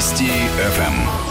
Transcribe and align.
Вести 0.00 0.30
ФМ. 0.56 1.29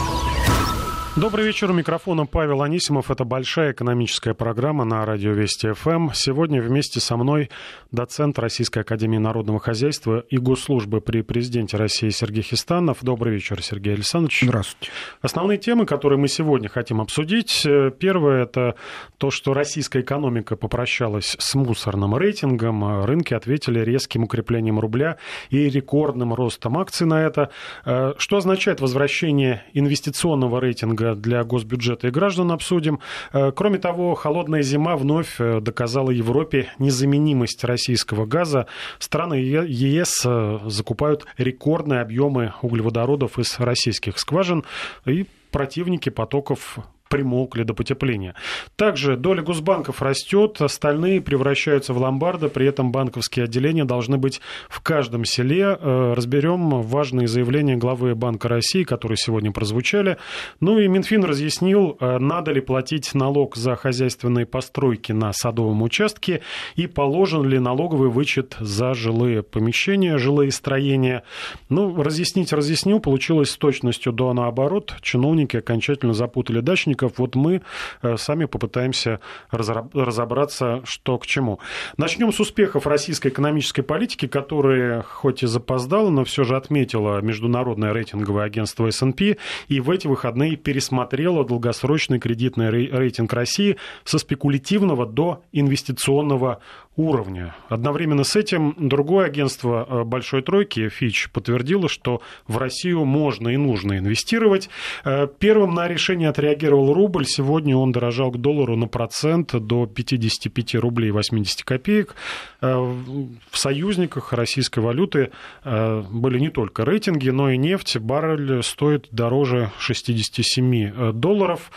Добрый 1.20 1.46
вечер. 1.46 1.70
У 1.70 1.74
микрофона 1.74 2.26
Павел 2.26 2.62
Анисимов. 2.62 3.12
Это 3.12 3.26
большая 3.26 3.74
экономическая 3.74 4.34
программа 4.34 4.86
на 4.86 5.06
радио 5.06 5.34
Вести 5.34 5.74
ФМ. 5.74 6.12
Сегодня 6.14 6.62
вместе 6.62 7.02
со 7.02 7.18
мной 7.18 7.50
доцент 7.92 8.40
Российской 8.40 8.84
Академии 8.84 9.18
Народного 9.18 9.60
Хозяйства 9.60 10.24
и 10.30 10.38
Госслужбы 10.38 11.02
при 11.02 11.22
президенте 11.22 11.76
России 11.76 12.08
Сергей 12.08 12.42
Хистанов. 12.42 13.00
Добрый 13.02 13.34
вечер, 13.34 13.62
Сергей 13.62 13.96
Александрович. 13.96 14.44
Здравствуйте. 14.44 14.94
Основные 15.22 15.58
темы, 15.58 15.86
которые 15.86 16.18
мы 16.18 16.30
сегодня 16.30 16.70
хотим 16.70 17.02
обсудить. 17.02 17.68
Первое– 18.00 18.44
это 18.46 18.76
то, 19.18 19.30
что 19.30 19.54
российская 19.54 20.00
экономика 20.00 20.56
попрощалась 20.56 21.36
с 21.38 21.54
мусорным 21.54 22.16
рейтингом. 22.16 23.04
Рынки 23.04 23.34
ответили 23.34 23.82
резким 23.82 24.24
укреплением 24.24 24.80
рубля 24.80 25.18
и 25.50 25.68
рекордным 25.68 26.34
ростом 26.34 26.78
акций 26.78 27.06
на 27.06 27.22
это. 27.22 27.50
Что 27.84 28.38
означает 28.38 28.80
возвращение 28.80 29.66
инвестиционного 29.74 30.62
рейтинга 30.62 31.09
для 31.16 31.44
госбюджета 31.44 32.08
и 32.08 32.12
граждан 32.12 32.52
обсудим. 32.52 33.00
Э, 33.34 33.52
кроме 33.52 33.80
того, 33.80 34.16
холодная 34.16 34.62
зима 34.62 34.96
вновь 34.96 35.40
э, 35.40 35.60
доказала 35.62 36.12
Европе 36.12 36.72
незаменимость 36.80 37.64
российского 37.64 38.26
газа. 38.26 38.68
Страны 39.00 39.36
ЕС 39.36 40.24
э, 40.26 40.60
закупают 40.66 41.26
рекордные 41.38 42.02
объемы 42.02 42.54
углеводородов 42.62 43.40
из 43.40 43.60
российских 43.60 44.20
скважин 44.20 44.64
и 45.06 45.26
противники 45.52 46.10
потоков 46.10 46.80
примолкли 47.10 47.64
до 47.64 47.74
потепления. 47.74 48.36
Также 48.76 49.18
доля 49.18 49.42
госбанков 49.42 50.02
растет, 50.02 50.62
остальные 50.62 51.22
превращаются 51.22 51.94
в 51.94 51.98
ломбарды, 51.98 52.48
при 52.48 52.68
этом 52.68 52.92
банковские 52.92 53.46
отделения 53.46 53.84
должны 53.84 54.18
быть 54.18 54.40
в 54.70 54.80
каждом 54.82 55.26
селе. 55.26 55.78
Э, 55.80 56.14
разберем 56.16 56.82
важные 56.84 57.28
заявления 57.28 57.76
главы 57.76 58.16
Банка 58.16 58.48
России, 58.48 58.84
которые 58.84 59.18
сегодня 59.18 59.52
прозвучали. 59.52 60.18
Ну 60.60 60.80
и 60.80 60.88
Минфин 60.88 61.24
разъяснил, 61.24 61.98
э, 62.00 62.20
надо 62.20 62.52
ли 62.52 62.62
платить 62.62 63.14
налог 63.16 63.56
за 63.56 63.76
хозяйственные 63.76 64.46
постройки 64.46 65.12
на 65.12 65.34
садовом 65.34 65.82
участке 65.82 66.42
и 66.76 66.86
положен 66.86 67.44
ли 67.44 67.60
налоговый 67.60 68.10
вычет 68.10 68.56
за 68.60 68.94
жилые 68.94 69.42
помещения, 69.42 70.18
жилые 70.18 70.52
строения. 70.52 71.24
Ну, 71.70 72.02
разъяснить 72.02 72.54
разъяснил, 72.54 73.00
получилось 73.00 73.50
с 73.50 73.58
точностью 73.58 74.14
до 74.14 74.32
наоборот. 74.34 74.94
Чиновники 75.02 75.58
окончательно 75.58 76.14
запутали 76.14 76.60
дачников 76.60 76.99
источников. 77.00 77.18
Вот 77.18 77.36
мы 77.36 77.62
э, 78.02 78.18
сами 78.18 78.46
попытаемся 78.46 79.20
разобраться, 79.52 80.82
что 80.84 81.18
к 81.18 81.26
чему. 81.26 81.60
Начнем 81.98 82.32
с 82.32 82.40
успехов 82.40 82.88
российской 82.88 83.30
экономической 83.30 83.82
политики, 83.82 84.28
которые 84.28 85.02
хоть 85.04 85.44
и 85.44 85.48
запоздало, 85.48 86.10
но 86.10 86.24
все 86.24 86.44
же 86.44 86.56
отметила 86.56 87.22
международное 87.22 87.94
рейтинговое 87.94 88.46
агентство 88.46 88.88
S&P 88.88 89.38
и 89.68 89.80
в 89.80 89.90
эти 89.90 90.08
выходные 90.08 90.56
пересмотрело 90.56 91.46
долгосрочный 91.46 92.20
кредитный 92.20 92.70
рейтинг 92.70 93.34
России 93.34 93.78
со 94.04 94.18
спекулятивного 94.18 95.06
до 95.06 95.44
инвестиционного 95.52 96.60
уровня. 97.00 97.56
Одновременно 97.70 98.26
с 98.26 98.36
этим 98.36 98.76
другое 98.78 99.28
агентство 99.28 99.88
э, 99.90 100.04
Большой 100.04 100.42
Тройки, 100.42 100.90
Фич, 100.90 101.30
подтвердило, 101.32 101.88
что 101.88 102.22
в 102.46 102.58
Россию 102.58 103.06
можно 103.06 103.48
и 103.48 103.58
нужно 103.58 103.98
инвестировать. 103.98 104.70
Э, 105.06 105.28
первым 105.40 105.74
на 105.76 105.88
решение 105.88 106.28
отреагировал 106.28 106.94
рубль. 106.94 107.26
Сегодня 107.26 107.78
он 107.78 107.94
дорожал 107.94 108.32
к 108.32 108.38
доллару 108.38 108.76
на 108.76 108.88
процент 108.88 109.56
до 109.56 109.86
55 109.86 110.76
рублей 110.76 111.12
80 111.12 111.64
копеек. 111.64 112.16
Э, 112.60 112.76
в 112.76 113.58
союзниках 113.58 114.34
российской 114.34 114.80
валюты 114.80 115.32
были 115.64 116.40
не 116.40 116.50
только 116.50 116.84
рейтинги, 116.84 117.30
но 117.30 117.50
и 117.50 117.58
нефть. 117.58 117.98
Баррель 117.98 118.62
стоит 118.64 119.08
дороже 119.12 119.72
67 119.80 121.14
долларов. 121.14 121.72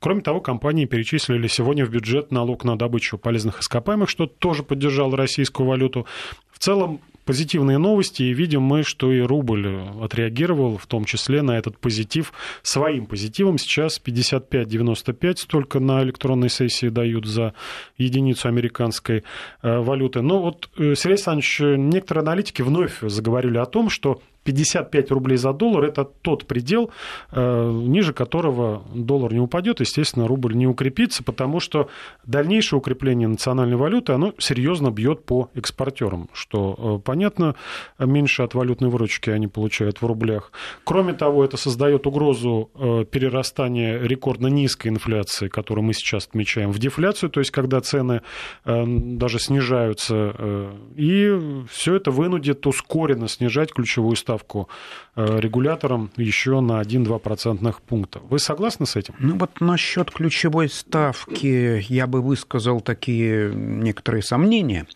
Кроме 0.00 0.20
того, 0.20 0.40
компании 0.40 0.84
перечислили 0.84 1.48
сегодня 1.48 1.84
в 1.84 1.90
бюджет 1.90 2.30
налог 2.30 2.62
на 2.64 2.78
добычу 2.78 3.18
полезных 3.18 3.60
ископаемых, 3.60 4.08
что 4.08 4.26
тоже 4.26 4.62
поддержало 4.68 5.16
российскую 5.16 5.66
валюту. 5.66 6.06
В 6.52 6.58
целом, 6.58 7.00
позитивные 7.28 7.76
новости, 7.76 8.22
и 8.22 8.32
видим 8.32 8.62
мы, 8.62 8.82
что 8.82 9.12
и 9.12 9.20
рубль 9.20 9.68
отреагировал, 10.00 10.78
в 10.78 10.86
том 10.86 11.04
числе 11.04 11.42
на 11.42 11.58
этот 11.58 11.78
позитив, 11.78 12.32
своим 12.62 13.04
позитивом. 13.04 13.58
Сейчас 13.58 14.00
55,95 14.02 15.36
столько 15.36 15.78
на 15.78 16.02
электронной 16.02 16.48
сессии 16.48 16.88
дают 16.88 17.26
за 17.26 17.52
единицу 17.98 18.48
американской 18.48 19.24
э, 19.62 19.78
валюты. 19.78 20.22
Но 20.22 20.40
вот, 20.40 20.70
э, 20.78 20.94
Сергей 20.94 21.16
Александрович, 21.16 21.60
некоторые 21.60 22.22
аналитики 22.22 22.62
вновь 22.62 22.98
заговорили 23.02 23.58
о 23.58 23.66
том, 23.66 23.90
что 23.90 24.22
55 24.48 25.10
рублей 25.10 25.36
за 25.36 25.52
доллар– 25.52 25.84
это 25.88 26.04
тот 26.04 26.46
предел, 26.46 26.90
э, 27.32 27.70
ниже 27.70 28.14
которого 28.14 28.82
доллар 28.94 29.34
не 29.34 29.40
упадет, 29.40 29.80
естественно, 29.80 30.26
рубль 30.26 30.54
не 30.54 30.66
укрепится, 30.66 31.22
потому 31.22 31.60
что 31.60 31.90
дальнейшее 32.24 32.78
укрепление 32.78 33.28
национальной 33.28 33.76
валюты, 33.76 34.14
оно 34.14 34.32
серьезно 34.38 34.90
бьет 34.90 35.26
по 35.26 35.50
экспортерам, 35.54 36.30
что 36.32 36.76
э, 36.78 37.04
понятно, 37.04 37.56
меньше 37.98 38.42
от 38.42 38.54
валютной 38.54 38.88
выручки 38.88 39.28
они 39.28 39.48
получают 39.48 40.00
в 40.00 40.06
рублях. 40.06 40.50
Кроме 40.84 41.12
того, 41.12 41.44
это 41.44 41.58
создает 41.58 42.06
угрозу 42.06 42.70
э, 42.74 43.04
перерастания 43.04 44.00
рекордно 44.00 44.46
низкой 44.46 44.88
инфляции, 44.88 45.48
которую 45.48 45.84
мы 45.84 45.92
сейчас 45.92 46.26
отмечаем, 46.26 46.72
в 46.72 46.78
дефляцию, 46.78 47.28
то 47.28 47.40
есть 47.40 47.50
когда 47.50 47.80
цены 47.80 48.22
даже 48.64 49.38
снижаются, 49.38 50.72
и 50.96 51.38
все 51.70 51.96
это 51.96 52.10
вынудит 52.10 52.66
ускоренно 52.66 53.28
снижать 53.28 53.72
ключевую 53.72 54.16
ставку 54.16 54.37
ставку 54.38 54.68
э, 55.16 55.40
регулятором 55.40 56.10
еще 56.16 56.60
на 56.60 56.80
1-2 56.80 57.18
процентных 57.18 57.80
пункта. 57.82 58.20
Вы 58.30 58.38
согласны 58.38 58.86
с 58.86 58.96
этим? 58.96 59.14
Ну 59.18 59.36
вот 59.36 59.60
насчет 59.60 60.10
ключевой 60.10 60.68
ставки 60.68 61.84
я 61.88 62.06
бы 62.06 62.22
высказал 62.22 62.80
такие 62.80 63.52
некоторые 63.52 64.22
сомнения. 64.22 64.86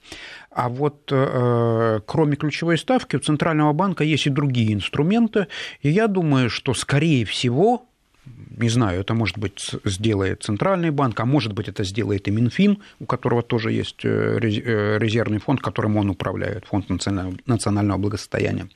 А 0.50 0.69
вот 0.69 1.10
э, 1.10 2.00
кроме 2.06 2.36
ключевой 2.36 2.78
ставки 2.78 3.16
у 3.16 3.19
Центрального 3.19 3.72
банка 3.72 4.04
есть 4.04 4.26
и 4.26 4.31
другие 4.31 4.75
инструменты. 4.75 5.47
И 5.81 5.91
я 5.91 6.06
думаю, 6.06 6.50
что, 6.50 6.75
скорее 6.75 7.25
всего, 7.25 7.86
не 8.56 8.68
знаю, 8.68 9.00
это, 9.00 9.14
может 9.14 9.38
быть, 9.38 9.70
сделает 9.84 10.42
Центральный 10.42 10.90
банк, 10.90 11.18
а 11.20 11.24
может 11.24 11.52
быть, 11.52 11.68
это 11.68 11.84
сделает 11.84 12.28
и 12.28 12.30
Минфин, 12.30 12.78
у 13.00 13.06
которого 13.06 13.42
тоже 13.42 13.72
есть 13.72 14.04
э, 14.04 14.38
э, 14.42 14.98
резервный 14.98 15.38
фонд, 15.38 15.60
которым 15.60 15.96
он 15.96 16.10
управляет, 16.10 16.66
фонд 16.66 16.88
национального 16.88 17.98
благосостояния. 17.98 18.68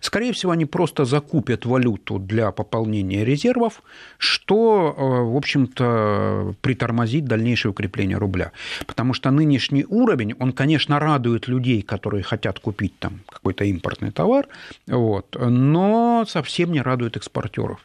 Скорее 0.00 0.32
всего, 0.32 0.52
они 0.52 0.66
просто 0.66 1.04
закупят 1.04 1.66
валюту 1.66 2.18
для 2.18 2.50
пополнения 2.52 3.24
резервов, 3.24 3.82
что, 4.18 4.94
э, 4.96 5.02
в 5.02 5.36
общем-то, 5.36 6.54
притормозит 6.60 7.24
дальнейшее 7.24 7.70
укрепление 7.70 8.18
рубля. 8.18 8.52
Потому 8.86 9.14
что 9.14 9.30
нынешний 9.30 9.84
уровень, 9.84 10.34
он, 10.38 10.52
конечно, 10.52 10.98
радует 10.98 11.48
людей, 11.48 11.82
которые 11.82 12.22
хотят 12.22 12.58
купить 12.58 12.98
там 12.98 13.20
какой-то 13.28 13.64
импортный 13.64 14.10
товар, 14.10 14.46
вот, 14.86 15.36
но 15.38 16.24
совсем 16.28 16.72
не 16.72 16.80
радует 16.80 17.16
экспортеров. 17.16 17.80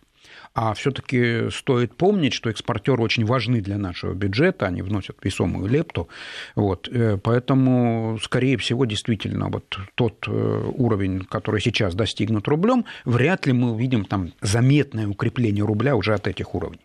А 0.55 0.73
все-таки 0.73 1.49
стоит 1.51 1.95
помнить, 1.95 2.33
что 2.33 2.49
экспортеры 2.49 3.03
очень 3.03 3.25
важны 3.25 3.59
для 3.59 3.77
нашего 3.77 4.13
бюджета, 4.13 4.67
они 4.67 4.81
вносят 4.81 5.17
весомую 5.21 5.67
лепту. 5.67 6.07
Вот. 6.55 6.87
Э, 6.89 7.17
поэтому, 7.21 8.17
скорее 8.21 8.57
всего, 8.57 8.85
действительно, 8.85 9.49
вот 9.49 9.77
тот 9.95 10.25
э, 10.27 10.71
уровень, 10.77 11.25
который 11.25 11.59
сейчас 11.59 11.93
достигнут 11.93 12.47
рублем, 12.47 12.85
вряд 13.03 13.45
ли 13.45 13.51
мы 13.51 13.71
увидим 13.71 14.05
там 14.05 14.31
заметное 14.39 15.07
укрепление 15.09 15.65
рубля 15.65 15.97
уже 15.97 16.13
от 16.13 16.25
этих 16.25 16.55
уровней. 16.55 16.79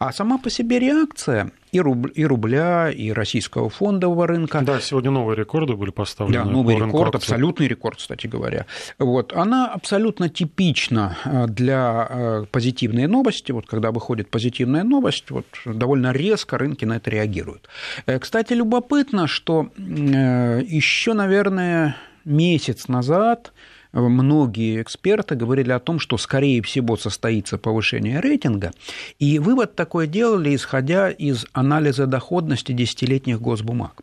А 0.00 0.12
сама 0.12 0.38
по 0.38 0.50
себе 0.50 0.80
реакция 0.80 1.52
и, 1.76 1.80
руб, 1.80 2.06
и 2.14 2.24
рубля, 2.24 2.90
и 2.90 3.12
российского 3.12 3.68
фондового 3.68 4.26
рынка. 4.26 4.60
Да, 4.62 4.80
сегодня 4.80 5.10
новые 5.10 5.36
рекорды 5.36 5.74
были 5.74 5.90
поставлены. 5.90 6.44
Да, 6.44 6.44
новый 6.44 6.76
рекорд, 6.76 7.14
абсолютный 7.14 7.68
рекорд, 7.68 7.98
кстати 7.98 8.26
говоря. 8.26 8.66
Вот, 8.98 9.32
она 9.34 9.68
абсолютно 9.68 10.28
типична 10.28 11.16
э, 11.24 11.46
для 11.48 12.06
э, 12.08 12.44
позитивной 12.50 13.06
новости. 13.06 13.52
Вот 13.52 13.66
когда 13.66 13.90
выходит 13.90 14.30
позитивная 14.30 14.84
новость, 14.84 15.30
вот, 15.30 15.46
довольно 15.64 16.12
резко 16.12 16.58
рынки 16.58 16.84
на 16.84 16.96
это 16.96 17.10
реагируют. 17.10 17.68
Э, 18.06 18.18
кстати, 18.18 18.54
любопытно, 18.54 19.26
что 19.26 19.68
еще, 19.76 21.12
наверное, 21.12 21.96
месяц 22.24 22.88
назад 22.88 23.52
многие 24.00 24.82
эксперты 24.82 25.34
говорили 25.34 25.72
о 25.72 25.78
том, 25.78 25.98
что, 25.98 26.18
скорее 26.18 26.62
всего, 26.62 26.96
состоится 26.96 27.58
повышение 27.58 28.20
рейтинга. 28.20 28.72
И 29.18 29.38
вывод 29.38 29.74
такой 29.74 30.06
делали, 30.06 30.54
исходя 30.54 31.10
из 31.10 31.46
анализа 31.52 32.06
доходности 32.06 32.72
десятилетних 32.72 33.40
госбумаг. 33.40 34.02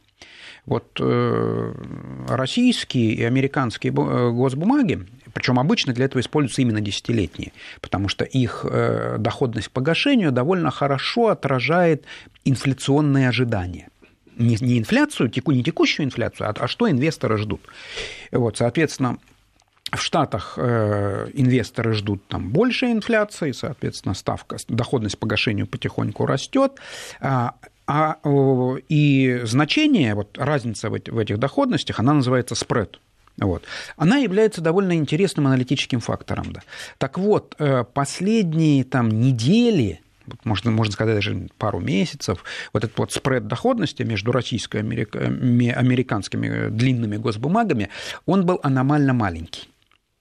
Вот 0.66 0.98
э, 1.00 1.74
российские 2.30 3.14
и 3.14 3.24
американские 3.24 3.92
э, 3.92 4.32
госбумаги, 4.32 5.06
причем 5.34 5.60
обычно 5.60 5.94
для 5.94 6.06
этого 6.06 6.22
используются 6.22 6.62
именно 6.62 6.80
десятилетние, 6.80 7.52
потому 7.82 8.08
что 8.08 8.24
их 8.24 8.66
э, 8.70 9.18
доходность 9.20 9.68
к 9.68 9.72
погашению 9.72 10.32
довольно 10.32 10.72
хорошо 10.72 11.28
отражает 11.28 12.06
инфляционные 12.46 13.28
ожидания 13.28 13.90
не, 14.38 14.80
инфляцию, 14.80 15.32
не 15.48 15.64
текущую 15.64 16.06
инфляцию, 16.06 16.50
а, 16.50 16.54
а 16.58 16.68
что 16.68 16.90
инвесторы 16.90 17.38
ждут. 17.38 17.62
Вот, 18.32 18.58
соответственно, 18.58 19.18
в 19.96 20.02
Штатах 20.02 20.54
э, 20.58 21.30
инвесторы 21.34 21.94
ждут 21.94 22.28
там 22.28 22.50
большей 22.50 22.92
инфляции, 22.92 23.52
соответственно, 23.52 24.14
ставка, 24.14 24.58
доходность 24.68 25.18
погашению 25.18 25.68
потихоньку 25.68 26.26
растет. 26.26 26.74
А, 27.20 27.56
а, 27.86 28.18
и 28.90 29.42
значение, 29.44 30.16
вот 30.16 30.38
разница 30.38 30.90
в 30.90 31.18
этих 31.18 31.38
доходностях, 31.38 32.00
она 32.00 32.14
называется 32.14 32.56
спред. 32.56 33.00
Вот. 33.38 33.64
Она 33.98 34.18
является 34.18 34.62
довольно 34.62 34.96
интересным 34.96 35.48
аналитическим 35.48 36.00
фактором. 36.00 36.54
Да. 36.54 36.62
Так 36.98 37.18
вот, 37.18 37.56
э, 37.60 37.84
последние 37.84 38.84
там, 38.84 39.10
недели 39.10 40.00
можно, 40.44 40.72
можно 40.72 40.94
сказать, 40.94 41.16
даже 41.16 41.50
пару 41.58 41.80
месяцев, 41.80 42.44
вот 42.72 42.84
этот 42.84 42.98
вот 42.98 43.12
спред 43.12 43.48
доходности 43.48 44.04
между 44.04 44.32
российско 44.32 44.80
американскими 44.80 46.70
длинными 46.70 47.18
госбумагами, 47.18 47.90
он 48.26 48.46
был 48.46 48.60
аномально 48.64 49.14
маленький. 49.14 49.68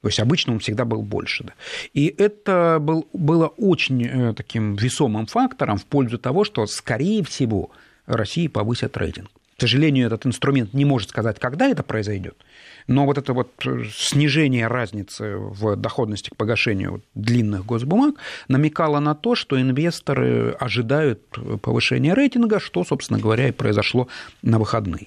То 0.02 0.08
есть 0.08 0.18
обычно 0.18 0.52
он 0.52 0.58
всегда 0.58 0.84
был 0.84 1.02
больше. 1.02 1.44
Да. 1.44 1.52
И 1.94 2.12
это 2.18 2.78
был, 2.80 3.08
было 3.12 3.46
очень 3.46 4.04
э, 4.04 4.34
таким 4.34 4.74
весомым 4.74 5.26
фактором 5.26 5.78
в 5.78 5.86
пользу 5.86 6.18
того, 6.18 6.44
что, 6.44 6.66
скорее 6.66 7.24
всего, 7.24 7.70
России 8.06 8.48
повысят 8.48 8.96
рейтинг. 8.96 9.30
К 9.56 9.60
сожалению, 9.60 10.08
этот 10.08 10.26
инструмент 10.26 10.74
не 10.74 10.84
может 10.84 11.10
сказать, 11.10 11.38
когда 11.38 11.68
это 11.68 11.84
произойдет, 11.84 12.36
но 12.88 13.06
вот 13.06 13.16
это 13.16 13.32
вот 13.32 13.52
э, 13.64 13.84
снижение 13.94 14.66
разницы 14.66 15.36
в 15.36 15.76
доходности 15.76 16.30
к 16.30 16.36
погашению 16.36 17.02
длинных 17.14 17.64
госбумаг 17.64 18.16
намекало 18.48 18.98
на 18.98 19.14
то, 19.14 19.36
что 19.36 19.60
инвесторы 19.60 20.50
ожидают 20.58 21.22
повышения 21.62 22.14
рейтинга, 22.14 22.58
что, 22.58 22.82
собственно 22.82 23.20
говоря, 23.20 23.48
и 23.48 23.52
произошло 23.52 24.08
на 24.42 24.58
выходные. 24.58 25.06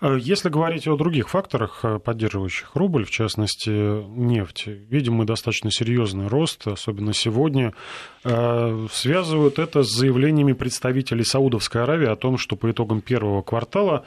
Э, 0.00 0.16
если 0.20 0.48
говорить 0.48 0.86
о 0.86 0.96
других 0.96 1.28
факторах, 1.28 1.80
э, 1.82 1.98
поддерживающих 1.98 2.74
рубль, 2.74 3.04
в 3.04 3.10
частности 3.10 3.70
нефть, 3.70 4.66
видим 4.66 5.14
мы 5.14 5.24
достаточно 5.24 5.70
серьезный 5.70 6.26
рост, 6.26 6.66
особенно 6.66 7.12
сегодня. 7.12 7.74
Э, 8.24 8.86
связывают 8.90 9.58
это 9.58 9.82
с 9.82 9.90
заявлениями 9.90 10.52
представителей 10.52 11.24
Саудовской 11.24 11.82
Аравии 11.82 12.08
о 12.08 12.16
том, 12.16 12.38
что 12.38 12.56
по 12.56 12.70
итогам 12.70 13.00
первого 13.00 13.42
квартала 13.42 14.04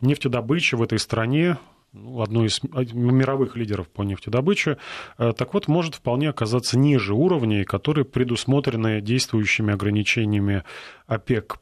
нефтедобыча 0.00 0.76
в 0.76 0.82
этой 0.82 0.98
стране 0.98 1.56
ну, 1.92 2.20
одной 2.20 2.46
из 2.48 2.60
мировых 2.92 3.56
лидеров 3.56 3.88
по 3.88 4.02
нефтедобыче, 4.02 4.78
так 5.16 5.54
вот, 5.54 5.68
может 5.68 5.94
вполне 5.94 6.30
оказаться 6.30 6.76
ниже 6.76 7.14
уровней, 7.14 7.64
которые 7.64 8.04
предусмотрены 8.04 9.00
действующими 9.00 9.72
ограничениями 9.72 10.64
ОПЕК+. 11.06 11.58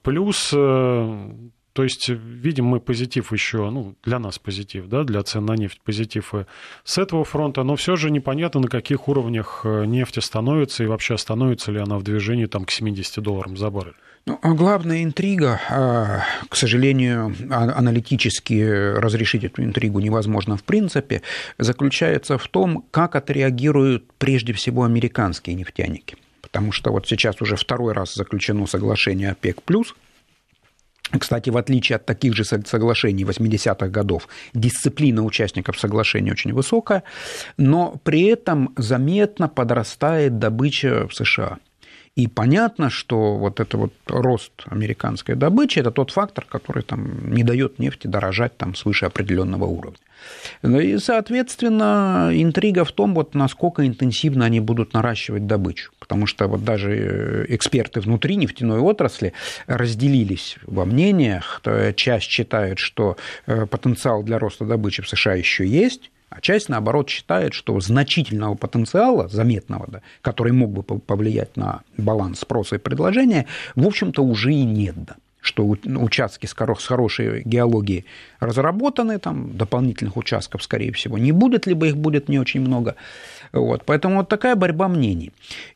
То 1.72 1.84
есть 1.84 2.08
видим 2.08 2.66
мы 2.66 2.80
позитив 2.80 3.32
еще, 3.32 3.70
ну, 3.70 3.94
для 4.04 4.18
нас 4.18 4.38
позитив, 4.38 4.88
да, 4.88 5.04
для 5.04 5.22
цен 5.22 5.46
на 5.46 5.54
нефть 5.54 5.80
позитив 5.82 6.34
и 6.34 6.44
с 6.84 6.98
этого 6.98 7.24
фронта, 7.24 7.62
но 7.62 7.76
все 7.76 7.96
же 7.96 8.10
непонятно, 8.10 8.60
на 8.60 8.68
каких 8.68 9.08
уровнях 9.08 9.62
э, 9.64 9.86
нефть 9.86 10.18
остановится 10.18 10.84
и 10.84 10.86
вообще 10.86 11.14
остановится 11.14 11.72
ли 11.72 11.80
она 11.80 11.96
в 11.96 12.02
движении 12.02 12.46
там, 12.46 12.64
к 12.66 12.70
70 12.70 13.22
долларам 13.22 13.56
за 13.56 13.70
баррель. 13.70 13.94
Ну, 14.24 14.38
а 14.40 14.52
главная 14.52 15.02
интрига, 15.02 15.60
а, 15.68 16.24
к 16.48 16.54
сожалению, 16.54 17.34
а, 17.50 17.76
аналитически 17.76 18.94
разрешить 18.96 19.42
эту 19.42 19.64
интригу 19.64 19.98
невозможно 19.98 20.56
в 20.56 20.62
принципе, 20.62 21.22
заключается 21.58 22.38
в 22.38 22.46
том, 22.48 22.84
как 22.92 23.16
отреагируют 23.16 24.04
прежде 24.18 24.52
всего 24.52 24.84
американские 24.84 25.56
нефтяники. 25.56 26.16
Потому 26.40 26.70
что 26.70 26.92
вот 26.92 27.08
сейчас 27.08 27.40
уже 27.40 27.56
второй 27.56 27.94
раз 27.94 28.14
заключено 28.14 28.66
соглашение 28.66 29.32
ОПЕК+, 29.32 29.62
кстати, 31.18 31.50
в 31.50 31.56
отличие 31.56 31.96
от 31.96 32.06
таких 32.06 32.34
же 32.34 32.44
соглашений 32.44 33.24
80-х 33.24 33.88
годов, 33.88 34.28
дисциплина 34.54 35.22
участников 35.22 35.78
соглашения 35.78 36.32
очень 36.32 36.52
высокая, 36.52 37.02
но 37.56 38.00
при 38.04 38.24
этом 38.24 38.72
заметно 38.76 39.48
подрастает 39.48 40.38
добыча 40.38 41.06
в 41.08 41.14
США. 41.14 41.58
И 42.14 42.26
понятно, 42.26 42.90
что 42.90 43.36
вот 43.36 43.58
это 43.58 43.78
вот 43.78 43.94
рост 44.06 44.52
американской 44.66 45.34
добычи– 45.34 45.78
это 45.80 45.90
тот 45.90 46.10
фактор, 46.10 46.44
который 46.44 46.82
там, 46.82 47.32
не 47.32 47.42
дает 47.42 47.78
нефти 47.78 48.06
дорожать 48.06 48.56
там, 48.58 48.74
свыше 48.74 49.06
определенного 49.06 49.64
уровня. 49.64 49.98
Ну 50.60 50.78
и, 50.78 50.98
соответственно, 50.98 52.30
интрига 52.32 52.84
в 52.84 52.92
том, 52.92 53.14
вот, 53.14 53.34
насколько 53.34 53.86
интенсивно 53.86 54.44
они 54.44 54.60
будут 54.60 54.92
наращивать 54.92 55.46
добычу. 55.46 55.90
Потому 55.98 56.26
что 56.26 56.48
вот 56.48 56.64
даже 56.64 56.94
э, 56.94 57.46
эксперты 57.48 58.00
внутри 58.00 58.36
нефтяной 58.36 58.80
отрасли 58.80 59.32
разделились 59.66 60.58
во 60.66 60.84
мнениях. 60.84 61.62
Часть 61.96 62.30
считает, 62.30 62.78
что 62.78 63.16
э, 63.46 63.64
потенциал 63.64 64.22
для 64.22 64.38
роста 64.38 64.66
добычи 64.66 65.00
в 65.00 65.08
США 65.08 65.32
еще 65.32 65.66
есть, 65.66 66.10
а 66.36 66.40
часть, 66.40 66.68
наоборот, 66.68 67.08
считает, 67.08 67.54
что 67.54 67.78
значительного 67.80 68.54
потенциала, 68.54 69.28
заметного, 69.28 69.86
да, 69.88 70.00
который 70.20 70.52
мог 70.52 70.70
бы 70.70 70.82
повлиять 70.82 71.56
на 71.56 71.82
баланс 71.96 72.40
спроса 72.40 72.76
и 72.76 72.78
предложения, 72.78 73.46
в 73.74 73.86
общем-то, 73.86 74.22
уже 74.22 74.52
и 74.52 74.64
нет. 74.64 74.94
Да 74.96 75.16
что 75.42 75.66
участки 75.66 76.46
с 76.46 76.54
хорошей 76.54 77.42
геологией 77.42 78.06
разработаны, 78.38 79.18
там 79.18 79.56
дополнительных 79.56 80.16
участков, 80.16 80.62
скорее 80.62 80.92
всего, 80.92 81.18
не 81.18 81.32
будет, 81.32 81.66
либо 81.66 81.88
их 81.88 81.96
будет 81.96 82.28
не 82.28 82.38
очень 82.38 82.60
много. 82.60 82.94
Вот, 83.52 83.82
поэтому 83.84 84.18
вот 84.18 84.28
такая 84.28 84.54
борьба 84.54 84.86
мнений. 84.86 85.32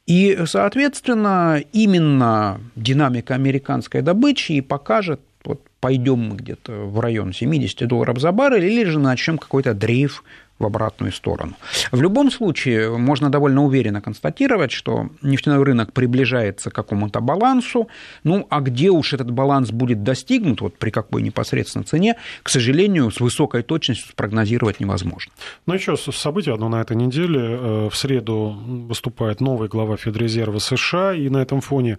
И, 0.07 0.39
соответственно, 0.47 1.61
именно 1.73 2.61
динамика 2.77 3.35
американской 3.35 4.03
добычи 4.03 4.53
и 4.53 4.61
покажет, 4.61 5.21
вот 5.45 5.61
пойдем 5.81 6.21
мы 6.21 6.37
где-то 6.37 6.73
в 6.73 7.01
район 7.01 7.33
70 7.33 7.89
долларов 7.89 8.19
за 8.21 8.31
баррель, 8.31 8.65
или 8.65 8.85
же 8.85 9.01
начнем 9.01 9.37
какой-то 9.37 9.75
дрейф 9.75 10.23
в 10.59 10.65
обратную 10.65 11.13
сторону. 11.13 11.55
В 11.93 12.01
любом 12.01 12.31
случае, 12.31 12.97
можно 12.97 13.31
довольно 13.31 13.65
уверенно 13.65 14.01
констатировать, 14.01 14.73
что 14.73 15.11
нефтяной 15.23 15.63
рынок 15.63 15.93
приближается 15.93 16.71
к 16.71 16.75
какому-то 16.75 17.21
балансу, 17.21 17.89
ну, 18.25 18.47
а 18.49 18.61
где 18.61 18.91
уж 18.91 19.13
этот 19.13 19.31
баланс 19.31 19.71
будет 19.71 20.03
достигнут, 20.03 20.61
вот 20.61 20.79
при 20.79 20.91
какой 20.91 21.23
непосредственно 21.23 21.85
цене, 21.85 22.17
к 22.43 22.49
сожалению, 22.49 23.11
с 23.11 23.21
высокой 23.21 23.63
точностью 23.63 24.11
спрогнозировать 24.11 24.81
невозможно. 24.81 25.33
Ну, 25.67 25.75
еще 25.75 25.97
событие 25.97 26.55
одно 26.55 26.69
на 26.69 26.81
этой 26.81 26.97
неделе. 26.97 27.41
Э, 27.41 27.89
в 27.91 27.97
среду 27.97 28.57
выступает 28.89 29.41
новый 29.41 29.69
глава 29.69 29.97
Федрезерва 29.97 30.59
США, 30.59 31.15
и 31.15 31.29
на 31.29 31.39
этом 31.39 31.61
фоне 31.61 31.99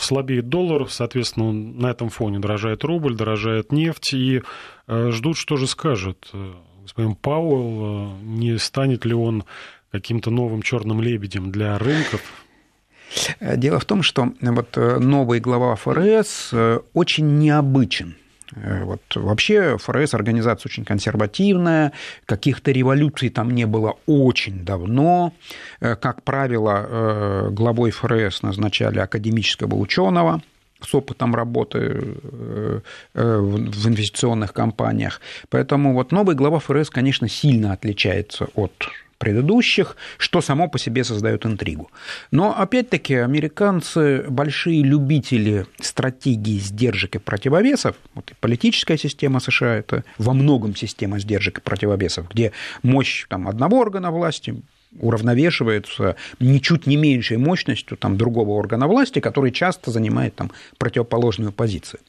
слабеет 0.00 0.48
доллар, 0.48 0.88
соответственно, 0.88 1.52
на 1.52 1.90
этом 1.90 2.10
фоне 2.10 2.38
дорожает 2.38 2.84
рубль, 2.84 3.16
дорожает 3.16 3.72
нефть, 3.72 4.14
и 4.14 4.42
э, 4.86 5.10
ждут, 5.10 5.36
что 5.36 5.56
же 5.56 5.66
скажет 5.66 6.28
э, 6.32 6.52
господин 6.82 7.14
Пауэлл, 7.14 8.16
э, 8.18 8.22
не 8.22 8.58
станет 8.58 9.04
ли 9.04 9.14
он 9.14 9.44
каким-то 9.90 10.30
новым 10.30 10.62
черным 10.62 11.00
лебедем 11.00 11.50
для 11.50 11.78
рынков? 11.78 12.20
Дело 13.40 13.78
в 13.78 13.84
том, 13.84 14.02
что 14.02 14.32
вот 14.40 14.76
э, 14.76 14.98
новый 14.98 15.38
глава 15.40 15.76
ФРС 15.76 16.50
э, 16.52 16.80
очень 16.92 17.38
необычен. 17.38 18.16
Вот 18.54 19.00
вообще 19.14 19.78
ФРС 19.78 20.12
организация 20.12 20.68
очень 20.68 20.84
консервативная, 20.84 21.92
каких-то 22.26 22.70
революций 22.70 23.30
там 23.30 23.50
не 23.50 23.64
было 23.64 23.96
очень 24.04 24.62
давно. 24.62 25.32
Как 25.80 26.22
правило, 26.22 27.48
главой 27.50 27.92
ФРС 27.92 28.42
назначали 28.42 28.98
академического 28.98 29.74
ученого, 29.76 30.42
с 30.84 30.94
опытом 30.94 31.34
работы 31.34 31.78
э, 31.78 32.80
э, 33.14 33.38
в 33.38 33.88
инвестиционных 33.88 34.52
компаниях. 34.52 35.20
Поэтому 35.48 35.94
вот 35.94 36.12
новый 36.12 36.34
глава 36.34 36.58
ФРС, 36.58 36.90
конечно, 36.90 37.28
сильно 37.28 37.72
отличается 37.72 38.48
от 38.54 38.72
предыдущих, 39.22 39.96
что 40.18 40.40
само 40.40 40.68
по 40.68 40.80
себе 40.80 41.04
создает 41.04 41.46
интригу. 41.46 41.92
Но, 42.32 42.58
опять-таки, 42.58 43.14
американцы 43.14 44.24
большие 44.28 44.82
любители 44.82 45.66
стратегии 45.80 46.58
сдержек 46.58 47.14
и 47.14 47.18
противовесов. 47.20 47.94
Вот 48.14 48.32
и 48.32 48.34
политическая 48.40 48.98
система 48.98 49.38
США– 49.38 49.76
это 49.76 50.02
во 50.18 50.32
многом 50.32 50.74
система 50.74 51.20
сдержек 51.20 51.58
и 51.58 51.60
противовесов, 51.60 52.28
где 52.30 52.50
мощь 52.82 53.26
там, 53.28 53.46
одного 53.46 53.78
органа 53.78 54.10
власти 54.10 54.60
уравновешивается 55.00 56.16
ничуть 56.40 56.86
не 56.86 56.96
меньшей 56.96 57.36
мощностью 57.36 57.96
там, 57.96 58.16
другого 58.16 58.50
органа 58.50 58.86
власти, 58.86 59.20
который 59.20 59.50
часто 59.50 59.90
занимает 59.90 60.34
там, 60.34 60.50
противоположную 60.78 61.52
позицию. 61.52 62.00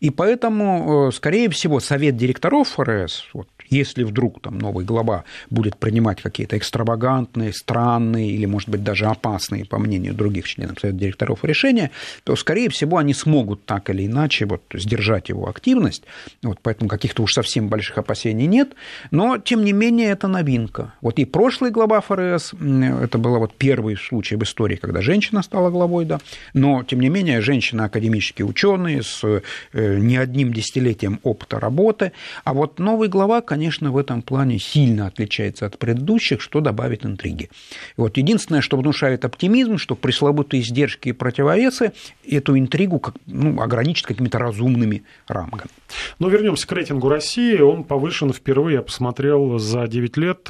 И 0.00 0.10
поэтому, 0.10 1.08
э, 1.08 1.12
скорее 1.12 1.48
всего, 1.50 1.80
совет 1.80 2.16
директоров 2.16 2.68
ФРС, 2.68 3.24
вот, 3.32 3.48
если 3.70 4.04
вдруг 4.04 4.40
там 4.42 4.58
новый 4.58 4.84
глава 4.84 5.24
будет 5.50 5.76
принимать 5.76 6.20
какие-то 6.20 6.58
экстравагантные, 6.58 7.52
странные 7.52 8.30
или, 8.30 8.46
может 8.46 8.68
быть, 8.68 8.82
даже 8.82 9.06
опасные, 9.06 9.64
по 9.64 9.78
мнению 9.78 10.14
других 10.14 10.46
членов 10.46 10.80
Совета 10.80 10.98
директоров, 10.98 11.44
решения, 11.44 11.90
то, 12.24 12.36
скорее 12.36 12.68
всего, 12.68 12.98
они 12.98 13.14
смогут 13.14 13.64
так 13.64 13.90
или 13.90 14.06
иначе 14.06 14.46
вот, 14.46 14.62
сдержать 14.74 15.28
его 15.28 15.48
активность. 15.48 16.04
Вот, 16.42 16.58
поэтому 16.62 16.88
каких-то 16.88 17.22
уж 17.22 17.32
совсем 17.32 17.68
больших 17.68 17.98
опасений 17.98 18.46
нет. 18.46 18.74
Но, 19.10 19.38
тем 19.38 19.64
не 19.64 19.72
менее, 19.72 20.10
это 20.10 20.28
новинка. 20.28 20.94
Вот 21.00 21.18
и 21.18 21.24
прошлый 21.24 21.70
глава 21.70 22.00
ФРС 22.00 22.21
прогресс. 22.22 22.54
Это 23.02 23.18
был 23.18 23.38
вот 23.38 23.54
первый 23.54 23.96
случай 23.96 24.36
в 24.36 24.42
истории, 24.42 24.76
когда 24.76 25.00
женщина 25.00 25.42
стала 25.42 25.70
главой, 25.70 26.04
да. 26.04 26.20
Но, 26.54 26.82
тем 26.84 27.00
не 27.00 27.08
менее, 27.08 27.40
женщина 27.40 27.84
академический 27.84 28.44
ученый 28.44 29.02
с 29.02 29.22
э, 29.24 29.98
не 29.98 30.16
одним 30.16 30.52
десятилетием 30.52 31.20
опыта 31.22 31.60
работы. 31.60 32.12
А 32.44 32.54
вот 32.54 32.78
новый 32.78 33.08
глава, 33.08 33.40
конечно, 33.40 33.90
в 33.90 33.96
этом 33.96 34.22
плане 34.22 34.58
сильно 34.58 35.06
отличается 35.06 35.66
от 35.66 35.78
предыдущих, 35.78 36.40
что 36.40 36.60
добавит 36.60 37.04
интриги. 37.04 37.50
Вот 37.96 38.16
единственное, 38.16 38.60
что 38.60 38.76
внушает 38.76 39.24
оптимизм, 39.24 39.78
что 39.78 39.94
пресловутые 39.94 40.62
издержки 40.62 41.08
и 41.08 41.12
противовесы 41.12 41.92
эту 42.28 42.58
интригу 42.58 42.98
как, 42.98 43.14
ну, 43.26 43.60
ограничат 43.60 44.06
какими-то 44.06 44.38
разумными 44.38 45.02
рамками. 45.28 45.70
Но 46.18 46.28
вернемся 46.28 46.66
к 46.66 46.72
рейтингу 46.72 47.08
России. 47.08 47.58
Он 47.60 47.84
повышен 47.84 48.32
впервые, 48.32 48.76
я 48.76 48.82
посмотрел, 48.82 49.58
за 49.58 49.86
9 49.86 50.16
лет 50.16 50.48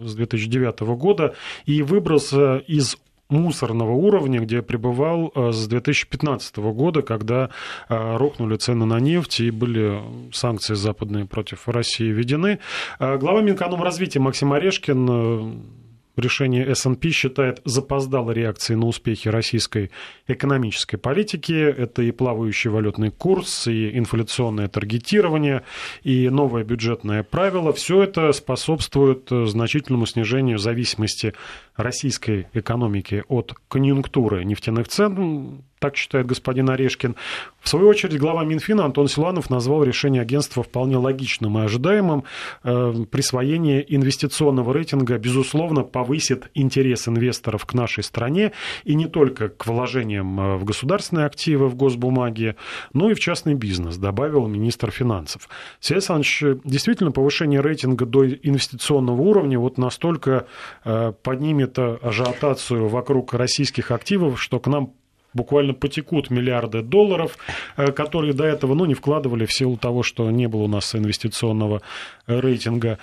с 0.00 0.14
2009 0.14 0.80
года 0.80 1.34
и 1.66 1.82
выбрался 1.82 2.56
из 2.58 2.96
мусорного 3.28 3.92
уровня, 3.92 4.40
где 4.40 4.60
пребывал 4.60 5.32
э, 5.34 5.52
с 5.52 5.66
2015 5.68 6.56
года, 6.56 7.02
когда 7.02 7.50
э, 7.88 8.16
рухнули 8.16 8.56
цены 8.56 8.86
на 8.86 8.98
нефть 8.98 9.40
и 9.40 9.50
были 9.50 10.02
санкции 10.32 10.74
западные 10.74 11.26
против 11.26 11.68
России 11.68 12.10
введены. 12.10 12.58
Глава 12.98 13.40
Минэкономразвития 13.40 14.20
Максим 14.20 14.52
Орешкин 14.52 15.79
решение 16.20 16.66
S&P 16.66 17.10
считает 17.10 17.60
запоздалой 17.64 18.34
реакцией 18.34 18.76
на 18.76 18.86
успехи 18.86 19.28
российской 19.28 19.90
экономической 20.28 20.96
политики. 20.96 21.52
Это 21.52 22.02
и 22.02 22.10
плавающий 22.10 22.70
валютный 22.70 23.10
курс, 23.10 23.66
и 23.66 23.96
инфляционное 23.98 24.68
таргетирование, 24.68 25.62
и 26.02 26.28
новое 26.28 26.64
бюджетное 26.64 27.22
правило. 27.22 27.72
Все 27.72 28.02
это 28.02 28.32
способствует 28.32 29.28
значительному 29.30 30.06
снижению 30.06 30.58
зависимости 30.58 31.34
российской 31.76 32.48
экономики 32.52 33.24
от 33.28 33.54
конъюнктуры 33.68 34.44
нефтяных 34.44 34.88
цен 34.88 35.62
так 35.80 35.96
считает 35.96 36.26
господин 36.26 36.70
Орешкин. 36.70 37.16
В 37.60 37.68
свою 37.68 37.88
очередь, 37.88 38.18
глава 38.18 38.44
Минфина 38.44 38.84
Антон 38.84 39.08
Силанов 39.08 39.50
назвал 39.50 39.82
решение 39.82 40.22
агентства 40.22 40.62
вполне 40.62 40.96
логичным 40.96 41.58
и 41.58 41.62
ожидаемым. 41.62 42.24
Э, 42.62 42.94
присвоение 43.10 43.84
инвестиционного 43.94 44.72
рейтинга, 44.72 45.18
безусловно, 45.18 45.82
повысит 45.82 46.50
интерес 46.54 47.08
инвесторов 47.08 47.64
к 47.64 47.74
нашей 47.74 48.04
стране 48.04 48.52
и 48.84 48.94
не 48.94 49.06
только 49.06 49.48
к 49.48 49.66
вложениям 49.66 50.38
э, 50.38 50.56
в 50.56 50.64
государственные 50.64 51.26
активы, 51.26 51.68
в 51.68 51.74
госбумаги, 51.74 52.56
но 52.92 53.10
и 53.10 53.14
в 53.14 53.20
частный 53.20 53.54
бизнес, 53.54 53.96
добавил 53.96 54.46
министр 54.46 54.90
финансов. 54.90 55.48
Сергей 55.80 55.98
Александрович, 56.00 56.44
действительно, 56.64 57.10
повышение 57.10 57.60
рейтинга 57.60 58.04
до 58.04 58.28
инвестиционного 58.28 59.20
уровня 59.20 59.58
вот 59.58 59.78
настолько 59.78 60.46
э, 60.84 61.12
поднимет 61.22 61.78
ажиотацию 61.78 62.88
вокруг 62.88 63.32
российских 63.32 63.90
активов, 63.90 64.40
что 64.40 64.60
к 64.60 64.66
нам 64.66 64.92
буквально 65.34 65.74
потекут 65.74 66.30
миллиарды 66.30 66.82
долларов, 66.82 67.38
э, 67.76 67.92
которые 67.92 68.32
до 68.32 68.44
этого 68.44 68.74
ну, 68.74 68.84
не 68.84 68.94
вкладывали 68.94 69.46
в 69.46 69.52
силу 69.52 69.76
того, 69.76 70.02
что 70.02 70.30
не 70.30 70.46
было 70.46 70.62
у 70.62 70.68
нас 70.68 70.94
инвестиционного 70.94 71.82
рейтинга. 72.26 72.98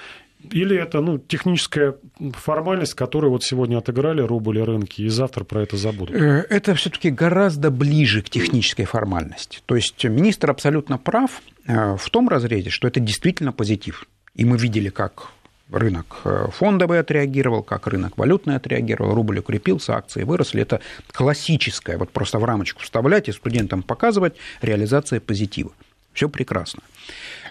Или 0.51 0.77
это 0.77 1.01
ну, 1.01 1.17
техническая 1.17 1.95
формальность, 2.33 2.93
которую 2.93 3.31
вот 3.31 3.43
сегодня 3.43 3.77
отыграли 3.77 4.21
рубль 4.21 4.59
и 4.59 4.61
рынки, 4.61 5.01
и 5.01 5.09
завтра 5.09 5.43
про 5.43 5.63
это 5.63 5.77
забудут? 5.77 6.15
Э, 6.15 6.45
это 6.49 6.75
все-таки 6.75 7.09
гораздо 7.09 7.71
ближе 7.71 8.21
к 8.21 8.29
технической 8.29 8.85
формальности. 8.85 9.59
То 9.65 9.75
есть 9.75 10.03
министр 10.03 10.51
абсолютно 10.51 10.97
прав 10.97 11.41
э, 11.65 11.95
в 11.97 12.09
том 12.09 12.29
разрезе, 12.29 12.69
что 12.69 12.87
это 12.87 12.99
действительно 12.99 13.51
позитив. 13.51 14.05
И 14.35 14.45
мы 14.45 14.57
видели, 14.57 14.89
как 14.89 15.31
рынок 15.71 16.21
э, 16.23 16.47
фондовый 16.51 16.99
отреагировал, 16.99 17.63
как 17.63 17.87
рынок 17.87 18.17
валютный 18.17 18.55
отреагировал, 18.55 19.13
рубль 19.13 19.39
укрепился, 19.39 19.95
акции 19.95 20.23
выросли. 20.23 20.61
Это 20.61 20.81
классическое, 21.11 21.97
вот 21.97 22.11
просто 22.11 22.39
в 22.39 22.45
рамочку 22.45 22.81
вставлять 22.81 23.27
и 23.29 23.31
студентам 23.31 23.83
показывать 23.83 24.35
реализация 24.61 25.19
позитива. 25.19 25.71
Все 26.13 26.29
прекрасно. 26.29 26.81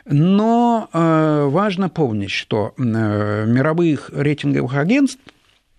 Но 0.07 0.89
э, 0.93 1.49
важно 1.51 1.89
помнить, 1.89 2.31
что 2.31 2.75
э, 2.77 2.83
мировых 3.47 4.11
рейтинговых 4.13 4.75
агентств, 4.75 5.21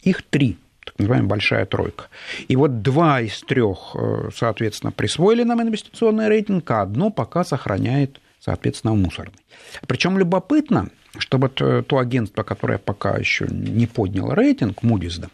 их 0.01 0.21
три, 0.21 0.57
так 0.85 0.97
называемая 0.99 1.29
большая 1.29 1.65
тройка. 1.65 2.05
И 2.47 2.55
вот 2.55 2.81
два 2.81 3.21
из 3.21 3.41
трех, 3.41 3.95
соответственно, 4.33 4.91
присвоили 4.91 5.43
нам 5.43 5.61
инвестиционный 5.61 6.29
рейтинг, 6.29 6.69
а 6.71 6.81
одно 6.81 7.09
пока 7.09 7.43
сохраняет, 7.43 8.21
соответственно, 8.47 8.95
мусорный. 8.95 9.43
Причем 9.87 10.17
любопытно, 10.17 10.89
что 11.17 11.37
вот 11.37 11.61
э, 11.61 11.83
то 11.85 11.97
агентство, 11.97 12.43
которое 12.43 12.77
пока 12.77 13.17
еще 13.17 13.45
не 13.49 13.87
подняло 13.87 14.33
рейтинг, 14.35 14.83
Moody's, 14.83 15.19
да, 15.19 15.27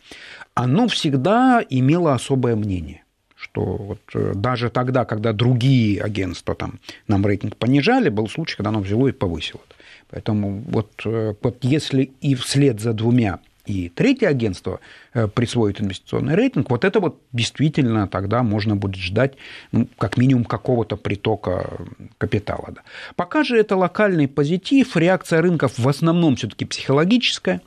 оно 0.55 0.87
всегда 0.87 1.63
имело 1.69 2.13
особое 2.13 2.55
мнение 2.55 3.03
что 3.35 3.61
вот 3.61 3.99
э, 4.15 4.31
даже 4.35 4.69
тогда, 4.69 5.03
когда 5.05 5.33
другие 5.33 6.01
агентства 6.01 6.55
там, 6.55 6.79
нам 7.07 7.25
рейтинг 7.25 7.57
понижали, 7.57 8.09
был 8.09 8.29
случай, 8.29 8.55
когда 8.55 8.69
оно 8.69 8.79
взяло 8.79 9.07
и 9.09 9.11
повысило. 9.11 9.61
Поэтому 10.09 10.63
вот, 10.69 10.91
э, 11.05 11.33
вот 11.43 11.57
если 11.61 12.11
и 12.21 12.35
вслед 12.35 12.79
за 12.79 12.93
двумя 12.93 13.39
и 13.65 13.87
третье 13.87 14.27
агентство 14.27 14.81
э, 15.13 15.27
присвоит 15.27 15.79
инвестиционный 15.79 16.35
рейтинг, 16.35 16.69
вот 16.69 16.83
это 16.83 16.99
вот 16.99 17.21
действительно 17.31 18.07
тогда 18.07 18.43
можно 18.43 18.75
будет 18.75 18.95
ждать 18.95 19.35
ну, 19.71 19.87
как 19.97 20.17
минимум 20.17 20.43
какого-то 20.43 20.97
притока 20.97 21.79
капитала. 22.17 22.69
Да. 22.75 22.81
Пока 23.15 23.43
же 23.43 23.57
это 23.57 23.77
локальный 23.77 24.27
позитив, 24.27 24.97
реакция 24.97 25.41
рынков 25.41 25.79
в 25.79 25.87
основном 25.87 26.35
все-таки 26.35 26.65
психологическая. 26.65 27.61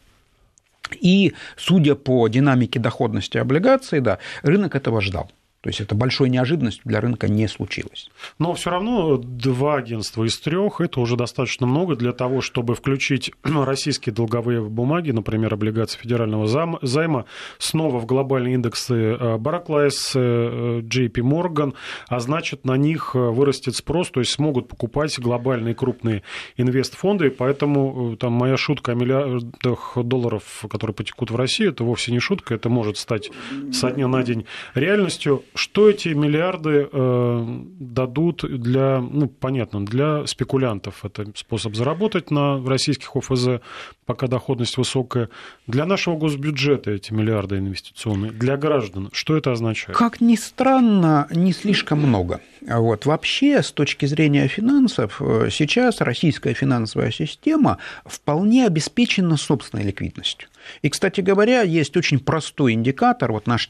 И, 1.00 1.32
судя 1.56 1.94
по 1.96 2.28
динамике 2.28 2.78
доходности 2.78 3.38
облигаций, 3.38 4.00
да, 4.00 4.18
рынок 4.42 4.76
этого 4.76 5.00
ждал. 5.00 5.30
То 5.66 5.70
есть 5.70 5.80
это 5.80 5.96
большой 5.96 6.30
неожиданностью 6.30 6.84
для 6.84 7.00
рынка 7.00 7.26
не 7.26 7.48
случилось. 7.48 8.08
Но 8.38 8.54
все 8.54 8.70
равно 8.70 9.16
два 9.16 9.74
агентства 9.74 10.22
из 10.22 10.38
трех 10.38 10.80
это 10.80 11.00
уже 11.00 11.16
достаточно 11.16 11.66
много 11.66 11.96
для 11.96 12.12
того, 12.12 12.40
чтобы 12.40 12.76
включить 12.76 13.32
российские 13.42 14.14
долговые 14.14 14.62
бумаги, 14.62 15.10
например, 15.10 15.54
облигации 15.54 15.98
федерального 15.98 16.46
займа, 16.46 17.24
снова 17.58 17.98
в 17.98 18.06
глобальные 18.06 18.54
индексы 18.54 18.94
э, 18.94 19.38
Barclays, 19.38 20.12
э, 20.14 20.82
JP 20.82 21.14
Morgan, 21.14 21.74
а 22.06 22.20
значит 22.20 22.64
на 22.64 22.76
них 22.76 23.16
э, 23.16 23.18
вырастет 23.18 23.74
спрос, 23.74 24.10
то 24.10 24.20
есть 24.20 24.30
смогут 24.30 24.68
покупать 24.68 25.18
глобальные 25.18 25.74
крупные 25.74 26.22
инвестфонды, 26.56 27.28
поэтому 27.30 28.16
там 28.16 28.34
моя 28.34 28.56
шутка 28.56 28.92
о 28.92 28.94
миллиардах 28.94 29.94
долларов, 29.96 30.64
которые 30.70 30.94
потекут 30.94 31.32
в 31.32 31.34
Россию, 31.34 31.72
это 31.72 31.82
вовсе 31.82 32.12
не 32.12 32.20
шутка, 32.20 32.54
это 32.54 32.68
может 32.68 32.98
стать 32.98 33.32
со 33.72 33.90
дня 33.90 34.06
на 34.06 34.22
день 34.22 34.46
реальностью. 34.76 35.42
Что 35.56 35.88
эти 35.88 36.08
миллиарды 36.08 36.86
э, 36.92 37.46
дадут 37.80 38.44
для, 38.44 39.00
ну, 39.00 39.26
понятно, 39.26 39.84
для 39.84 40.26
спекулянтов? 40.26 41.04
Это 41.04 41.32
способ 41.34 41.74
заработать 41.74 42.30
на 42.30 42.62
российских 42.64 43.16
ОФЗ, 43.16 43.62
пока 44.06 44.28
доходность 44.28 44.78
высокая. 44.78 45.28
Для 45.66 45.84
нашего 45.84 46.16
госбюджета 46.16 46.92
эти 46.92 47.12
миллиарды 47.12 47.58
инвестиционные, 47.58 48.30
для 48.30 48.56
граждан, 48.56 49.10
что 49.12 49.36
это 49.36 49.52
означает? 49.52 49.98
Как 49.98 50.20
ни 50.20 50.36
странно, 50.36 51.26
не 51.30 51.52
слишком 51.52 51.98
много. 51.98 52.40
Вот. 52.62 53.04
Вообще, 53.04 53.62
с 53.62 53.72
точки 53.72 54.06
зрения 54.06 54.48
финансов, 54.48 55.20
э, 55.20 55.48
сейчас 55.50 56.00
российская 56.00 56.54
финансовая 56.54 57.10
система 57.10 57.78
вполне 58.04 58.66
обеспечена 58.66 59.36
собственной 59.36 59.84
ликвидностью. 59.84 60.48
И, 60.82 60.88
кстати 60.88 61.20
говоря, 61.20 61.62
есть 61.62 61.96
очень 61.96 62.18
простой 62.18 62.72
индикатор, 62.72 63.32
вот 63.32 63.46
наши 63.46 63.68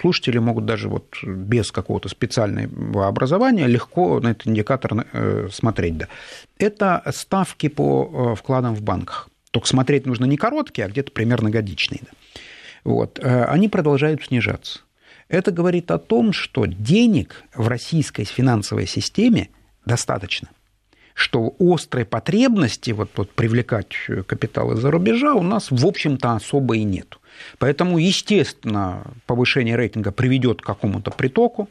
слушатели 0.00 0.38
могут 0.38 0.66
даже 0.66 0.88
вот 0.88 1.16
без 1.22 1.72
какого-то 1.72 2.08
специального 2.08 3.08
образования 3.08 3.66
легко 3.66 4.20
на 4.20 4.28
этот 4.28 4.46
индикатор 4.46 5.06
э, 5.12 5.48
смотреть. 5.50 5.98
Да. 5.98 6.08
Это 6.58 7.02
ставки 7.14 7.68
по 7.68 8.32
э, 8.32 8.36
вкладам 8.36 8.74
в 8.74 8.82
банках. 8.82 9.27
Только 9.50 9.68
смотреть 9.68 10.06
нужно 10.06 10.24
не 10.24 10.36
короткие, 10.36 10.86
а 10.86 10.88
где-то 10.88 11.12
примерно 11.12 11.50
годичные. 11.50 12.00
Да. 12.02 12.08
Вот. 12.84 13.18
Они 13.22 13.68
продолжают 13.68 14.24
снижаться. 14.24 14.80
Это 15.28 15.50
говорит 15.50 15.90
о 15.90 15.98
том, 15.98 16.32
что 16.32 16.66
денег 16.66 17.44
в 17.54 17.68
российской 17.68 18.24
финансовой 18.24 18.86
системе 18.86 19.50
достаточно 19.84 20.48
что 21.18 21.56
острой 21.58 22.04
потребности 22.04 22.92
вот, 22.92 23.10
вот 23.16 23.32
привлекать 23.32 23.92
капитал 24.28 24.72
из-за 24.74 24.88
рубежа 24.92 25.34
у 25.34 25.42
нас, 25.42 25.72
в 25.72 25.84
общем-то, 25.84 26.36
особо 26.36 26.76
и 26.76 26.84
нет. 26.84 27.18
Поэтому, 27.58 27.98
естественно, 27.98 29.02
повышение 29.26 29.74
рейтинга 29.74 30.12
приведет 30.12 30.62
к 30.62 30.64
какому-то 30.64 31.10
притоку. 31.10 31.68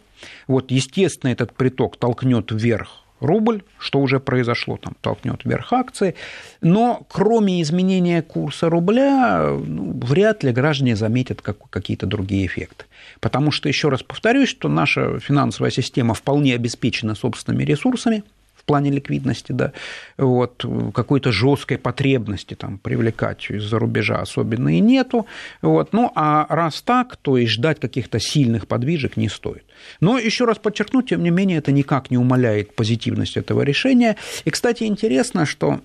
Вот, 0.48 0.69
естественно, 0.69 1.31
этот 1.31 1.53
приток 1.53 1.96
толкнет 1.96 2.51
вверх 2.51 3.05
рубль, 3.20 3.64
что 3.80 4.00
уже 4.00 4.20
произошло, 4.20 4.78
там 4.78 4.96
толкнет 5.02 5.42
вверх 5.44 5.74
акции. 5.74 6.16
Но 6.62 7.06
кроме 7.10 7.62
изменения 7.62 8.22
курса 8.22 8.70
рубля, 8.70 9.50
ну, 9.50 10.00
вряд 10.04 10.44
ли 10.44 10.52
граждане 10.52 10.96
заметят 10.96 11.42
как, 11.42 11.70
какие-то 11.70 12.06
другие 12.06 12.46
эффекты. 12.46 12.86
Потому 13.20 13.52
что, 13.52 13.68
еще 13.68 13.90
раз 13.90 14.04
повторюсь, 14.04 14.50
что 14.50 14.70
наша 14.70 15.20
финансовая 15.20 15.72
система 15.72 16.14
вполне 16.14 16.56
обеспечена 16.56 17.16
собственными 17.16 17.64
ресурсами, 17.64 18.24
плане 18.68 18.92
ликвидности, 18.92 19.52
да, 19.52 19.72
вот, 20.18 20.64
какой-то 20.94 21.32
жесткой 21.32 21.80
потребности 21.80 22.54
там 22.54 22.78
привлекать 22.78 23.50
из-за 23.50 23.80
рубежа 23.80 24.22
особенно 24.22 24.78
и 24.78 24.80
нету, 24.80 25.26
вот, 25.62 25.94
ну, 25.94 26.12
а 26.14 26.46
раз 26.50 26.82
так, 26.82 27.16
то 27.16 27.38
и 27.38 27.48
ждать 27.48 27.80
каких-то 27.80 28.20
сильных 28.20 28.68
подвижек 28.68 29.18
не 29.18 29.30
стоит. 29.30 29.64
Но 30.02 30.20
еще 30.20 30.46
раз 30.46 30.58
подчеркну, 30.58 31.02
тем 31.02 31.24
не 31.24 31.32
менее, 31.32 31.58
это 31.58 31.72
никак 31.72 32.12
не 32.12 32.18
умаляет 32.18 32.76
позитивность 32.76 33.38
этого 33.38 33.64
решения. 33.64 34.18
И, 34.46 34.52
кстати, 34.52 34.84
интересно, 34.84 35.46
что 35.46 35.80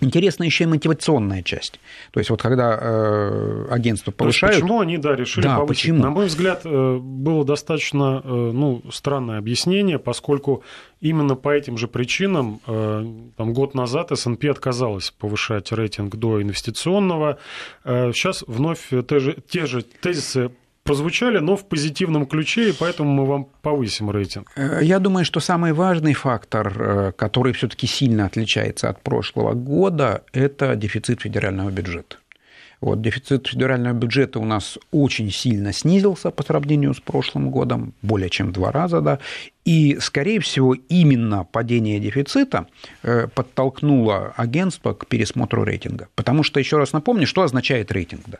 Интересна 0.00 0.44
еще 0.44 0.64
и 0.64 0.66
мотивационная 0.66 1.42
часть. 1.42 1.80
То 2.12 2.20
есть 2.20 2.30
вот 2.30 2.40
когда 2.40 2.78
э, 2.80 3.66
агентство 3.70 4.12
повышают... 4.12 4.54
То 4.56 4.60
почему 4.60 4.80
они, 4.80 4.96
да, 4.98 5.16
решили 5.16 5.44
да, 5.44 5.56
повысить? 5.56 5.82
Почему? 5.82 6.02
На 6.02 6.10
мой 6.10 6.26
взгляд, 6.26 6.62
э, 6.64 6.98
было 7.00 7.44
достаточно 7.44 8.22
э, 8.24 8.28
ну, 8.28 8.82
странное 8.92 9.38
объяснение, 9.38 9.98
поскольку 9.98 10.62
именно 11.00 11.34
по 11.34 11.48
этим 11.48 11.76
же 11.76 11.88
причинам 11.88 12.60
э, 12.66 13.06
там, 13.36 13.52
год 13.52 13.74
назад 13.74 14.12
S&P 14.12 14.48
отказалась 14.48 15.10
повышать 15.10 15.72
рейтинг 15.72 16.14
до 16.16 16.40
инвестиционного. 16.42 17.38
Сейчас 17.84 18.44
вновь 18.46 18.90
те 19.08 19.18
же, 19.18 19.36
те 19.48 19.66
же 19.66 19.82
тезисы 19.82 20.50
прозвучали, 20.88 21.38
но 21.38 21.56
в 21.56 21.68
позитивном 21.68 22.26
ключе, 22.26 22.70
и 22.70 22.72
поэтому 22.72 23.12
мы 23.12 23.26
вам 23.26 23.46
повысим 23.62 24.10
рейтинг. 24.10 24.50
Э, 24.56 24.80
я 24.82 24.98
думаю, 24.98 25.24
что 25.24 25.40
самый 25.40 25.72
важный 25.72 26.14
фактор, 26.14 26.72
э, 26.80 27.12
который 27.12 27.52
все-таки 27.52 27.86
сильно 27.86 28.26
отличается 28.26 28.88
от 28.88 29.02
прошлого 29.02 29.52
года, 29.52 30.22
это 30.32 30.76
дефицит 30.76 31.20
федерального 31.20 31.70
бюджета. 31.70 32.16
Вот, 32.80 33.02
дефицит 33.02 33.48
федерального 33.48 33.92
бюджета 33.92 34.38
у 34.38 34.44
нас 34.44 34.78
очень 34.92 35.30
сильно 35.32 35.72
снизился 35.72 36.30
по 36.30 36.42
сравнению 36.42 36.94
с 36.94 37.00
прошлым 37.00 37.50
годом, 37.50 37.92
более 38.02 38.30
чем 38.30 38.48
в 38.48 38.52
два 38.52 38.70
раза, 38.72 39.00
да, 39.00 39.18
и, 39.64 39.98
скорее 40.00 40.38
всего, 40.40 40.74
именно 40.74 41.44
падение 41.44 42.00
дефицита 42.00 42.66
э, 43.02 43.26
подтолкнуло 43.34 44.32
агентство 44.36 44.94
к 44.94 45.06
пересмотру 45.06 45.64
рейтинга. 45.64 46.06
Потому 46.14 46.44
что, 46.44 46.60
еще 46.60 46.78
раз 46.78 46.92
напомню, 46.92 47.26
что 47.26 47.42
означает 47.42 47.92
рейтинг. 47.92 48.22
Да? 48.26 48.38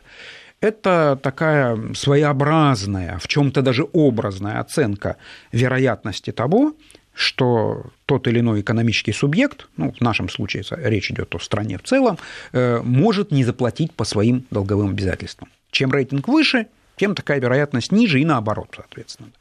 Это 0.61 1.17
такая 1.21 1.93
своеобразная, 1.93 3.17
в 3.19 3.27
чем-то 3.27 3.61
даже 3.61 3.87
образная 3.93 4.59
оценка 4.59 5.15
вероятности 5.51 6.31
того, 6.31 6.73
что 7.13 7.85
тот 8.05 8.27
или 8.27 8.39
иной 8.39 8.61
экономический 8.61 9.13
субъект, 9.13 9.67
ну, 9.77 9.91
в 9.91 10.01
нашем 10.01 10.29
случае 10.29 10.63
речь 10.69 11.11
идет 11.11 11.35
о 11.35 11.39
стране 11.39 11.77
в 11.77 11.83
целом, 11.83 12.17
э, 12.53 12.81
может 12.83 13.31
не 13.31 13.43
заплатить 13.43 13.93
по 13.93 14.05
своим 14.05 14.45
долговым 14.51 14.91
обязательствам. 14.91 15.49
Чем 15.71 15.91
рейтинг 15.91 16.27
выше, 16.27 16.67
тем 16.95 17.15
такая 17.15 17.39
вероятность 17.39 17.91
ниже 17.91 18.19
и 18.19 18.25
наоборот, 18.25 18.69
соответственно. 18.75 19.31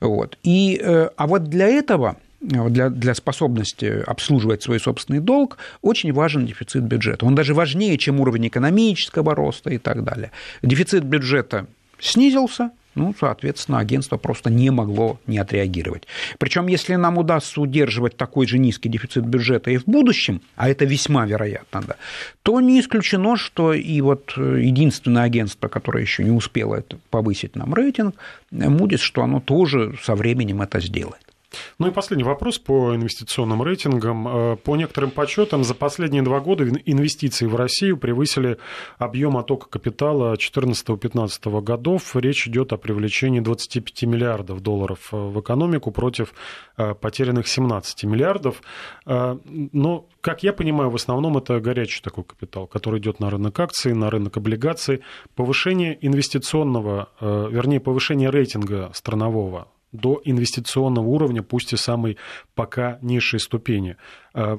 Вот. 0.00 0.38
И, 0.42 0.80
э, 0.82 1.10
а 1.16 1.26
вот 1.26 1.44
для 1.44 1.66
этого 1.66 2.16
для, 2.44 2.90
для 2.90 3.14
способности 3.14 4.02
обслуживать 4.06 4.62
свой 4.62 4.80
собственный 4.80 5.20
долг, 5.20 5.58
очень 5.82 6.12
важен 6.12 6.46
дефицит 6.46 6.82
бюджета. 6.82 7.26
Он 7.26 7.34
даже 7.34 7.54
важнее, 7.54 7.98
чем 7.98 8.20
уровень 8.20 8.48
экономического 8.48 9.34
роста 9.34 9.70
и 9.70 9.78
так 9.78 10.04
далее. 10.04 10.30
Дефицит 10.62 11.04
бюджета 11.04 11.66
снизился, 11.98 12.70
ну, 12.94 13.14
соответственно, 13.18 13.78
агентство 13.78 14.16
просто 14.18 14.50
не 14.50 14.70
могло 14.70 15.18
не 15.26 15.38
отреагировать. 15.38 16.06
Причем, 16.38 16.68
если 16.68 16.94
нам 16.94 17.18
удастся 17.18 17.60
удерживать 17.60 18.16
такой 18.16 18.46
же 18.46 18.58
низкий 18.58 18.88
дефицит 18.88 19.24
бюджета 19.24 19.70
и 19.70 19.78
в 19.78 19.84
будущем, 19.86 20.40
а 20.54 20.68
это 20.68 20.84
весьма 20.84 21.26
вероятно, 21.26 21.82
да, 21.86 21.96
то 22.42 22.60
не 22.60 22.80
исключено, 22.80 23.36
что 23.36 23.72
и 23.72 24.00
вот 24.00 24.36
единственное 24.36 25.24
агентство, 25.24 25.68
которое 25.68 26.02
еще 26.02 26.22
не 26.22 26.30
успело 26.30 26.84
повысить 27.10 27.56
нам 27.56 27.74
рейтинг, 27.74 28.14
Moody's, 28.52 28.98
что 28.98 29.22
оно 29.22 29.40
тоже 29.40 29.96
со 30.02 30.14
временем 30.14 30.62
это 30.62 30.80
сделает. 30.80 31.33
Ну 31.78 31.88
и 31.88 31.90
последний 31.90 32.24
вопрос 32.24 32.58
по 32.58 32.94
инвестиционным 32.94 33.62
рейтингам. 33.62 34.28
Э, 34.28 34.56
по 34.56 34.76
некоторым 34.76 35.10
подсчетам, 35.10 35.64
за 35.64 35.74
последние 35.74 36.22
два 36.22 36.40
года 36.40 36.64
инвестиции 36.64 37.46
в 37.46 37.56
Россию 37.56 37.96
превысили 37.96 38.58
объем 38.98 39.36
оттока 39.36 39.68
капитала 39.68 40.34
2014-2015 40.34 41.60
годов. 41.62 42.16
Речь 42.16 42.46
идет 42.46 42.72
о 42.72 42.76
привлечении 42.76 43.40
25 43.40 44.02
миллиардов 44.04 44.60
долларов 44.60 45.08
э, 45.12 45.16
в 45.16 45.40
экономику 45.40 45.90
против 45.90 46.34
э, 46.76 46.94
потерянных 46.94 47.48
17 47.48 48.04
миллиардов. 48.04 48.62
Но, 49.06 50.06
как 50.20 50.42
я 50.42 50.52
понимаю, 50.52 50.90
в 50.90 50.94
основном 50.94 51.36
это 51.36 51.60
горячий 51.60 52.02
такой 52.02 52.24
капитал, 52.24 52.66
который 52.66 53.00
идет 53.00 53.20
на 53.20 53.30
рынок 53.30 53.58
акций, 53.60 53.94
на 53.94 54.10
рынок 54.10 54.36
облигаций. 54.36 55.02
Повышение 55.34 55.98
инвестиционного, 56.00 57.08
вернее, 57.20 57.80
повышение 57.80 58.30
рейтинга 58.30 58.90
странового 58.94 59.68
до 59.94 60.20
инвестиционного 60.24 61.06
уровня, 61.06 61.42
пусть 61.42 61.72
и 61.72 61.76
самой 61.76 62.18
пока 62.54 62.98
низшей 63.00 63.40
ступени. 63.40 63.96
А, 64.34 64.58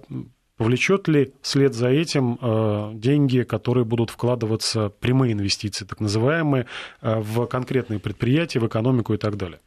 повлечет 0.57 1.07
ли 1.07 1.33
вслед 1.41 1.75
за 1.75 1.89
этим 1.89 2.39
а, 2.41 2.91
деньги, 2.93 3.43
которые 3.43 3.85
будут 3.85 4.09
вкладываться, 4.09 4.89
прямые 4.89 5.33
инвестиции, 5.33 5.85
так 5.85 5.99
называемые, 5.99 6.65
а, 7.01 7.19
в 7.19 7.45
конкретные 7.45 7.99
предприятия, 7.99 8.59
в 8.59 8.67
экономику 8.67 9.13
и 9.13 9.17
так 9.17 9.37
далее? 9.37 9.59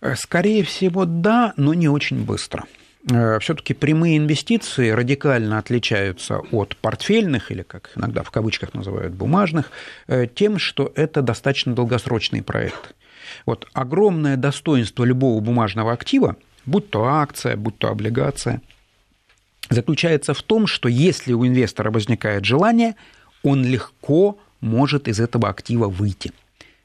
Э, 0.00 0.14
скорее 0.14 0.62
всего, 0.62 1.04
да, 1.04 1.54
но 1.56 1.74
не 1.74 1.88
очень 1.88 2.24
быстро. 2.24 2.64
Э, 3.10 3.38
Все-таки 3.38 3.74
прямые 3.74 4.18
инвестиции 4.18 4.90
радикально 4.90 5.58
отличаются 5.58 6.40
от 6.50 6.76
портфельных, 6.76 7.50
или 7.50 7.62
как 7.62 7.92
иногда 7.96 8.22
в 8.22 8.30
кавычках 8.30 8.74
называют 8.74 9.14
бумажных, 9.14 9.70
э, 10.06 10.26
тем, 10.26 10.58
что 10.58 10.92
это 10.94 11.22
достаточно 11.22 11.74
долгосрочный 11.74 12.42
проект. 12.42 12.94
Вот 13.44 13.68
огромное 13.72 14.36
достоинство 14.36 15.04
любого 15.04 15.40
бумажного 15.40 15.92
актива, 15.92 16.36
будь 16.64 16.90
то 16.90 17.04
акция, 17.04 17.56
будь 17.56 17.78
то 17.78 17.88
облигация, 17.88 18.62
заключается 19.68 20.34
в 20.34 20.42
том, 20.42 20.66
что 20.66 20.88
если 20.88 21.32
у 21.32 21.46
инвестора 21.46 21.90
возникает 21.90 22.44
желание, 22.44 22.94
он 23.42 23.64
легко 23.64 24.38
может 24.60 25.08
из 25.08 25.20
этого 25.20 25.48
актива 25.48 25.88
выйти. 25.88 26.32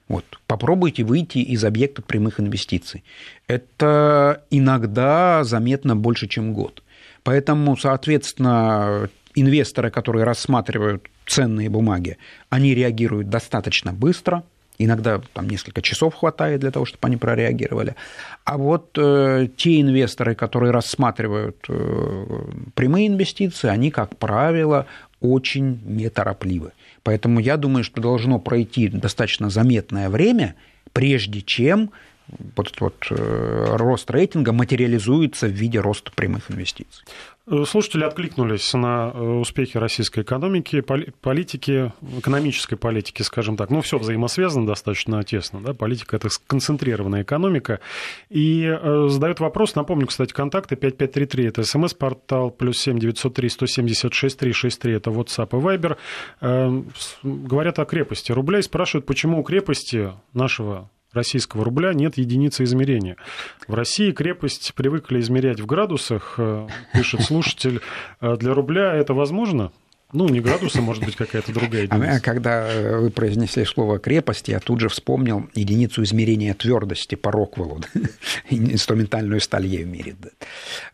Вот, 0.07 0.25
попробуйте 0.45 1.03
выйти 1.03 1.37
из 1.37 1.63
объекта 1.63 2.01
прямых 2.01 2.39
инвестиций. 2.39 3.03
Это 3.47 4.43
иногда 4.49 5.43
заметно 5.45 5.95
больше, 5.95 6.27
чем 6.27 6.53
год. 6.53 6.83
Поэтому, 7.23 7.77
соответственно, 7.77 9.09
инвесторы, 9.35 9.89
которые 9.89 10.25
рассматривают 10.25 11.07
ценные 11.25 11.69
бумаги, 11.69 12.17
они 12.49 12.75
реагируют 12.75 13.29
достаточно 13.29 13.93
быстро– 13.93 14.43
Иногда 14.77 15.21
там 15.34 15.49
несколько 15.49 15.81
часов 15.81 16.15
хватает 16.15 16.62
для 16.62 16.71
того, 16.71 16.86
чтобы 16.86 17.05
они 17.07 17.17
прореагировали. 17.17 17.95
А 18.45 18.57
вот 18.57 18.97
э, 18.97 19.47
те 19.55 19.81
инвесторы, 19.81 20.34
которые 20.36 20.71
рассматривают 20.71 21.57
э, 21.69 22.25
прямые 22.73 23.07
инвестиции, 23.07 23.69
они, 23.69 23.91
как 23.91 24.17
правило, 24.17 24.88
очень 25.19 25.79
неторопливы. 25.86 26.71
Поэтому 27.03 27.39
я 27.39 27.57
думаю, 27.57 27.84
что 27.84 28.01
должно 28.01 28.39
пройти 28.39 28.88
достаточно 28.88 29.49
заметное 29.49 30.10
время, 30.10 30.55
прежде 30.93 31.41
чем 31.41 31.91
вот 32.55 32.67
этот 32.67 32.81
вот 32.81 33.07
э, 33.10 33.75
рост 33.77 34.10
рейтинга 34.10 34.51
материализуется 34.53 35.47
в 35.47 35.51
виде 35.51 35.79
роста 35.79 36.12
прямых 36.15 36.49
инвестиций. 36.49 37.03
Э, 37.47 37.65
слушатели 37.67 38.03
откликнулись 38.03 38.73
на 38.73 39.12
э, 39.13 39.21
успехи 39.21 39.77
российской 39.77 40.21
экономики, 40.21 40.81
политики, 40.81 41.91
экономической 42.17 42.77
политики, 42.77 43.21
скажем 43.21 43.57
так. 43.57 43.69
Ну, 43.69 43.81
все 43.81 43.97
взаимосвязано 43.97 44.65
достаточно 44.65 45.23
тесно. 45.23 45.62
Да? 45.62 45.73
Политика– 45.73 46.15
это 46.17 46.29
сконцентрированная 46.29 47.23
экономика. 47.23 47.79
И 48.29 48.79
задают 49.07 49.39
вопрос, 49.39 49.75
напомню, 49.75 50.07
кстати, 50.07 50.31
контакты 50.31 50.75
5533– 50.75 51.45
это 51.47 51.63
смс-портал, 51.63 52.51
плюс 52.51 52.77
7 52.79 52.99
903 52.99 53.49
176 53.49 54.38
363– 54.38 54.93
это 54.95 55.10
WhatsApp 55.10 55.49
и 55.51 55.62
Viber. 56.41 56.88
Говорят 57.23 57.79
о 57.79 57.86
крепости 57.86 58.31
рубля 58.31 58.60
и 58.60 58.62
спрашивают, 58.62 59.05
почему 59.05 59.39
у 59.39 59.43
крепости 59.43 60.12
нашего 60.34 60.89
российского 61.13 61.65
рубля 61.65 61.93
нет 61.93 62.17
единицы 62.17 62.63
измерения. 62.63 63.17
В 63.67 63.74
России 63.74 64.12
крепость 64.12 64.74
привыкли 64.76 65.19
измерять 65.19 65.60
в 65.60 65.65
градусах, 65.65 66.36
э, 66.38 66.67
пишет 66.93 67.21
слушатель. 67.21 67.82
Э, 68.19 68.38
для 68.38 68.54
рубля 68.54 68.93
это 68.93 69.13
возможно? 69.13 69.71
Ну, 70.13 70.28
не 70.28 70.41
градусы, 70.41 70.82
может 70.82 71.06
быть, 71.06 71.15
какая-то 71.15 71.54
другая 71.54 71.88
а 71.89 71.95
единица. 71.95 72.21
Когда 72.21 72.69
э, 72.69 72.97
вы 72.97 73.12
произнесли 73.12 73.63
слово 73.63 73.97
крепость, 73.97 74.50
я 74.50 74.60
тут 74.60 74.82
же 74.82 74.89
вспомнил 74.89 75.50
единицу 75.56 76.04
измерения 76.04 76.54
твердости 76.54 77.15
по 77.15 77.32
Роквеллу. 77.32 77.80
Инструментальную 78.50 79.39
сталь 79.39 79.67
ею 79.67 79.88
мерит. 79.88 80.17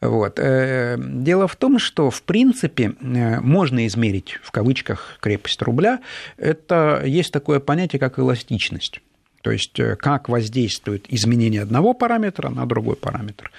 Вот. 0.02 0.36
Дело 0.36 1.48
в 1.48 1.56
том, 1.56 1.80
что, 1.80 2.12
в 2.12 2.22
принципе, 2.22 2.94
можно 3.02 3.88
измерить, 3.88 4.38
в 4.44 4.52
кавычках, 4.52 5.18
крепость 5.20 5.64
рубля. 5.64 6.00
Это 6.38 7.02
есть 7.04 7.34
такое 7.34 7.60
понятие, 7.60 8.00
как 8.00 8.20
эластичность. 8.20 9.02
То 9.48 9.52
есть 9.54 9.80
э, 9.80 9.96
как 9.96 10.28
воздействует 10.28 11.06
изменение 11.08 11.62
одного 11.62 11.94
параметра 11.94 12.50
на 12.50 12.66
другой 12.66 12.98
параметр. 12.98 13.50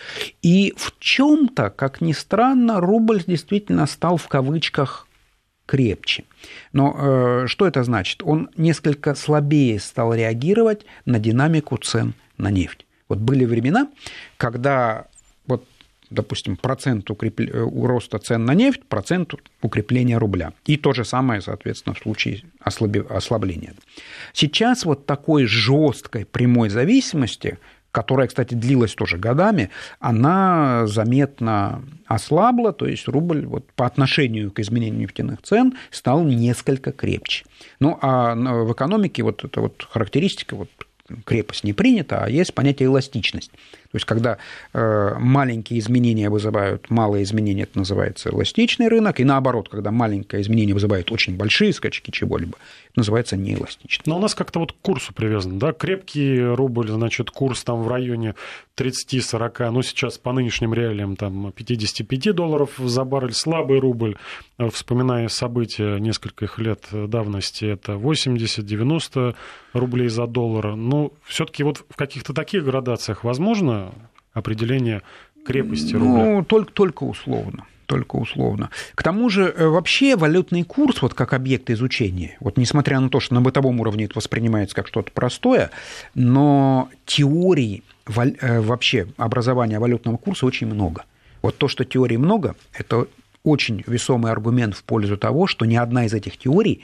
И 0.42 0.74
в 0.76 0.92
чем-то, 0.98 1.70
как 1.70 2.02
ни 2.02 2.12
странно, 2.12 2.78
рубль 2.78 3.24
действительно 3.26 3.86
стал 3.86 4.18
в 4.18 4.28
кавычках 4.28 5.06
крепче. 5.64 6.24
Но 6.74 6.94
э, 6.94 7.46
что 7.46 7.66
это 7.66 7.84
значит? 7.84 8.22
Он 8.22 8.50
несколько 8.54 9.14
слабее 9.14 9.80
стал 9.80 10.12
реагировать 10.12 10.84
на 11.06 11.18
динамику 11.18 11.78
цен 11.78 12.12
на 12.36 12.50
нефть. 12.50 12.84
Вот 13.08 13.20
были 13.20 13.46
времена, 13.46 13.88
когда 14.36 15.06
допустим, 16.10 16.56
процент 16.56 17.10
укреп... 17.10 17.40
Э, 17.40 17.68
роста 17.88 18.18
цен 18.18 18.44
на 18.44 18.54
нефть, 18.54 18.84
процент 18.88 19.34
укрепления 19.62 20.18
рубля. 20.18 20.52
И 20.66 20.76
то 20.76 20.92
же 20.92 21.04
самое, 21.04 21.40
соответственно, 21.40 21.94
в 21.94 21.98
случае 21.98 22.42
ослабления. 22.60 23.74
Сейчас 24.32 24.84
вот 24.84 25.06
такой 25.06 25.46
жесткой 25.46 26.24
прямой 26.24 26.70
зависимости 26.70 27.58
которая, 27.90 28.28
кстати, 28.28 28.54
длилась 28.54 28.94
тоже 28.94 29.16
годами, 29.16 29.70
она 29.98 30.86
заметно 30.86 31.82
ослабла, 32.06 32.72
то 32.72 32.86
есть 32.86 33.08
рубль 33.08 33.46
вот 33.46 33.64
по 33.72 33.86
отношению 33.86 34.50
к 34.52 34.60
изменению 34.60 35.00
нефтяных 35.00 35.42
цен 35.42 35.74
стал 35.90 36.22
несколько 36.22 36.92
крепче. 36.92 37.44
Ну, 37.80 37.98
а 38.00 38.34
в 38.34 38.72
экономике 38.72 39.22
вот 39.22 39.42
эта 39.42 39.60
вот 39.60 39.88
характеристика, 39.90 40.54
вот 40.54 40.68
крепость 41.24 41.64
не 41.64 41.72
принята, 41.72 42.24
а 42.24 42.28
есть 42.28 42.54
понятие 42.54 42.86
эластичность. 42.86 43.50
То 43.90 43.96
есть, 43.96 44.04
когда 44.04 44.36
э, 44.74 45.14
маленькие 45.18 45.78
изменения 45.78 46.28
вызывают 46.28 46.90
малые 46.90 47.24
изменения, 47.24 47.62
это 47.62 47.78
называется 47.78 48.28
эластичный 48.28 48.88
рынок, 48.88 49.18
и 49.18 49.24
наоборот, 49.24 49.70
когда 49.70 49.90
маленькое 49.90 50.42
изменение 50.42 50.74
вызывает 50.74 51.10
очень 51.10 51.36
большие 51.36 51.72
скачки 51.72 52.10
чего-либо, 52.10 52.58
это 52.90 52.98
называется 52.98 53.38
неэластичный. 53.38 54.04
Но 54.06 54.18
у 54.18 54.20
нас 54.20 54.34
как-то 54.34 54.58
вот 54.58 54.72
к 54.72 54.76
курсу 54.82 55.14
привязан, 55.14 55.58
да, 55.58 55.72
крепкий 55.72 56.38
рубль, 56.38 56.88
значит, 56.90 57.30
курс 57.30 57.64
там 57.64 57.82
в 57.82 57.88
районе 57.88 58.34
30-40, 58.76 59.70
ну, 59.70 59.80
сейчас 59.80 60.18
по 60.18 60.32
нынешним 60.32 60.74
реалиям 60.74 61.16
там 61.16 61.50
55 61.52 62.34
долларов 62.34 62.72
за 62.76 63.04
баррель, 63.04 63.32
слабый 63.32 63.80
рубль, 63.80 64.16
вспоминая 64.70 65.28
события 65.28 65.98
нескольких 65.98 66.58
лет 66.58 66.84
давности, 66.92 67.64
это 67.64 67.92
80-90 67.92 69.34
рублей 69.72 70.08
за 70.08 70.26
доллар. 70.26 70.76
Ну, 70.76 71.12
все-таки 71.24 71.62
вот 71.62 71.84
в 71.88 71.96
каких-то 71.96 72.34
таких 72.34 72.64
градациях 72.64 73.24
возможно 73.24 73.77
определение 74.32 75.02
крепости 75.44 75.94
рубля? 75.94 76.24
Ну, 76.24 76.44
только, 76.44 76.72
только 76.72 77.04
условно 77.04 77.64
только 77.88 78.16
условно. 78.16 78.68
К 78.94 79.02
тому 79.02 79.30
же, 79.30 79.44
э, 79.44 79.66
вообще 79.66 80.14
валютный 80.14 80.62
курс, 80.62 81.00
вот 81.00 81.14
как 81.14 81.32
объект 81.32 81.70
изучения, 81.70 82.36
вот 82.38 82.58
несмотря 82.58 83.00
на 83.00 83.08
то, 83.08 83.18
что 83.18 83.34
на 83.34 83.40
бытовом 83.40 83.80
уровне 83.80 84.04
это 84.04 84.12
воспринимается 84.16 84.76
как 84.76 84.86
что-то 84.86 85.10
простое, 85.10 85.70
но 86.14 86.90
теорий 87.06 87.82
э, 88.06 88.60
вообще 88.60 89.06
образования 89.16 89.78
валютного 89.78 90.18
курса 90.18 90.44
очень 90.44 90.66
много. 90.66 91.06
Вот 91.40 91.56
то, 91.56 91.66
что 91.66 91.84
теорий 91.86 92.18
много, 92.18 92.56
это 92.74 93.06
очень 93.42 93.82
весомый 93.86 94.32
аргумент 94.32 94.76
в 94.76 94.84
пользу 94.84 95.16
того, 95.16 95.46
что 95.46 95.64
ни 95.64 95.76
одна 95.76 96.04
из 96.04 96.12
этих 96.12 96.36
теорий 96.36 96.82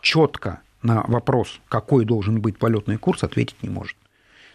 четко 0.00 0.60
на 0.82 1.04
вопрос, 1.06 1.60
какой 1.68 2.04
должен 2.04 2.40
быть 2.40 2.60
валютный 2.60 2.96
курс, 2.96 3.22
ответить 3.22 3.62
не 3.62 3.68
может. 3.68 3.96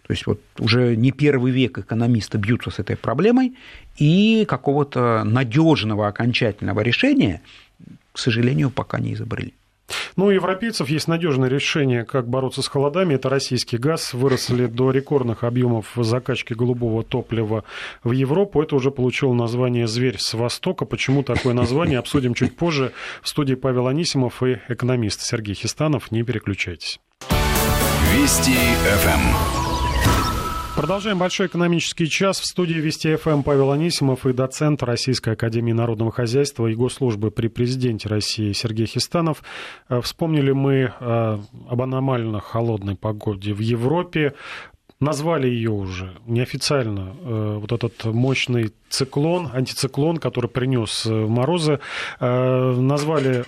То 0.07 0.13
есть 0.13 0.27
вот 0.27 0.39
уже 0.59 0.95
не 0.95 1.11
первый 1.11 1.51
век 1.51 1.79
экономисты 1.79 2.37
бьются 2.37 2.69
с 2.69 2.79
этой 2.79 2.95
проблемой, 2.95 3.55
и 3.97 4.45
какого-то 4.47 5.23
надежного 5.23 6.07
окончательного 6.07 6.81
решения, 6.81 7.41
к 8.11 8.19
сожалению, 8.19 8.69
пока 8.69 8.99
не 8.99 9.13
изобрели. 9.13 9.53
Ну, 10.15 10.25
у 10.25 10.29
европейцев 10.29 10.89
есть 10.89 11.07
надежное 11.07 11.49
решение, 11.49 12.05
как 12.05 12.27
бороться 12.27 12.61
с 12.61 12.67
холодами. 12.67 13.13
Это 13.13 13.29
российский 13.29 13.77
газ. 13.77 14.13
Выросли 14.13 14.65
до 14.65 14.91
рекордных 14.91 15.43
объемов 15.43 15.91
закачки 15.95 16.53
голубого 16.53 17.03
топлива 17.03 17.63
в 18.03 18.11
Европу. 18.11 18.61
Это 18.61 18.75
уже 18.75 18.91
получило 18.91 19.33
название 19.33 19.87
«Зверь 19.87 20.17
с 20.17 20.33
Востока». 20.33 20.85
Почему 20.85 21.21
такое 21.21 21.53
название, 21.53 21.99
обсудим 21.99 22.33
чуть 22.33 22.55
позже. 22.55 22.93
В 23.21 23.29
студии 23.29 23.55
Павел 23.55 23.87
Анисимов 23.87 24.41
и 24.41 24.59
экономист 24.69 25.21
Сергей 25.21 25.53
Хистанов. 25.53 26.11
Не 26.11 26.23
переключайтесь. 26.23 26.99
Вести 28.13 28.53
ФМ. 28.53 29.64
Продолжаем 30.75 31.17
большой 31.17 31.47
экономический 31.47 32.09
час. 32.09 32.41
В 32.41 32.45
студии 32.45 32.73
Вести 32.73 33.15
ФМ 33.15 33.43
Павел 33.43 33.71
Анисимов 33.71 34.25
и 34.25 34.33
доцент 34.33 34.83
Российской 34.83 35.31
Академии 35.31 35.71
Народного 35.71 36.11
Хозяйства 36.11 36.67
и 36.67 36.75
Госслужбы 36.75 37.31
при 37.31 37.47
Президенте 37.47 38.09
России 38.09 38.51
Сергей 38.51 38.85
Хистанов. 38.85 39.41
Э, 39.88 40.01
вспомнили 40.01 40.51
мы 40.51 40.93
э, 40.99 41.38
об 41.69 41.81
аномально 41.81 42.41
холодной 42.41 42.97
погоде 42.97 43.53
в 43.53 43.59
Европе. 43.59 44.33
Назвали 44.99 45.47
ее 45.47 45.71
уже 45.71 46.17
неофициально 46.25 47.15
э, 47.21 47.57
вот 47.57 47.71
этот 47.71 48.03
мощный 48.03 48.73
циклон, 48.89 49.49
антициклон, 49.53 50.17
который 50.17 50.49
принес 50.49 51.05
морозы. 51.05 51.79
Назвали 52.19 53.45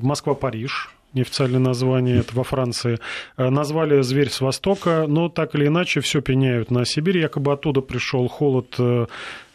Москва-Париж 0.00 0.90
неофициальное 1.14 1.60
название, 1.60 2.20
это 2.20 2.34
во 2.34 2.44
Франции, 2.44 2.98
э, 3.36 3.50
назвали 3.50 4.00
«Зверь 4.02 4.30
с 4.30 4.40
Востока», 4.40 5.06
но 5.08 5.28
так 5.28 5.54
или 5.54 5.66
иначе 5.66 6.00
все 6.00 6.20
пеняют 6.20 6.70
на 6.70 6.84
Сибирь, 6.84 7.18
якобы 7.18 7.52
оттуда 7.52 7.80
пришел 7.80 8.28
холод 8.28 8.74
э, 8.78 9.06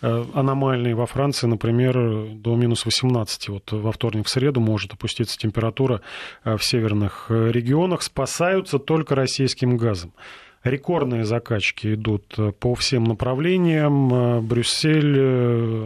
э, 0.02 0.26
аномальный 0.34 0.94
во 0.94 1.06
Франции, 1.06 1.48
например, 1.48 1.94
до 2.32 2.56
минус 2.56 2.86
18. 2.86 3.50
Вот 3.50 3.72
во 3.72 3.92
вторник, 3.92 4.28
в 4.28 4.30
среду 4.30 4.60
может 4.60 4.94
опуститься 4.94 5.38
температура 5.38 6.02
в 6.44 6.60
северных 6.60 7.28
регионах. 7.30 8.02
Спасаются 8.02 8.80
только 8.80 9.16
российским 9.16 9.78
газом. 9.78 10.14
Рекордные 10.64 11.26
закачки 11.26 11.94
идут 11.94 12.38
по 12.60 12.76
всем 12.76 13.04
направлениям. 13.04 14.46
Брюссель 14.48 15.86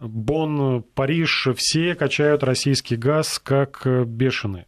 Бонн, 0.00 0.82
Париж, 0.94 1.48
все 1.56 1.94
качают 1.94 2.42
российский 2.42 2.96
газ 2.96 3.38
как 3.38 3.86
бешеные. 4.06 4.66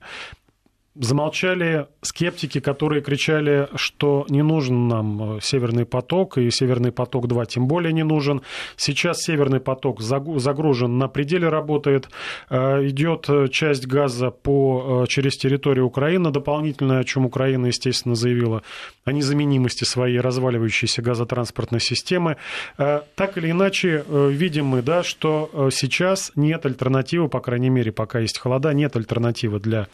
Замолчали 0.94 1.86
скептики, 2.02 2.60
которые 2.60 3.00
кричали, 3.00 3.66
что 3.76 4.26
не 4.28 4.42
нужен 4.42 4.88
нам 4.88 5.36
э, 5.36 5.40
Северный 5.40 5.86
поток, 5.86 6.36
и 6.36 6.50
Северный 6.50 6.92
поток-2 6.92 7.46
тем 7.46 7.66
более 7.66 7.94
не 7.94 8.02
нужен. 8.02 8.42
Сейчас 8.76 9.22
Северный 9.22 9.58
поток 9.58 10.02
загружен 10.02 10.98
на 10.98 11.08
пределе, 11.08 11.48
работает. 11.48 12.10
Э, 12.50 12.86
идет 12.86 13.24
э, 13.30 13.48
часть 13.48 13.86
газа 13.86 14.30
по, 14.30 15.06
через 15.08 15.38
территорию 15.38 15.86
Украины, 15.86 16.30
дополнительно, 16.30 16.98
о 16.98 17.04
чем 17.04 17.24
Украина, 17.24 17.68
естественно, 17.68 18.14
заявила, 18.14 18.62
о 19.06 19.12
незаменимости 19.12 19.84
своей 19.84 20.20
разваливающейся 20.20 21.00
газотранспортной 21.00 21.80
системы. 21.80 22.36
Так 22.76 23.38
или 23.38 23.50
иначе, 23.50 24.04
видим 24.08 24.66
мы, 24.66 24.82
да, 24.82 25.02
что 25.02 25.70
сейчас 25.72 26.32
нет 26.36 26.66
альтернативы, 26.66 27.28
по 27.28 27.40
крайней 27.40 27.70
мере, 27.70 27.92
пока 27.92 28.20
есть 28.20 28.38
холода, 28.38 28.74
нет 28.74 28.94
альтернативы 28.96 29.58
для 29.58 29.88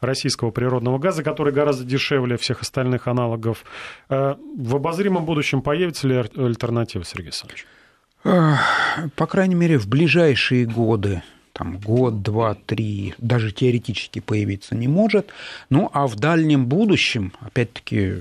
российского 0.00 0.41
российского 0.42 0.50
природного 0.50 0.98
газа, 0.98 1.22
который 1.22 1.52
гораздо 1.52 1.84
дешевле 1.84 2.36
всех 2.36 2.62
остальных 2.62 3.08
аналогов. 3.08 3.64
Э, 4.08 4.34
в 4.56 4.76
обозримом 4.76 5.24
будущем 5.24 5.62
появится 5.62 6.08
ли 6.08 6.16
альтернатива, 6.16 7.04
Сергей 7.04 7.28
Александрович? 7.28 7.66
По 8.22 9.26
крайней 9.26 9.56
мере, 9.56 9.78
в 9.78 9.88
ближайшие 9.88 10.64
годы 10.64 11.22
там, 11.52 11.78
год, 11.78 12.22
два, 12.22 12.54
три, 12.54 13.14
даже 13.18 13.52
теоретически 13.52 14.20
появиться 14.20 14.74
не 14.74 14.88
может. 14.88 15.32
Ну, 15.70 15.90
а 15.92 16.06
в 16.06 16.16
дальнем 16.16 16.66
будущем, 16.66 17.32
опять-таки, 17.40 18.14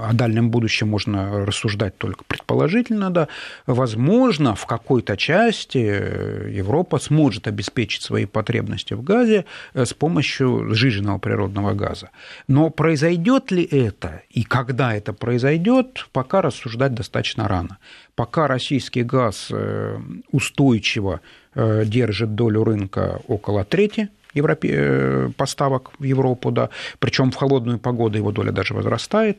о 0.00 0.12
дальнем 0.12 0.50
будущем 0.50 0.88
можно 0.88 1.44
рассуждать 1.46 1.96
только 1.98 2.24
предположительно, 2.24 3.10
да, 3.10 3.28
возможно, 3.66 4.54
в 4.54 4.66
какой-то 4.66 5.16
части 5.16 5.78
Европа 5.78 6.98
сможет 6.98 7.46
обеспечить 7.46 8.02
свои 8.02 8.26
потребности 8.26 8.94
в 8.94 9.02
газе 9.02 9.44
э, 9.74 9.84
с 9.84 9.94
помощью 9.94 10.74
сжиженного 10.74 11.18
природного 11.18 11.74
газа. 11.74 12.10
Но 12.48 12.70
произойдет 12.70 13.50
ли 13.50 13.64
это 13.64 14.22
и 14.30 14.44
когда 14.44 14.94
это 14.94 15.12
произойдет, 15.12 16.06
пока 16.12 16.42
рассуждать 16.42 16.94
достаточно 16.94 17.48
рано. 17.48 17.78
Пока 18.14 18.46
российский 18.46 19.02
газ 19.02 19.48
э, 19.50 19.98
устойчиво 20.30 21.20
э, 21.54 21.84
держит 21.86 22.34
долю 22.34 22.64
рынка 22.64 23.20
около 23.28 23.64
трети, 23.64 24.08
Европе... 24.34 24.68
Э, 24.72 25.30
поставок 25.36 25.92
в 25.98 26.04
Европу, 26.04 26.50
да, 26.50 26.68
причем 26.98 27.30
в 27.30 27.36
холодную 27.36 27.78
погоду 27.78 28.18
его 28.18 28.32
доля 28.32 28.52
даже 28.52 28.74
возрастает. 28.74 29.38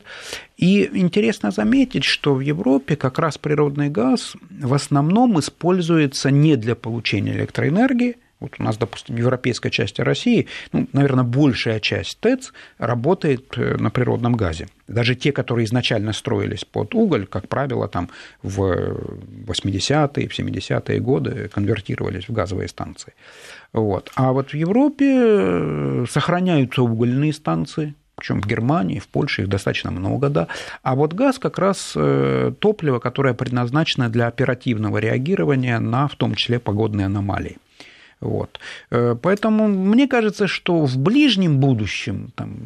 И 0.56 0.90
интересно 0.92 1.50
заметить, 1.50 2.04
что 2.04 2.34
в 2.34 2.40
Европе 2.40 2.96
как 2.96 3.18
раз 3.18 3.38
природный 3.38 3.88
газ 3.88 4.34
в 4.50 4.74
основном 4.74 5.38
используется 5.38 6.30
не 6.30 6.56
для 6.56 6.74
получения 6.74 7.32
электроэнергии, 7.32 8.16
вот 8.40 8.56
у 8.58 8.62
нас, 8.62 8.76
допустим, 8.76 9.14
в 9.14 9.18
европейской 9.18 9.70
части 9.70 10.02
России, 10.02 10.48
ну, 10.72 10.86
наверное, 10.92 11.24
большая 11.24 11.80
часть 11.80 12.20
ТЭЦ 12.20 12.52
работает 12.78 13.56
э, 13.56 13.76
на 13.78 13.90
природном 13.90 14.34
газе. 14.34 14.68
Даже 14.88 15.14
те, 15.14 15.32
которые 15.32 15.64
изначально 15.64 16.12
строились 16.12 16.64
под 16.64 16.94
уголь, 16.94 17.26
как 17.26 17.48
правило, 17.48 17.88
там 17.88 18.10
в 18.42 18.60
80-е, 19.46 20.28
в 20.28 20.38
70-е 20.38 21.00
годы 21.00 21.48
конвертировались 21.48 22.28
в 22.28 22.32
газовые 22.32 22.68
станции. 22.68 23.14
Вот. 23.72 24.10
А 24.14 24.32
вот 24.32 24.50
в 24.50 24.54
Европе 24.54 25.06
э, 25.06 26.04
сохраняются 26.08 26.82
угольные 26.82 27.32
станции, 27.32 27.94
причем 28.16 28.40
в 28.40 28.46
Германии, 28.46 28.98
в 28.98 29.08
Польше 29.08 29.42
их 29.42 29.48
достаточно 29.48 29.90
много, 29.90 30.28
да. 30.28 30.46
А 30.82 30.94
вот 30.94 31.14
газ 31.14 31.38
как 31.38 31.58
раз 31.58 31.94
э, 31.96 32.52
топливо, 32.58 32.98
которое 32.98 33.34
предназначено 33.34 34.08
для 34.08 34.26
оперативного 34.26 34.98
реагирования 34.98 35.80
на, 35.80 36.06
в 36.08 36.14
том 36.14 36.34
числе, 36.34 36.58
погодные 36.58 37.06
аномалии. 37.06 37.56
Вот. 38.20 38.58
Э, 38.90 39.14
поэтому 39.20 39.68
мне 39.68 40.08
кажется, 40.08 40.46
что 40.46 40.84
в 40.84 40.98
ближнем 40.98 41.58
будущем, 41.58 42.32
там, 42.34 42.56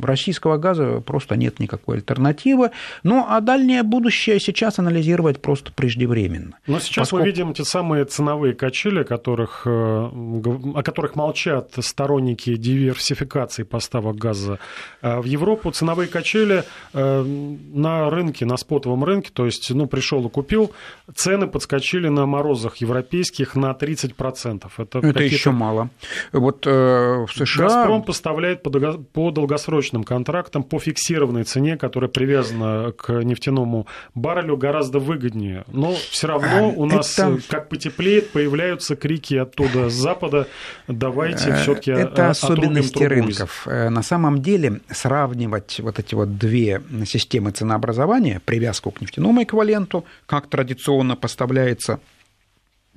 российского 0.00 0.56
газа 0.56 1.00
просто 1.00 1.36
нет 1.36 1.58
никакой 1.58 1.96
альтернативы. 1.96 2.70
Ну, 3.02 3.24
а 3.28 3.40
дальнее 3.40 3.82
будущее 3.82 4.40
сейчас 4.40 4.78
анализировать 4.78 5.40
просто 5.40 5.72
преждевременно. 5.72 6.56
Но 6.66 6.80
сейчас 6.80 7.08
Поскольку... 7.08 7.24
мы 7.24 7.30
видим 7.30 7.54
те 7.54 7.64
самые 7.64 8.04
ценовые 8.04 8.54
качели, 8.54 9.02
которых, 9.02 9.62
э, 9.66 9.70
о 9.70 10.82
которых 10.84 11.16
молчат 11.16 11.72
сторонники 11.80 12.56
диверсификации 12.56 13.62
поставок 13.62 14.16
газа 14.16 14.58
в 15.02 15.24
Европу. 15.24 15.70
Ценовые 15.70 16.08
качели 16.08 16.64
на 16.92 18.10
рынке, 18.10 18.44
на 18.44 18.56
спотовом 18.56 19.04
рынке, 19.04 19.30
то 19.32 19.46
есть, 19.46 19.70
ну, 19.70 19.86
пришел 19.86 20.26
и 20.26 20.30
купил, 20.30 20.72
цены 21.14 21.46
подскочили 21.46 22.08
на 22.08 22.26
морозах 22.26 22.76
европейских 22.76 23.54
на 23.54 23.72
30%. 23.72 24.70
Это, 24.76 24.89
Это 24.98 25.22
еще 25.22 25.50
мало. 25.50 25.90
Вот 26.32 26.66
э, 26.66 27.26
в 27.26 27.32
США... 27.32 27.64
«Газпром» 27.64 28.02
поставляет 28.02 28.62
по, 28.62 28.70
по 28.70 29.30
долгосрочным 29.30 30.04
контрактам 30.04 30.62
по 30.62 30.78
фиксированной 30.78 31.44
цене, 31.44 31.76
которая 31.76 32.10
привязана 32.10 32.92
к 32.92 33.12
нефтяному 33.12 33.86
баррелю, 34.14 34.56
гораздо 34.56 34.98
выгоднее. 34.98 35.64
Но 35.68 35.94
все 35.94 36.28
равно 36.28 36.72
у 36.74 36.86
нас, 36.86 37.18
Это... 37.18 37.38
как 37.48 37.68
потеплеет, 37.68 38.30
появляются 38.30 38.96
крики 38.96 39.34
оттуда, 39.34 39.88
с 39.88 39.94
запада, 39.94 40.46
давайте 40.88 41.50
э, 41.50 41.62
все-таки 41.62 41.90
Это 41.90 42.30
особенности 42.30 43.02
рынков. 43.02 43.66
Э, 43.66 43.88
на 43.88 44.02
самом 44.02 44.42
деле 44.42 44.80
сравнивать 44.90 45.80
вот 45.80 45.98
эти 45.98 46.14
вот 46.14 46.38
две 46.38 46.82
системы 47.04 47.50
ценообразования, 47.50 48.40
привязку 48.44 48.90
к 48.90 49.00
нефтяному 49.00 49.42
эквиваленту, 49.42 50.04
как 50.26 50.48
традиционно 50.48 51.16
поставляется 51.16 52.00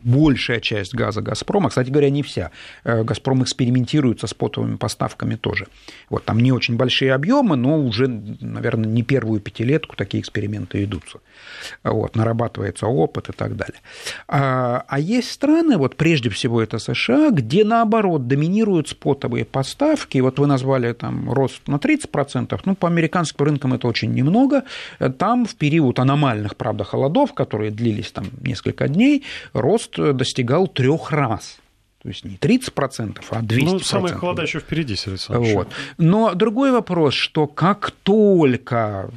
большая 0.03 0.59
часть 0.59 0.93
газа 0.93 1.21
«Газпрома», 1.21 1.69
кстати 1.69 1.89
говоря, 1.89 2.09
не 2.09 2.23
вся, 2.23 2.51
э, 2.83 3.03
«Газпром» 3.03 3.43
экспериментирует 3.43 4.19
со 4.19 4.27
спотовыми 4.27 4.75
поставками 4.75 5.35
тоже. 5.35 5.67
Вот, 6.09 6.25
там 6.25 6.39
не 6.39 6.51
очень 6.51 6.75
большие 6.75 7.13
объемы, 7.13 7.55
но 7.55 7.79
уже, 7.79 8.07
наверное, 8.07 8.89
не 8.89 9.03
первую 9.03 9.39
пятилетку 9.39 9.95
такие 9.95 10.21
эксперименты 10.21 10.83
идутся. 10.83 11.19
Вот, 11.83 12.15
нарабатывается 12.15 12.87
опыт 12.87 13.29
и 13.29 13.31
так 13.31 13.55
далее. 13.55 13.81
А, 14.27 14.83
а 14.87 14.99
есть 14.99 15.31
страны, 15.31 15.77
вот 15.77 15.95
прежде 15.95 16.29
всего 16.29 16.61
это 16.61 16.79
США, 16.79 17.29
где, 17.31 17.63
наоборот, 17.63 18.27
доминируют 18.27 18.89
спотовые 18.89 19.45
поставки. 19.45 20.17
Вот 20.19 20.39
вы 20.39 20.47
назвали 20.47 20.93
там 20.93 21.31
рост 21.31 21.67
на 21.67 21.75
30%, 21.75 22.59
ну, 22.65 22.75
по 22.75 22.87
американским 22.87 23.45
рынкам 23.45 23.73
это 23.73 23.87
очень 23.87 24.11
немного. 24.11 24.63
Там 25.17 25.45
в 25.45 25.55
период 25.55 25.99
аномальных, 25.99 26.55
правда, 26.55 26.83
холодов, 26.83 27.33
которые 27.33 27.71
длились 27.71 28.11
там 28.11 28.25
несколько 28.41 28.87
дней, 28.87 29.23
рост 29.53 29.92
рост 29.92 29.92
достигал 29.97 30.67
трех 30.67 31.11
раз. 31.11 31.57
То 32.03 32.09
есть 32.09 32.25
не 32.25 32.35
30%, 32.35 33.23
а 33.29 33.41
200%. 33.41 33.63
Ну, 33.63 33.79
самые 33.79 34.13
холода 34.13 34.41
еще 34.41 34.59
впереди, 34.59 34.97
Сергей 34.97 35.53
вот. 35.55 35.69
Но 35.97 36.33
другой 36.33 36.73
вопрос, 36.73 37.13
что 37.13 37.47
как 37.47 37.91
только 37.91 39.09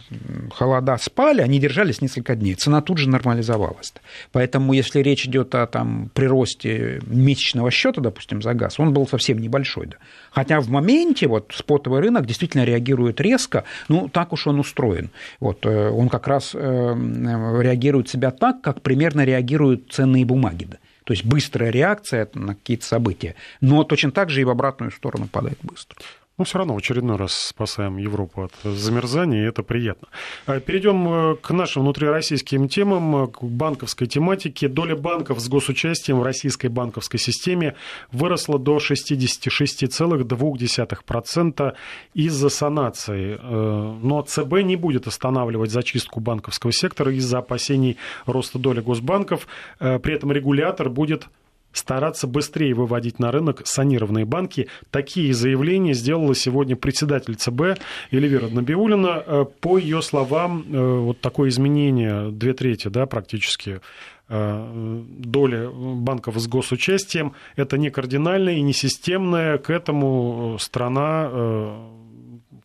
холода 0.52 0.96
спали, 0.98 1.40
они 1.40 1.58
держались 1.58 2.00
несколько 2.00 2.36
дней, 2.36 2.54
цена 2.54 2.80
тут 2.82 2.98
же 2.98 3.08
нормализовалась. 3.08 3.92
Поэтому, 4.30 4.72
если 4.72 5.00
речь 5.00 5.26
идет 5.26 5.56
о 5.56 5.66
там, 5.66 6.10
приросте 6.14 7.00
месячного 7.06 7.72
счета, 7.72 8.00
допустим, 8.00 8.40
за 8.40 8.54
газ, 8.54 8.78
он 8.78 8.94
был 8.94 9.08
совсем 9.08 9.38
небольшой. 9.38 9.86
Да. 9.86 9.96
Хотя 10.30 10.60
в 10.60 10.68
моменте 10.68 11.26
вот, 11.26 11.52
спотовый 11.56 12.00
рынок 12.00 12.24
действительно 12.24 12.62
реагирует 12.64 13.20
резко, 13.20 13.64
ну, 13.88 14.08
так 14.08 14.32
уж 14.32 14.46
он 14.46 14.60
устроен. 14.60 15.10
Вот, 15.40 15.66
э, 15.66 15.90
он 15.90 16.08
как 16.08 16.28
раз 16.28 16.52
э, 16.54 16.58
реагирует 16.58 18.08
себя 18.08 18.30
так, 18.30 18.60
как 18.60 18.82
примерно 18.82 19.24
реагируют 19.24 19.90
ценные 19.90 20.24
бумаги. 20.24 20.66
Да. 20.70 20.76
То 21.06 21.12
есть 21.12 21.24
быстрая 21.24 21.70
реакция 21.70 22.28
на 22.34 22.56
какие-то 22.56 22.84
события. 22.84 23.36
Но 23.60 23.84
точно 23.84 24.10
так 24.10 24.28
же 24.28 24.40
и 24.40 24.44
в 24.44 24.50
обратную 24.50 24.90
сторону 24.90 25.28
падает 25.28 25.58
быстро. 25.62 25.96
Но 26.38 26.44
все 26.44 26.58
равно 26.58 26.74
в 26.74 26.78
очередной 26.78 27.16
раз 27.16 27.32
спасаем 27.32 27.96
Европу 27.96 28.42
от 28.42 28.52
замерзания, 28.62 29.44
и 29.44 29.48
это 29.48 29.62
приятно. 29.62 30.08
А, 30.44 30.60
Перейдем 30.60 31.08
э, 31.08 31.36
к 31.36 31.50
нашим 31.50 31.80
внутрироссийским 31.82 32.68
темам, 32.68 33.24
э, 33.24 33.28
к 33.28 33.42
банковской 33.42 34.06
тематике. 34.06 34.68
Доля 34.68 34.96
банков 34.96 35.40
с 35.40 35.48
госучастием 35.48 36.20
в 36.20 36.22
российской 36.22 36.66
банковской 36.66 37.18
системе 37.18 37.74
выросла 38.12 38.58
до 38.58 38.76
66,2% 38.76 41.74
из-за 42.12 42.48
санации. 42.50 43.38
Э, 43.40 43.98
но 44.02 44.20
ЦБ 44.20 44.60
не 44.62 44.76
будет 44.76 45.06
останавливать 45.06 45.70
зачистку 45.70 46.20
банковского 46.20 46.70
сектора 46.70 47.14
из-за 47.14 47.38
опасений 47.38 47.96
роста 48.26 48.58
доли 48.58 48.80
госбанков. 48.80 49.46
При 49.78 50.12
этом 50.12 50.32
регулятор 50.32 50.90
будет 50.90 51.28
стараться 51.78 52.26
быстрее 52.26 52.74
выводить 52.74 53.18
на 53.18 53.30
рынок 53.30 53.62
санированные 53.64 54.24
банки. 54.24 54.68
Такие 54.90 55.32
заявления 55.34 55.94
сделала 55.94 56.34
сегодня 56.34 56.76
председатель 56.76 57.34
ЦБ 57.34 57.78
Эльвира 58.10 58.48
Набиулина. 58.48 59.22
Э, 59.26 59.44
по 59.60 59.78
ее 59.78 60.02
словам, 60.02 60.64
э, 60.68 60.98
вот 60.98 61.20
такое 61.20 61.50
изменение, 61.50 62.30
две 62.30 62.54
трети 62.54 62.88
да, 62.88 63.06
практически 63.06 63.80
э, 64.28 65.02
доли 65.18 65.68
банков 65.72 66.36
с 66.38 66.46
госучастием, 66.46 67.34
это 67.56 67.78
не 67.78 67.90
кардинальное 67.90 68.54
и 68.54 68.62
не 68.62 68.72
системное. 68.72 69.58
К 69.58 69.70
этому 69.70 70.56
страна 70.58 71.95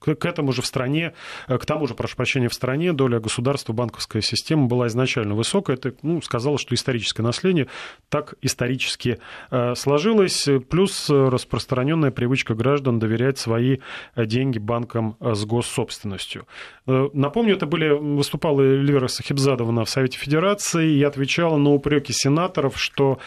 к, 0.02 0.26
этому 0.26 0.52
же 0.52 0.62
в 0.62 0.66
стране, 0.66 1.14
э, 1.48 1.58
к 1.58 1.66
тому 1.66 1.88
же, 1.88 1.94
прошу 1.94 2.16
прощения, 2.16 2.50
в 2.50 2.54
стране 2.54 2.92
доля 2.92 3.20
государства 3.20 3.74
банковская 3.74 4.22
система 4.22 4.66
была 4.66 4.88
изначально 4.88 5.36
высокая. 5.36 5.78
Это, 5.78 5.94
ну, 6.02 6.22
сказала, 6.22 6.58
что 6.58 6.74
историческое 6.74 7.24
наследие 7.24 7.68
так 8.10 8.34
исторически 8.42 9.20
э, 9.52 9.76
сложилось. 9.76 10.48
Плюс 10.70 11.10
распространенная 11.10 12.12
привычка 12.12 12.56
граждан 12.56 13.00
доверять 13.00 13.38
свои 13.38 13.78
деньги 14.16 14.58
банкам 14.58 15.16
э, 15.20 15.34
с 15.36 15.46
госсобственностью. 15.46 16.48
Напомню, 16.88 17.56
это 17.56 17.68
были, 17.68 17.90
выступала 17.90 18.62
Эльвира 18.62 19.08
Сахибзадовна 19.08 19.86
в 19.86 19.90
Совете 19.90 20.18
Федерации 20.18 20.94
и 20.94 21.04
отвечала 21.04 21.58
на 21.58 21.70
упреки 21.70 22.12
сенаторов, 22.12 22.80
что 22.80 23.20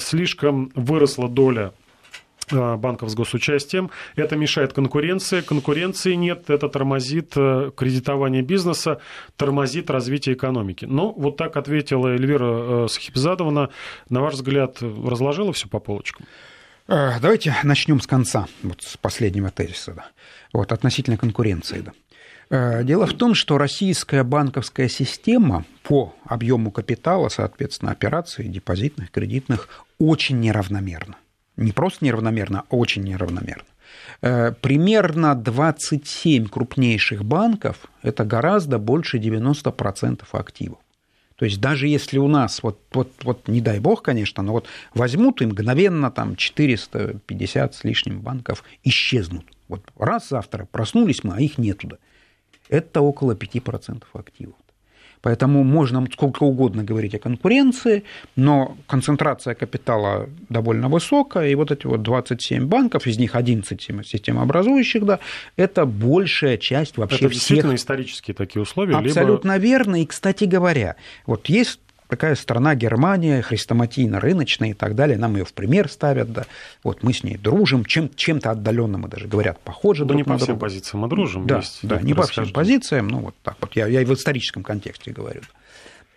слишком 0.00 0.72
выросла 0.74 1.28
доля 1.28 1.52
Э, 1.62 1.81
банков 2.50 3.10
с 3.10 3.14
госучастием. 3.14 3.90
Это 4.16 4.36
мешает 4.36 4.72
конкуренции. 4.72 5.40
Конкуренции 5.40 6.14
нет, 6.14 6.50
это 6.50 6.68
тормозит 6.68 7.32
э, 7.36 7.70
кредитование 7.76 8.42
бизнеса, 8.42 9.00
тормозит 9.36 9.90
развитие 9.90 10.34
экономики. 10.34 10.84
Ну, 10.84 11.12
вот 11.16 11.36
так 11.36 11.56
ответила 11.56 12.08
Эльвира 12.08 12.84
э, 12.84 12.88
Сахибзадовна. 12.88 13.70
На 14.08 14.20
ваш 14.20 14.34
взгляд, 14.34 14.82
разложила 14.82 15.52
все 15.52 15.68
по 15.68 15.78
полочкам? 15.78 16.26
Давайте 16.88 17.54
начнем 17.62 18.00
с 18.00 18.06
конца, 18.06 18.46
вот 18.62 18.82
с 18.82 18.96
последнего 18.96 19.50
тезиса, 19.50 19.94
да. 19.94 20.06
вот, 20.52 20.72
относительно 20.72 21.16
конкуренции. 21.16 21.84
Да. 22.50 22.82
Дело 22.82 23.06
в 23.06 23.14
том, 23.14 23.34
что 23.34 23.56
российская 23.56 24.24
банковская 24.24 24.88
система 24.88 25.64
по 25.84 26.12
объему 26.24 26.70
капитала, 26.70 27.28
соответственно, 27.28 27.92
операций 27.92 28.46
депозитных, 28.46 29.10
кредитных, 29.10 29.68
очень 29.98 30.40
неравномерна 30.40 31.16
не 31.56 31.72
просто 31.72 32.04
неравномерно, 32.04 32.64
а 32.68 32.76
очень 32.76 33.02
неравномерно. 33.02 33.64
Э, 34.20 34.52
примерно 34.52 35.34
27 35.34 36.46
крупнейших 36.46 37.24
банков– 37.24 37.76
это 38.02 38.24
гораздо 38.24 38.78
больше 38.78 39.18
90% 39.18 40.22
активов. 40.32 40.78
То 41.36 41.46
есть 41.46 41.60
даже 41.60 41.88
если 41.88 42.18
у 42.18 42.28
нас, 42.28 42.62
вот, 42.62 42.78
вот, 42.92 43.10
вот 43.24 43.48
не 43.48 43.60
дай 43.60 43.80
бог, 43.80 44.02
конечно, 44.02 44.42
но 44.44 44.52
вот 44.52 44.68
возьмут 44.94 45.42
и 45.42 45.46
мгновенно 45.46 46.10
там 46.10 46.36
450 46.36 47.74
с 47.74 47.84
лишним 47.84 48.20
банков 48.20 48.62
исчезнут. 48.84 49.46
Вот 49.68 49.82
раз 49.98 50.28
завтра 50.28 50.68
проснулись 50.70 51.24
мы, 51.24 51.34
а 51.34 51.40
их 51.40 51.58
нету. 51.58 51.98
Это 52.68 53.00
около 53.00 53.34
5% 53.34 54.04
активов. 54.12 54.54
Поэтому 55.22 55.62
можно 55.62 56.04
сколько 56.12 56.42
угодно 56.42 56.82
говорить 56.82 57.14
о 57.14 57.18
конкуренции, 57.18 58.02
но 58.36 58.76
концентрация 58.86 59.54
капитала 59.54 60.28
довольно 60.48 60.88
высокая, 60.88 61.48
и 61.48 61.54
вот 61.54 61.70
эти 61.70 61.86
вот 61.86 62.02
27 62.02 62.66
банков, 62.66 63.06
из 63.06 63.18
них 63.18 63.36
11 63.36 63.80
системообразующих, 64.04 65.04
да, 65.04 65.20
это 65.56 65.86
большая 65.86 66.58
часть 66.58 66.96
вообще 66.96 67.16
это 67.16 67.28
всех... 67.28 67.38
действительно 67.38 67.74
исторические 67.76 68.34
такие 68.34 68.62
условия? 68.62 68.96
Абсолютно 68.96 69.52
либо... 69.52 69.64
верно, 69.64 70.02
и, 70.02 70.06
кстати 70.06 70.44
говоря, 70.44 70.96
вот 71.26 71.48
есть 71.48 71.78
такая 72.12 72.34
страна 72.34 72.74
Германия, 72.74 73.40
хрестоматийно-рыночная 73.40 74.72
и 74.72 74.74
так 74.74 74.94
далее, 74.94 75.16
нам 75.16 75.34
ее 75.34 75.46
в 75.46 75.54
пример 75.54 75.88
ставят, 75.88 76.30
да, 76.30 76.44
вот 76.84 77.02
мы 77.02 77.14
с 77.14 77.24
ней 77.24 77.38
дружим, 77.38 77.86
чем, 77.86 78.10
чем-то 78.14 78.50
отдаленно 78.50 78.98
мы 78.98 79.08
даже 79.08 79.28
говорят, 79.28 79.58
похожи 79.60 80.02
ну, 80.02 80.08
друг 80.08 80.18
не 80.18 80.24
по 80.24 80.36
всем 80.36 80.58
позициям 80.58 81.00
мы 81.00 81.08
дружим. 81.08 81.46
Да, 81.46 81.56
есть 81.56 81.78
да 81.82 82.02
не 82.02 82.12
по 82.12 82.26
всем 82.26 82.52
позициям, 82.52 83.08
ну 83.08 83.20
вот 83.20 83.34
так 83.42 83.56
вот, 83.62 83.74
я, 83.76 83.86
я 83.86 84.02
и 84.02 84.04
в 84.04 84.12
историческом 84.12 84.62
контексте 84.62 85.10
говорю. 85.10 85.40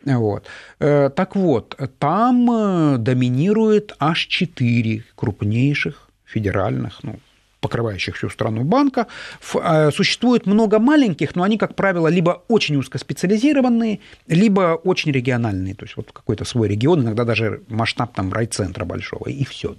Вот. 0.03 0.45
Э, 0.79 1.09
так 1.15 1.37
вот, 1.37 1.79
там 1.97 2.51
э, 2.51 2.97
доминирует 2.97 3.95
аж 3.97 4.27
четыре 4.27 5.05
крупнейших 5.15 6.09
федеральных, 6.25 7.03
ну, 7.03 7.19
покрывающих 7.65 8.15
всю 8.15 8.29
страну 8.29 8.63
банка. 8.63 9.07
А, 9.55 9.89
существует 9.89 10.45
много 10.45 10.77
маленьких, 10.77 11.35
но 11.35 11.41
они, 11.41 11.57
как 11.57 11.73
правило, 11.73 12.07
либо 12.07 12.43
очень 12.47 12.75
узкоспециализированные, 12.75 13.99
либо 14.27 14.79
очень 14.83 15.11
региональные. 15.11 15.73
То 15.73 15.85
есть 15.85 15.97
вот 15.97 16.11
какой-то 16.11 16.45
свой 16.45 16.67
регион, 16.67 17.01
иногда 17.01 17.23
даже 17.23 17.61
масштаб 17.67 18.13
там 18.13 18.31
райцентра 18.31 18.85
большого, 18.85 19.29
и 19.29 19.43
все. 19.45 19.75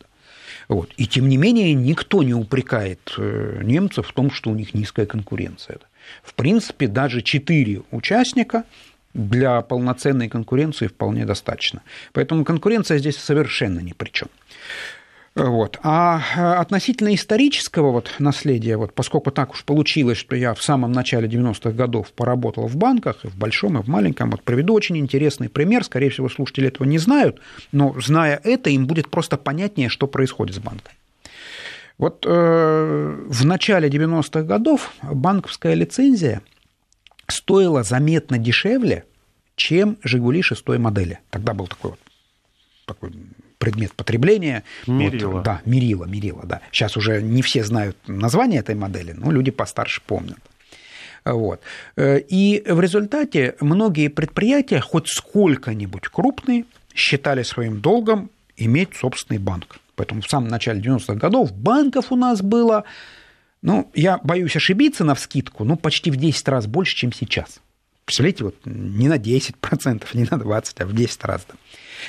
Вот. 0.68 0.90
И 0.96 1.06
тем 1.06 1.28
не 1.28 1.36
менее 1.36 1.74
никто 1.74 2.24
не 2.24 2.34
упрекает 2.34 3.14
э, 3.18 3.60
немцев 3.62 4.08
в 4.08 4.12
том, 4.12 4.32
что 4.32 4.50
у 4.50 4.54
них 4.54 4.74
низкая 4.74 5.06
конкуренция. 5.06 5.78
В 6.24 6.34
принципе, 6.34 6.88
даже 6.88 7.22
четыре 7.22 7.82
участника 7.92 8.64
для 9.14 9.60
полноценной 9.62 10.28
конкуренции 10.28 10.88
вполне 10.88 11.24
достаточно. 11.24 11.82
Поэтому 12.12 12.44
конкуренция 12.44 12.98
здесь 12.98 13.16
совершенно 13.16 13.78
ни 13.78 13.92
при 13.92 14.10
чем. 14.10 14.28
Вот. 15.36 15.78
А 15.82 16.22
э, 16.34 16.54
относительно 16.54 17.14
исторического 17.14 17.92
вот 17.92 18.10
наследия, 18.18 18.78
вот, 18.78 18.94
поскольку 18.94 19.30
так 19.30 19.52
уж 19.52 19.64
получилось, 19.64 20.16
что 20.16 20.34
я 20.34 20.54
в 20.54 20.62
самом 20.62 20.92
начале 20.92 21.28
90-х 21.28 21.72
годов 21.72 22.10
поработал 22.12 22.66
в 22.66 22.76
банках, 22.76 23.22
и 23.22 23.28
в 23.28 23.36
большом, 23.36 23.78
и 23.78 23.82
в 23.82 23.86
маленьком, 23.86 24.30
вот 24.30 24.42
приведу 24.42 24.72
очень 24.72 24.96
интересный 24.96 25.50
пример. 25.50 25.84
Скорее 25.84 26.08
всего, 26.08 26.30
слушатели 26.30 26.68
этого 26.68 26.86
не 26.86 26.96
знают, 26.96 27.38
но 27.70 27.94
зная 28.00 28.40
это, 28.44 28.70
им 28.70 28.86
будет 28.86 29.10
просто 29.10 29.36
понятнее, 29.36 29.90
что 29.90 30.06
происходит 30.06 30.56
с 30.56 30.58
банком. 30.58 30.94
Вот 31.98 32.24
э, 32.26 33.24
в 33.28 33.44
начале 33.44 33.90
90-х 33.90 34.42
годов 34.42 34.94
банковская 35.02 35.74
лицензия 35.74 36.40
стоила 37.28 37.82
заметно 37.82 38.38
дешевле, 38.38 39.04
чем 39.54 39.98
«Жигули» 40.02 40.40
шестой 40.40 40.78
модели. 40.78 41.18
Тогда 41.28 41.52
был 41.52 41.66
такой 41.66 41.90
вот 41.90 42.00
такой 42.86 43.12
предмет 43.58 43.92
потребления. 43.94 44.64
Мерила. 44.86 45.30
Вот, 45.32 45.42
да, 45.44 45.62
мерила, 45.64 46.04
мерила, 46.04 46.44
да. 46.44 46.60
Сейчас 46.72 46.96
уже 46.96 47.22
не 47.22 47.42
все 47.42 47.64
знают 47.64 47.96
название 48.06 48.60
этой 48.60 48.74
модели, 48.74 49.12
но 49.12 49.30
люди 49.30 49.50
постарше 49.50 50.02
помнят. 50.06 50.38
Вот. 51.24 51.60
И 51.98 52.62
в 52.66 52.80
результате 52.80 53.56
многие 53.60 54.08
предприятия, 54.08 54.80
хоть 54.80 55.08
сколько-нибудь 55.08 56.08
крупные, 56.08 56.64
считали 56.94 57.42
своим 57.42 57.80
долгом 57.80 58.30
иметь 58.56 58.94
собственный 58.94 59.38
банк. 59.38 59.78
Поэтому 59.96 60.20
в 60.20 60.28
самом 60.28 60.48
начале 60.48 60.80
90-х 60.80 61.14
годов 61.14 61.52
банков 61.52 62.12
у 62.12 62.16
нас 62.16 62.42
было, 62.42 62.84
ну, 63.62 63.90
я 63.94 64.18
боюсь 64.18 64.54
ошибиться 64.54 65.04
на 65.04 65.14
вскидку, 65.14 65.64
но 65.64 65.76
почти 65.76 66.10
в 66.10 66.16
10 66.16 66.48
раз 66.48 66.66
больше, 66.66 66.94
чем 66.94 67.12
сейчас. 67.12 67.60
Представляете, 68.04 68.44
вот 68.44 68.54
не 68.64 69.08
на 69.08 69.16
10%, 69.16 70.04
не 70.12 70.24
на 70.24 70.36
20%, 70.36 70.74
а 70.78 70.86
в 70.86 70.94
10 70.94 71.24
раз. 71.24 71.46
Да. 71.48 71.54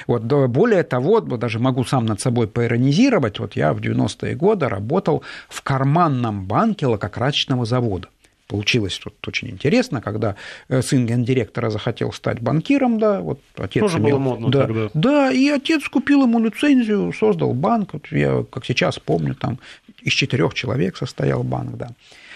Вот, 0.08 0.24
более 0.24 0.84
того, 0.84 1.20
даже 1.22 1.60
могу 1.60 1.84
сам 1.84 2.06
над 2.06 2.22
собой 2.22 2.48
поиронизировать, 2.48 3.40
вот 3.40 3.56
я 3.56 3.74
в 3.74 3.80
90-е 3.80 4.36
годы 4.36 4.70
работал 4.70 5.24
в 5.50 5.62
карманном 5.62 6.46
банке 6.46 6.88
лакокрасочного 6.88 7.66
завода. 7.66 8.10
Получилось 8.48 8.98
тут 8.98 9.14
очень 9.28 9.50
интересно, 9.50 10.02
когда 10.02 10.36
э, 10.70 10.82
сын 10.82 11.06
гендиректора 11.06 11.70
захотел 11.70 12.14
стать 12.14 12.40
банкиром, 12.40 12.98
да, 12.98 13.20
вот 13.20 13.42
отец 13.58 13.82
Тоже 13.82 13.98
имел, 13.98 14.12
было 14.12 14.20
модно 14.20 14.50
да, 14.50 14.66
тогда. 14.66 14.90
Да, 14.94 15.32
и 15.32 15.50
отец 15.50 15.88
купил 15.90 16.24
ему 16.24 16.40
лицензию, 16.40 17.12
создал 17.12 17.54
банк, 17.54 17.92
вот 17.92 18.08
я 18.12 18.46
как 18.50 18.66
сейчас 18.66 19.00
помню, 19.00 19.36
там 19.36 19.60
из 20.02 20.14
четырех 20.14 20.54
человек 20.54 20.96
состоял 20.96 21.44
банк, 21.44 21.76
да. 21.76 21.90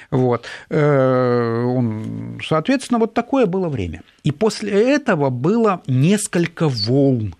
Вот. 0.09 0.45
Э, 0.69 1.63
он, 1.63 2.41
соответственно, 2.45 2.99
вот 2.99 3.13
такое 3.13 3.45
было 3.45 3.69
время. 3.69 4.01
И 4.23 4.31
после 4.31 4.93
этого 4.93 5.29
было 5.29 5.81
несколько 5.87 6.67
волн 6.67 7.33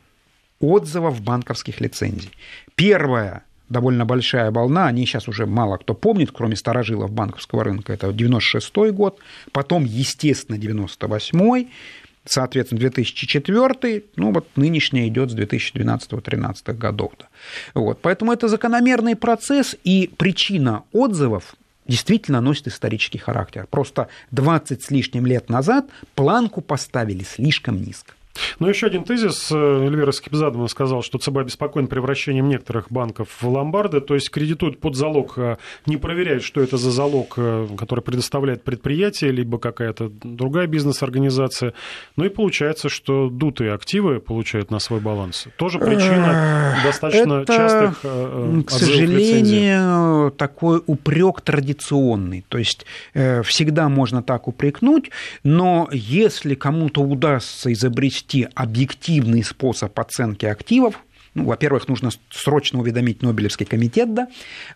отзывов 0.61 1.21
банковских 1.21 1.81
лицензий. 1.81 2.31
Первая 2.75 3.43
довольно 3.69 4.05
большая 4.05 4.51
волна, 4.51 4.87
они 4.87 5.05
сейчас 5.05 5.27
уже 5.27 5.45
мало 5.45 5.77
кто 5.77 5.93
помнит, 5.93 6.31
кроме 6.31 6.55
старожилов 6.55 7.11
банковского 7.11 7.63
рынка, 7.63 7.93
это 7.93 8.11
96 8.11 8.91
год, 8.91 9.19
потом, 9.51 9.85
естественно, 9.85 10.57
98 10.57 11.67
соответственно, 12.25 12.79
2004, 12.81 14.03
ну 14.15 14.31
вот 14.31 14.47
нынешняя 14.55 15.07
идет 15.07 15.31
с 15.31 15.35
2012-2013 15.35 16.73
годов. 16.73 17.13
Вот, 17.73 17.99
поэтому 18.01 18.31
это 18.31 18.47
закономерный 18.47 19.15
процесс, 19.15 19.75
и 19.83 20.09
причина 20.17 20.83
отзывов 20.91 21.55
действительно 21.87 22.41
носит 22.41 22.67
исторический 22.67 23.17
характер. 23.17 23.67
Просто 23.69 24.07
20 24.31 24.83
с 24.83 24.91
лишним 24.91 25.25
лет 25.25 25.49
назад 25.49 25.85
планку 26.15 26.61
поставили 26.61 27.23
слишком 27.23 27.81
низко. 27.81 28.13
Ну, 28.59 28.67
еще 28.67 28.87
один 28.87 29.03
тезис. 29.03 29.51
Э, 29.51 29.85
Эльвира 29.85 30.11
Скибзадовна 30.11 30.67
сказал, 30.67 31.01
что 31.01 31.17
ЦБ 31.17 31.37
обеспокоен 31.37 31.87
превращением 31.87 32.47
некоторых 32.49 32.91
банков 32.91 33.29
в 33.41 33.47
ломбарды, 33.47 34.01
то 34.01 34.13
есть 34.13 34.29
кредитуют 34.29 34.79
под 34.79 34.95
залог, 34.95 35.33
а 35.37 35.57
не 35.85 35.97
проверяют, 35.97 36.43
что 36.43 36.61
это 36.61 36.77
за 36.77 36.91
залог, 36.91 37.33
э, 37.37 37.67
который 37.77 38.01
предоставляет 38.01 38.63
предприятие, 38.63 39.31
либо 39.31 39.57
какая-то 39.57 40.11
другая 40.23 40.67
бизнес-организация. 40.67 41.73
Ну 42.15 42.25
и 42.25 42.29
получается, 42.29 42.89
что 42.89 43.29
дутые 43.29 43.73
активы 43.73 44.19
получают 44.19 44.71
на 44.71 44.79
свой 44.79 44.99
баланс. 44.99 45.47
Тоже 45.57 45.79
причина 45.79 46.75
достаточно 46.83 47.41
это, 47.41 47.53
частых 47.53 47.99
э, 48.03 48.61
К 48.65 48.69
сожалению, 48.69 50.31
такой 50.31 50.81
упрек 50.85 51.41
традиционный. 51.41 52.45
То 52.47 52.57
есть 52.57 52.85
всегда 53.13 53.89
можно 53.89 54.23
так 54.23 54.47
упрекнуть, 54.47 55.09
но 55.43 55.89
если 55.91 56.55
кому-то 56.55 57.01
удастся 57.01 57.71
изобрести 57.71 58.20
ввести 58.21 58.47
объективный 58.55 59.43
способ 59.43 59.99
оценки 59.99 60.45
активов, 60.45 60.99
ну, 61.33 61.45
во-первых, 61.45 61.87
нужно 61.87 62.09
срочно 62.29 62.79
уведомить 62.79 63.21
Нобелевский 63.21 63.65
комитет, 63.65 64.13
да, 64.13 64.27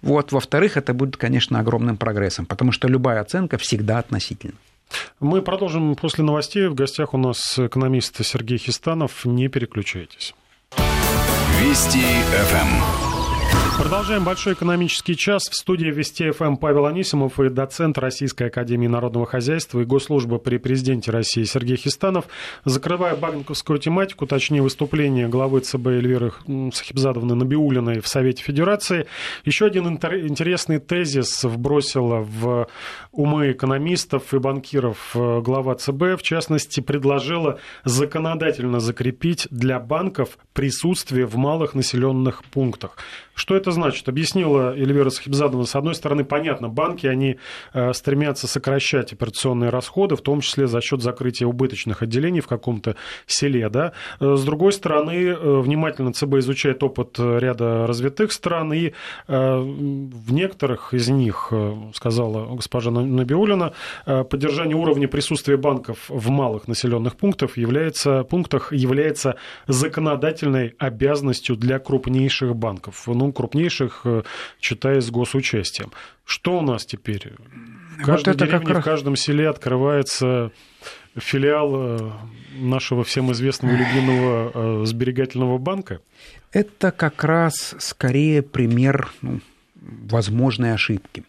вот, 0.02 0.32
во-вторых, 0.32 0.78
это 0.78 0.94
будет, 0.94 1.18
конечно, 1.18 1.60
огромным 1.60 1.98
прогрессом, 1.98 2.46
потому 2.46 2.72
что 2.72 2.88
любая 2.88 3.22
оценка 3.22 3.58
всегда 3.58 4.00
относительна. 4.00 4.56
Мы 5.20 5.42
продолжим 5.42 5.96
после 5.96 6.24
новостей. 6.24 6.68
В 6.68 6.76
гостях 6.76 7.16
у 7.16 7.18
нас 7.18 7.58
экономист 7.58 8.24
Сергей 8.24 8.60
Хистанов. 8.60 9.26
Не 9.26 9.48
переключайтесь. 9.48 10.36
Вести 11.60 12.04
ФМ. 12.30 13.05
Продолжаем 13.78 14.24
большой 14.24 14.54
экономический 14.54 15.18
час. 15.18 15.50
В 15.50 15.54
студии 15.54 15.88
Вести 15.88 16.32
ФМ 16.32 16.56
Павел 16.56 16.86
Анисимов 16.86 17.40
и 17.42 17.50
доцент 17.50 17.98
Российской 17.98 18.48
Академии 18.48 18.88
Народного 18.88 19.26
Хозяйства 19.26 19.82
и 19.82 19.86
Госслужбы 19.86 20.40
при 20.40 20.58
президенте 20.58 21.12
России 21.12 21.44
Сергей 21.44 21.76
Хистанов. 21.76 22.26
Закрывая 22.64 23.18
банковскую 23.18 23.78
тематику, 23.78 24.28
точнее 24.28 24.62
выступление 24.62 25.28
главы 25.28 25.60
ЦБ 25.60 25.88
Эльвиры 25.88 26.32
Сахибзадовны 26.74 27.36
Набиулиной 27.36 28.00
в 28.00 28.08
Совете 28.08 28.42
Федерации, 28.44 29.08
еще 29.44 29.66
один 29.66 29.88
интересный 29.90 30.80
тезис 30.80 31.44
вбросила 31.44 32.22
в 32.22 32.68
умы 33.12 33.52
экономистов 33.52 34.34
и 34.34 34.40
банкиров 34.40 35.12
э, 35.16 35.42
глава 35.42 35.76
ЦБ, 35.76 36.18
в 36.18 36.22
частности, 36.22 36.80
предложила 36.80 37.60
законодательно 37.84 38.80
закрепить 38.80 39.48
для 39.52 39.80
банков 39.80 40.38
присутствие 40.54 41.26
в 41.26 41.36
малых 41.36 41.76
населенных 41.76 42.44
пунктах. 42.46 42.98
Что 43.34 43.56
это 43.56 43.65
значит? 43.72 44.08
Объяснила 44.08 44.76
Эльвира 44.76 45.10
Сахибзадовна. 45.10 45.66
С 45.66 45.76
одной 45.76 45.96
стороны, 45.96 46.24
понятно, 46.24 46.70
банки, 46.70 47.08
они 47.08 47.38
э, 47.74 47.94
стремятся 47.94 48.48
сокращать 48.48 49.14
операционные 49.14 49.70
расходы, 49.70 50.16
в 50.16 50.22
том 50.22 50.42
числе 50.42 50.68
за 50.68 50.82
счет 50.82 51.02
закрытия 51.02 51.48
убыточных 51.48 52.02
отделений 52.02 52.40
в 52.40 52.48
каком-то 52.48 52.96
селе. 53.28 53.70
Да? 53.70 53.92
Э, 54.20 54.36
с 54.36 54.44
другой 54.44 54.72
стороны, 54.72 55.28
э, 55.28 55.60
внимательно 55.60 56.14
ЦБ 56.14 56.36
изучает 56.36 56.82
опыт 56.84 57.20
ряда 57.20 57.86
развитых 57.88 58.32
стран, 58.32 58.74
и 58.74 58.94
в 59.28 60.34
некоторых 60.34 60.94
из 60.94 61.10
них, 61.10 61.52
сказала 61.94 62.56
госпожа 62.56 62.92
Набиулина, 62.92 63.74
поддержание 64.06 64.76
уровня 64.76 65.08
присутствия 65.08 65.58
банков 65.58 66.06
в 66.10 66.30
малых 66.30 66.68
населенных 66.68 67.16
пунктах 67.16 67.58
является, 67.58 68.24
пунктах 68.24 68.72
является 68.72 69.36
законодательной 69.68 70.76
обязанностью 70.78 71.56
для 71.56 71.80
крупнейших 71.80 72.56
банков. 72.56 73.04
Ну, 73.08 73.26
ну, 73.26 73.34
крупнейших, 73.56 74.02
э, 74.06 74.24
читая 74.60 75.02
с 75.02 75.10
госучастием. 75.10 75.92
Что 76.26 76.60
у 76.60 76.62
нас 76.62 76.86
теперь? 76.86 77.34
В 78.00 78.04
каждой 78.04 78.34
вот 78.34 78.38
деревне, 78.38 78.74
как... 78.74 78.82
в 78.82 78.84
каждом 78.84 79.16
селе 79.16 79.50
открывается 79.50 80.52
филиал 81.18 81.72
э, 81.76 82.12
нашего 82.60 83.04
всем 83.04 83.32
известного 83.32 83.74
и 83.74 83.78
любимого 83.78 84.82
э, 84.84 84.86
сберегательного 84.86 85.58
банка? 85.58 86.00
Это 86.52 86.92
как 86.92 87.24
раз 87.24 87.76
скорее 87.80 88.42
пример 88.42 89.10
ну, 89.22 89.40
возможной 89.76 90.74
ошибки. 90.74 91.24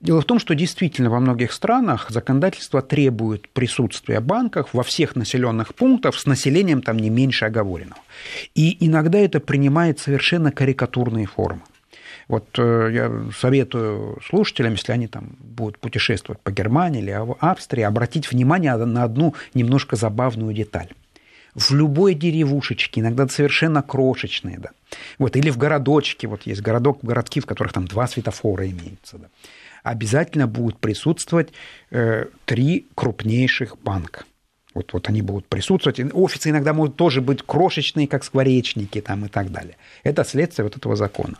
Дело 0.00 0.20
в 0.20 0.24
том, 0.24 0.38
что 0.38 0.54
действительно 0.54 1.10
во 1.10 1.20
многих 1.20 1.52
странах 1.52 2.10
законодательство 2.10 2.82
требует 2.82 3.48
присутствия 3.48 4.20
банков 4.20 4.70
во 4.72 4.82
всех 4.82 5.16
населенных 5.16 5.74
пунктах 5.74 6.14
с 6.16 6.26
населением 6.26 6.82
там 6.82 6.98
не 6.98 7.10
меньше 7.10 7.46
оговоренного. 7.46 8.00
И 8.54 8.76
иногда 8.86 9.18
это 9.18 9.40
принимает 9.40 9.98
совершенно 9.98 10.52
карикатурные 10.52 11.26
формы. 11.26 11.62
Вот 12.28 12.58
э, 12.58 12.90
я 12.92 13.32
советую 13.38 14.18
слушателям, 14.28 14.72
если 14.72 14.92
они 14.92 15.06
там 15.06 15.36
будут 15.38 15.78
путешествовать 15.78 16.40
по 16.40 16.50
Германии 16.50 17.00
или 17.00 17.18
Австрии, 17.38 17.82
обратить 17.82 18.30
внимание 18.30 18.76
на 18.76 19.04
одну 19.04 19.34
немножко 19.54 19.96
забавную 19.96 20.52
деталь 20.52 20.88
в 21.56 21.72
любой 21.72 22.14
деревушечке, 22.14 23.00
иногда 23.00 23.26
совершенно 23.26 23.82
крошечные, 23.82 24.58
да. 24.58 24.70
Вот, 25.18 25.36
или 25.36 25.50
в 25.50 25.58
городочке, 25.58 26.28
вот 26.28 26.46
есть 26.46 26.60
городок, 26.60 27.00
городки, 27.02 27.40
в 27.40 27.46
которых 27.46 27.72
там 27.72 27.88
два 27.88 28.06
светофора 28.06 28.70
имеются, 28.70 29.18
да 29.18 29.28
обязательно 29.86 30.48
будут 30.48 30.78
присутствовать 30.78 31.50
э, 31.90 32.26
три 32.44 32.86
крупнейших 32.96 33.78
банка. 33.78 34.24
Вот, 34.74 34.92
вот 34.92 35.08
они 35.08 35.22
будут 35.22 35.46
присутствовать. 35.46 36.00
Офисы 36.12 36.50
иногда 36.50 36.74
могут 36.74 36.96
тоже 36.96 37.20
быть 37.20 37.42
крошечные, 37.42 38.08
как 38.08 38.24
скворечники 38.24 39.00
там, 39.00 39.24
и 39.24 39.28
так 39.28 39.50
далее. 39.52 39.76
Это 40.02 40.24
следствие 40.24 40.64
вот 40.64 40.76
этого 40.76 40.96
закона. 40.96 41.38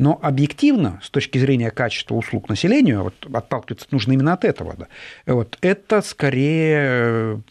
Но 0.00 0.18
объективно, 0.22 0.98
с 1.02 1.10
точки 1.10 1.36
зрения 1.36 1.70
качества 1.70 2.14
услуг 2.14 2.48
населению, 2.48 3.02
вот 3.02 3.14
отталкиваться 3.30 3.86
нужно 3.90 4.12
именно 4.12 4.32
от 4.32 4.46
этого, 4.46 4.74
да, 4.78 4.86
вот, 5.26 5.58
это 5.60 6.00
скорее 6.00 7.42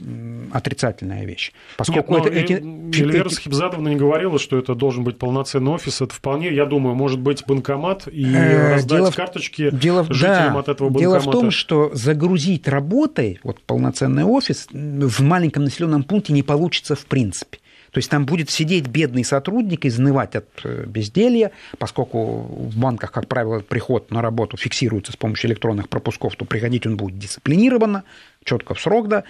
отрицательная 0.52 1.26
вещь. 1.26 1.52
Поскольку 1.78 2.16
Нет, 2.16 2.26
это, 2.26 2.36
эти, 2.36 2.54
Эльвира 2.54 3.28
эти... 3.28 3.42
Хибзадовна 3.42 3.90
не 3.90 3.98
говорила, 3.98 4.40
что 4.40 4.58
это 4.58 4.74
должен 4.74 5.04
быть 5.04 5.20
полноценный 5.20 5.74
офис. 5.74 6.02
Это 6.02 6.12
вполне, 6.12 6.52
я 6.52 6.66
думаю, 6.66 6.96
может 6.96 7.20
быть 7.20 7.44
банкомат 7.46 8.08
и 8.08 8.26
э, 8.34 8.74
раздать 8.74 8.98
дело 8.98 9.12
карточки 9.12 9.70
дело, 9.72 10.04
жителям 10.10 10.54
да, 10.54 10.60
от 10.62 10.70
этого 10.70 10.90
банкомата. 10.90 11.20
Дело 11.22 11.32
в 11.32 11.32
том, 11.32 11.52
что 11.52 11.92
загрузить 11.94 12.68
работой 12.68 13.40
вот, 13.44 13.62
полноценный 13.62 14.24
офис 14.24 14.68
в 14.72 15.22
маленьком 15.22 15.66
населенном 15.66 16.02
пункте 16.02 16.34
не 16.34 16.42
получится 16.42 16.96
в 16.96 17.06
принципе. 17.06 17.60
То 17.92 17.98
есть 17.98 18.10
там 18.10 18.26
будет 18.26 18.50
сидеть 18.50 18.88
бедный 18.88 19.24
сотрудник, 19.24 19.86
изнывать 19.86 20.36
от 20.36 20.48
э, 20.64 20.86
безделья, 20.86 21.52
поскольку 21.78 22.42
в 22.42 22.78
банках, 22.78 23.12
как 23.12 23.28
правило, 23.28 23.60
приход 23.60 24.12
на 24.12 24.22
работу 24.22 24.58
фиксируется 24.58 25.12
с 25.12 25.16
помощью 25.16 25.50
электронных 25.50 25.90
пропусков, 25.90 26.36
то 26.36 26.46
приходить 26.46 26.86
он 26.86 26.98
будет 26.98 27.18
дисциплинированно, 27.18 28.04
четко 28.44 28.74
в 28.74 28.80
срок, 28.80 29.08
да, 29.08 29.24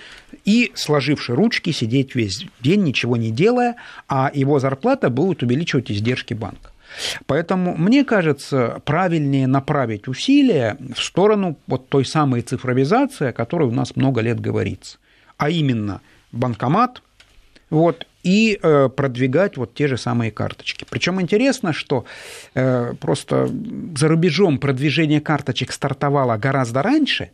и 0.46 0.72
сложивши 0.76 1.36
ручки, 1.36 1.72
сидеть 1.72 2.16
весь 2.16 2.46
день, 2.60 2.84
ничего 2.84 3.18
не 3.18 3.32
делая, 3.32 3.76
а 4.08 4.32
его 4.34 4.60
зарплата 4.60 5.10
будет 5.10 5.44
увеличивать 5.44 5.92
издержки 5.92 6.34
банка. 6.34 6.72
Поэтому, 7.28 7.76
мне 7.78 8.04
кажется, 8.04 8.82
правильнее 8.86 9.48
направить 9.48 10.08
усилия 10.08 10.78
в 10.96 11.02
сторону 11.02 11.58
вот 11.68 11.90
той 11.90 12.06
самой 12.06 12.42
цифровизации, 12.42 13.28
о 13.28 13.34
которой 13.34 13.68
у 13.70 13.72
нас 13.72 13.96
много 13.96 14.22
лет 14.22 14.40
говорится. 14.40 14.98
А 15.38 15.50
именно 15.50 16.02
банкомат, 16.32 17.02
вот, 17.70 18.08
и 18.24 18.60
э, 18.62 18.90
продвигать 18.90 19.58
вот 19.58 19.74
те 19.74 19.88
же 19.88 19.98
самые 19.98 20.32
карточки. 20.32 20.86
Причем 20.90 21.22
интересно, 21.22 21.74
что 21.74 22.06
э, 22.54 22.94
просто 23.00 23.50
за 23.96 24.08
рубежом 24.08 24.60
продвижение 24.60 25.22
карточек 25.22 25.72
стартовало 25.72 26.38
гораздо 26.38 26.82
раньше. 26.82 27.32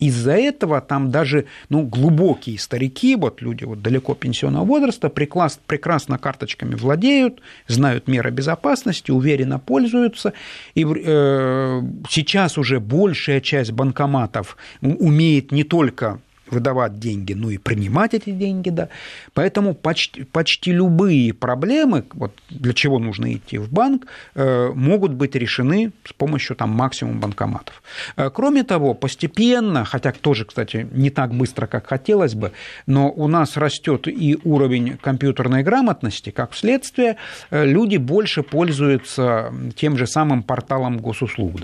Из-за 0.00 0.32
этого 0.32 0.80
там 0.80 1.12
даже 1.12 1.46
ну, 1.68 1.82
глубокие 1.82 2.58
старики, 2.58 3.14
вот 3.14 3.40
люди 3.40 3.64
вот 3.64 3.80
далеко 3.80 4.14
пенсионного 4.14 4.64
возраста, 4.64 5.08
прекрасно, 5.08 6.18
карточками 6.18 6.74
владеют, 6.74 7.40
знают 7.68 8.08
меры 8.08 8.30
безопасности, 8.30 9.12
уверенно 9.12 9.60
пользуются. 9.60 10.32
И 10.74 10.84
э, 10.84 11.82
сейчас 12.10 12.58
уже 12.58 12.80
большая 12.80 13.40
часть 13.40 13.70
банкоматов 13.70 14.56
умеет 14.82 15.52
не 15.52 15.62
только 15.62 16.20
выдавать 16.50 16.98
деньги, 16.98 17.32
ну 17.32 17.50
и 17.50 17.58
принимать 17.58 18.14
эти 18.14 18.30
деньги, 18.30 18.70
да. 18.70 18.88
Поэтому 19.32 19.74
почти, 19.74 20.24
почти 20.24 20.72
любые 20.72 21.32
проблемы, 21.32 22.04
вот 22.12 22.32
для 22.50 22.72
чего 22.72 22.98
нужно 22.98 23.32
идти 23.32 23.58
в 23.58 23.72
банк, 23.72 24.06
э, 24.34 24.70
могут 24.74 25.12
быть 25.12 25.34
решены 25.34 25.92
с 26.04 26.12
помощью 26.12 26.56
там 26.56 26.70
максимум 26.70 27.20
банкоматов. 27.20 27.82
Э, 28.16 28.30
кроме 28.30 28.64
того, 28.64 28.94
постепенно, 28.94 29.84
хотя 29.84 30.12
тоже, 30.12 30.44
кстати, 30.44 30.86
не 30.92 31.10
так 31.10 31.32
быстро, 31.32 31.66
как 31.66 31.86
хотелось 31.86 32.34
бы, 32.34 32.52
но 32.86 33.10
у 33.10 33.28
нас 33.28 33.56
растет 33.56 34.08
и 34.08 34.38
уровень 34.44 34.98
компьютерной 34.98 35.62
грамотности, 35.62 36.30
как 36.30 36.54
следствие, 36.54 37.16
э, 37.50 37.64
люди 37.64 37.96
больше 37.96 38.42
пользуются 38.42 39.52
тем 39.76 39.96
же 39.96 40.06
самым 40.06 40.42
порталом 40.42 40.98
госуслуг. 40.98 41.54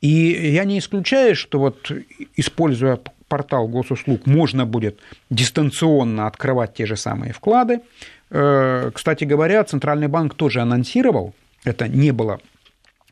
И 0.00 0.08
я 0.52 0.64
не 0.64 0.78
исключаю, 0.78 1.34
что 1.36 1.58
вот 1.58 1.90
используя 2.36 2.98
портал 3.32 3.66
госуслуг 3.66 4.26
можно 4.26 4.66
будет 4.66 5.00
дистанционно 5.30 6.26
открывать 6.26 6.74
те 6.74 6.84
же 6.84 6.96
самые 6.96 7.32
вклады. 7.32 7.80
Э, 8.28 8.90
кстати 8.92 9.24
говоря, 9.24 9.64
Центральный 9.64 10.08
банк 10.08 10.34
тоже 10.34 10.60
анонсировал, 10.60 11.32
это 11.64 11.88
не 11.88 12.10
было 12.10 12.40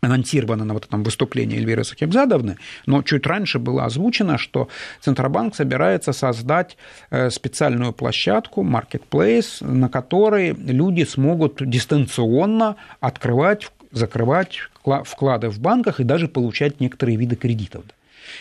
анонсировано 0.02 0.66
на 0.66 0.74
вот 0.74 0.84
этом 0.84 1.04
выступлении 1.04 1.56
Эльвиры 1.56 1.84
Сахибзадовны, 1.84 2.58
но 2.84 3.02
чуть 3.02 3.26
раньше 3.26 3.58
было 3.58 3.86
озвучено, 3.86 4.36
что 4.36 4.68
Центробанк 5.00 5.54
собирается 5.54 6.12
создать 6.12 6.76
э, 7.10 7.30
специальную 7.30 7.94
площадку, 7.94 8.62
marketplace, 8.62 9.64
на 9.64 9.88
которой 9.88 10.52
люди 10.52 11.04
смогут 11.04 11.62
дистанционно 11.66 12.76
открывать, 13.00 13.72
закрывать 13.90 14.58
вклады 14.84 15.48
в 15.48 15.58
банках 15.60 15.98
и 16.00 16.04
даже 16.04 16.28
получать 16.28 16.78
некоторые 16.78 17.16
виды 17.16 17.36
кредитов. 17.36 17.84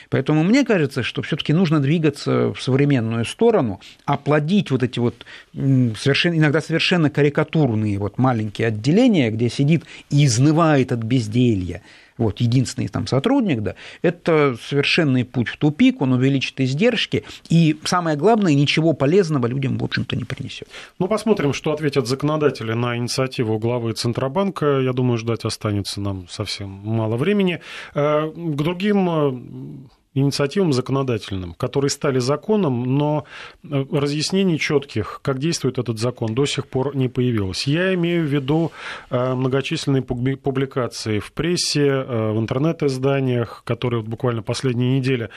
Поэтому 0.10 0.44
мне 0.44 0.66
кажется, 0.66 1.04
что 1.04 1.22
все-таки 1.22 1.54
нужно 1.54 1.80
двигаться 1.80 2.54
в 2.54 2.62
современную 2.62 3.26
сторону, 3.26 3.80
оплодить 4.06 4.72
вот 4.72 4.84
эти 4.84 5.00
вот 5.00 5.26
совершенно, 5.54 6.38
иногда 6.38 6.62
совершенно 6.62 7.10
карикатурные 7.10 7.98
вот 7.98 8.18
маленькие 8.18 8.68
отделения, 8.68 9.32
где 9.32 9.50
сидит 9.50 9.84
и 10.10 10.26
изнывает 10.26 10.92
от 10.92 11.00
безделья 11.00 11.82
вот 12.20 12.40
единственный 12.42 12.88
там 12.88 13.08
сотрудник, 13.08 13.62
да, 13.62 13.76
это 14.02 14.56
совершенный 14.62 15.26
путь 15.26 15.48
в 15.48 15.58
тупик, 15.58 16.02
он 16.02 16.14
увеличит 16.14 16.60
издержки, 16.60 17.24
и 17.50 17.78
самое 17.84 18.18
главное, 18.18 18.54
ничего 18.54 18.94
полезного 18.94 19.48
людям, 19.48 19.78
в 19.78 19.84
общем-то, 19.84 20.16
не 20.16 20.24
принесет. 20.24 20.68
Ну, 21.00 21.08
посмотрим, 21.08 21.54
что 21.54 21.72
ответят 21.72 22.08
законодатели 22.08 22.74
на 22.74 22.98
инициативу 22.98 23.58
главы 23.58 23.94
Центробанка. 23.94 24.80
Я 24.80 24.94
думаю, 24.94 25.18
ждать 25.18 25.46
останется 25.46 26.02
нам 26.02 26.28
совсем 26.30 26.70
мало 26.70 27.18
времени. 27.18 27.62
Э, 27.96 28.30
к 28.30 28.56
другим 28.56 29.10
э, 29.10 29.90
инициативам 30.20 30.74
законодательным, 30.74 31.54
которые 31.54 31.90
стали 31.90 32.20
законом, 32.20 32.98
но 32.98 33.26
э, 33.64 33.86
разъяснений 33.92 34.60
четких, 34.60 35.20
как 35.22 35.40
действует 35.40 35.78
этот 35.78 36.00
закон, 36.00 36.36
до 36.36 36.46
сих 36.46 36.68
пор 36.68 36.96
не 36.96 37.10
появилось. 37.10 37.68
Я 37.68 37.94
имею 37.94 38.26
в 38.26 38.28
виду 38.28 38.72
э, 39.10 39.34
многочисленные 39.34 40.02
публикации 40.02 41.20
в 41.20 41.32
прессе, 41.32 41.88
э, 41.88 42.32
в 42.32 42.40
интернет-изданиях, 42.40 43.64
которые 43.66 44.02
вот 44.02 44.10
буквально 44.10 44.42
последние 44.42 44.98
недели 45.00 45.30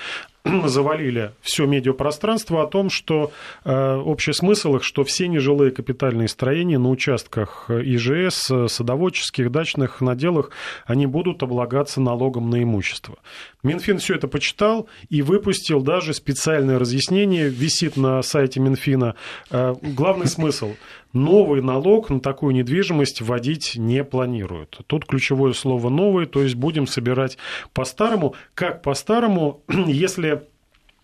завалили 0.64 1.32
все 1.40 1.66
медиапространство 1.66 2.62
о 2.62 2.66
том, 2.66 2.90
что 2.90 3.32
э, 3.64 3.95
общий 3.97 4.32
смысл 4.32 4.76
их, 4.76 4.84
что 4.84 5.05
все 5.05 5.28
нежилые 5.28 5.70
капитальные 5.70 6.28
строения 6.28 6.78
на 6.78 6.90
участках 6.90 7.70
ИЖС, 7.70 8.51
садоводческих, 8.68 9.51
дачных 9.51 10.01
наделах, 10.01 10.51
они 10.86 11.07
будут 11.07 11.43
облагаться 11.43 12.01
налогом 12.01 12.51
на 12.51 12.62
имущество. 12.62 13.16
Минфин 13.62 13.99
все 13.99 14.16
это 14.16 14.26
почитал 14.26 14.88
и 15.09 15.22
выпустил 15.22 15.82
даже 15.82 16.14
специальное 16.14 16.78
разъяснение, 16.78 17.49
висит 17.49 17.97
на 17.97 18.22
сайте 18.22 18.59
Минфина. 18.61 19.14
Э, 19.51 19.74
главный 19.80 20.26
смысл 20.26 20.74
новый 21.12 21.62
налог 21.62 22.10
на 22.10 22.20
такую 22.20 22.54
недвижимость 22.54 23.20
вводить 23.20 23.74
не 23.76 24.04
планируют. 24.04 24.80
Тут 24.86 25.06
ключевое 25.06 25.52
слово 25.52 25.88
«новый», 25.88 26.26
то 26.26 26.42
есть 26.42 26.54
будем 26.54 26.86
собирать 26.86 27.38
по-старому. 27.72 28.34
Как 28.54 28.82
по-старому, 28.82 29.62
если 29.68 30.42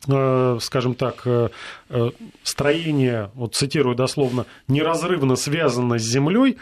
э, 0.06 0.58
скажем 0.60 0.94
так, 0.94 1.22
э, 1.24 1.48
э, 1.90 2.10
строение, 2.42 3.30
вот 3.34 3.54
цитирую 3.54 3.96
дословно, 3.96 4.46
неразрывно 4.66 5.36
связано 5.36 5.98
с 5.98 6.02
землей, 6.02 6.56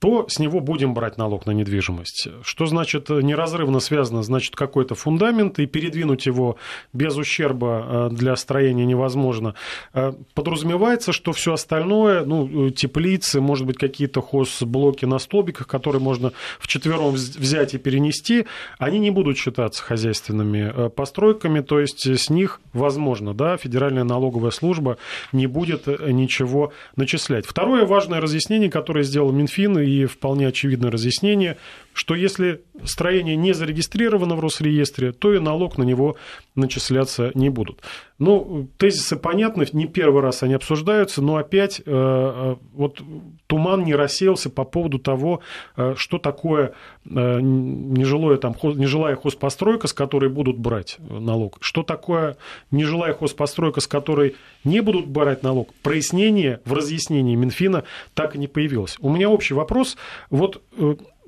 то 0.00 0.24
с 0.28 0.38
него 0.38 0.60
будем 0.60 0.94
брать 0.94 1.18
налог 1.18 1.44
на 1.44 1.50
недвижимость. 1.50 2.28
Что 2.42 2.64
значит 2.64 3.10
неразрывно 3.10 3.80
связано? 3.80 4.22
Значит, 4.22 4.56
какой-то 4.56 4.94
фундамент, 4.94 5.58
и 5.58 5.66
передвинуть 5.66 6.24
его 6.24 6.56
без 6.94 7.16
ущерба 7.16 8.08
э, 8.10 8.14
для 8.14 8.34
строения 8.36 8.86
невозможно. 8.86 9.54
Э, 9.92 10.14
подразумевается, 10.34 11.12
что 11.12 11.32
все 11.32 11.52
остальное, 11.52 12.24
ну, 12.24 12.70
теплицы, 12.70 13.42
может 13.42 13.66
быть, 13.66 13.76
какие-то 13.76 14.22
хозблоки 14.22 15.04
на 15.04 15.18
столбиках, 15.18 15.66
которые 15.66 16.00
можно 16.00 16.32
вчетвером 16.58 17.12
взять 17.12 17.74
и 17.74 17.78
перенести, 17.78 18.46
они 18.78 18.98
не 19.00 19.10
будут 19.10 19.36
считаться 19.36 19.82
хозяйственными 19.82 20.72
э, 20.74 20.88
постройками, 20.88 21.60
то 21.60 21.78
есть 21.78 22.06
с 22.06 22.30
них 22.30 22.62
возможно, 22.72 23.34
да, 23.34 23.58
Федеральная 23.58 24.04
налоговая 24.04 24.50
служба 24.50 24.96
не 25.32 25.46
будет 25.46 25.86
ничего 25.86 26.72
начислять. 26.96 27.44
Второе 27.44 27.84
важное 27.84 28.22
разъяснение, 28.22 28.70
которое 28.70 29.04
сделал 29.04 29.30
Минфин 29.30 29.78
и 29.78 29.89
и 29.90 30.06
вполне 30.06 30.48
очевидное 30.48 30.90
разъяснение, 30.90 31.56
что 31.92 32.14
если 32.14 32.62
строение 32.84 33.36
не 33.36 33.52
зарегистрировано 33.52 34.36
в 34.36 34.40
Росреестре, 34.40 35.12
то 35.12 35.34
и 35.34 35.38
налог 35.38 35.78
на 35.78 35.82
него 35.82 36.16
начисляться 36.54 37.32
не 37.34 37.50
будут. 37.50 37.80
Ну, 38.20 38.68
тезисы 38.76 39.16
понятны, 39.16 39.66
не 39.72 39.86
первый 39.86 40.20
раз 40.20 40.42
они 40.42 40.52
обсуждаются, 40.52 41.22
но 41.22 41.36
опять 41.36 41.80
э, 41.80 41.82
э, 41.86 42.56
вот 42.74 43.00
туман 43.46 43.82
не 43.84 43.94
рассеялся 43.94 44.50
по 44.50 44.64
поводу 44.64 44.98
того, 44.98 45.40
э, 45.76 45.94
что 45.96 46.18
такое 46.18 46.74
нежилое, 47.06 48.36
там, 48.36 48.54
нежилая 48.62 49.16
хозпостройка, 49.16 49.88
с 49.88 49.94
которой 49.94 50.28
будут 50.28 50.58
брать 50.58 50.98
налог, 51.00 51.56
что 51.62 51.82
такое 51.82 52.36
нежилая 52.70 53.14
хозпостройка, 53.14 53.80
с 53.80 53.86
которой 53.86 54.36
не 54.64 54.80
будут 54.80 55.06
брать 55.06 55.42
налог. 55.42 55.72
Прояснение 55.82 56.60
в 56.66 56.74
разъяснении 56.74 57.34
Минфина 57.36 57.84
так 58.12 58.36
и 58.36 58.38
не 58.38 58.48
появилось. 58.48 58.98
У 59.00 59.08
меня 59.08 59.30
общий 59.30 59.54
вопрос. 59.54 59.96
Вот 60.28 60.62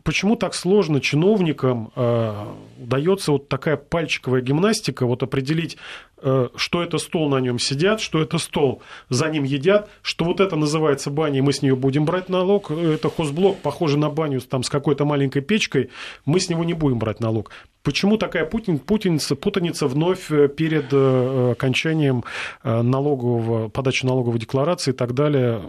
почему 0.02 0.36
так 0.36 0.54
сложно 0.54 1.00
чиновникам 1.00 1.92
э, 1.96 2.46
удается 2.82 3.32
вот 3.32 3.48
такая 3.48 3.76
пальчиковая 3.76 4.40
гимнастика, 4.40 5.06
вот 5.06 5.22
определить, 5.22 5.76
э, 6.22 6.48
что 6.54 6.82
это 6.82 6.98
стол, 6.98 7.28
на 7.28 7.38
нем 7.38 7.58
сидят, 7.58 8.00
что 8.00 8.20
это 8.20 8.38
стол, 8.38 8.82
за 9.08 9.28
ним 9.28 9.44
едят, 9.44 9.88
что 10.02 10.24
вот 10.24 10.40
это 10.40 10.56
называется 10.56 11.10
баней, 11.10 11.40
мы 11.40 11.52
с 11.52 11.62
нее 11.62 11.76
будем 11.76 12.04
брать 12.04 12.28
налог, 12.28 12.70
это 12.70 13.08
хозблок, 13.08 13.58
похоже 13.58 13.98
на 13.98 14.10
баню 14.10 14.40
там, 14.40 14.62
с 14.62 14.70
какой-то 14.70 15.04
маленькой 15.04 15.42
печкой, 15.42 15.90
мы 16.24 16.40
с 16.40 16.48
него 16.48 16.64
не 16.64 16.74
будем 16.74 16.98
брать 16.98 17.20
налог. 17.20 17.50
Почему 17.82 18.16
такая 18.16 18.46
путин, 18.46 18.78
путаница, 18.78 19.34
путаница 19.34 19.88
вновь 19.88 20.30
э, 20.30 20.48
перед 20.48 20.92
э, 20.92 21.52
окончанием 21.52 22.22
э, 22.62 22.82
налогового, 22.82 23.68
подачи 23.68 24.06
налоговой 24.06 24.38
декларации 24.38 24.92
и 24.92 24.94
так 24.94 25.14
далее? 25.14 25.62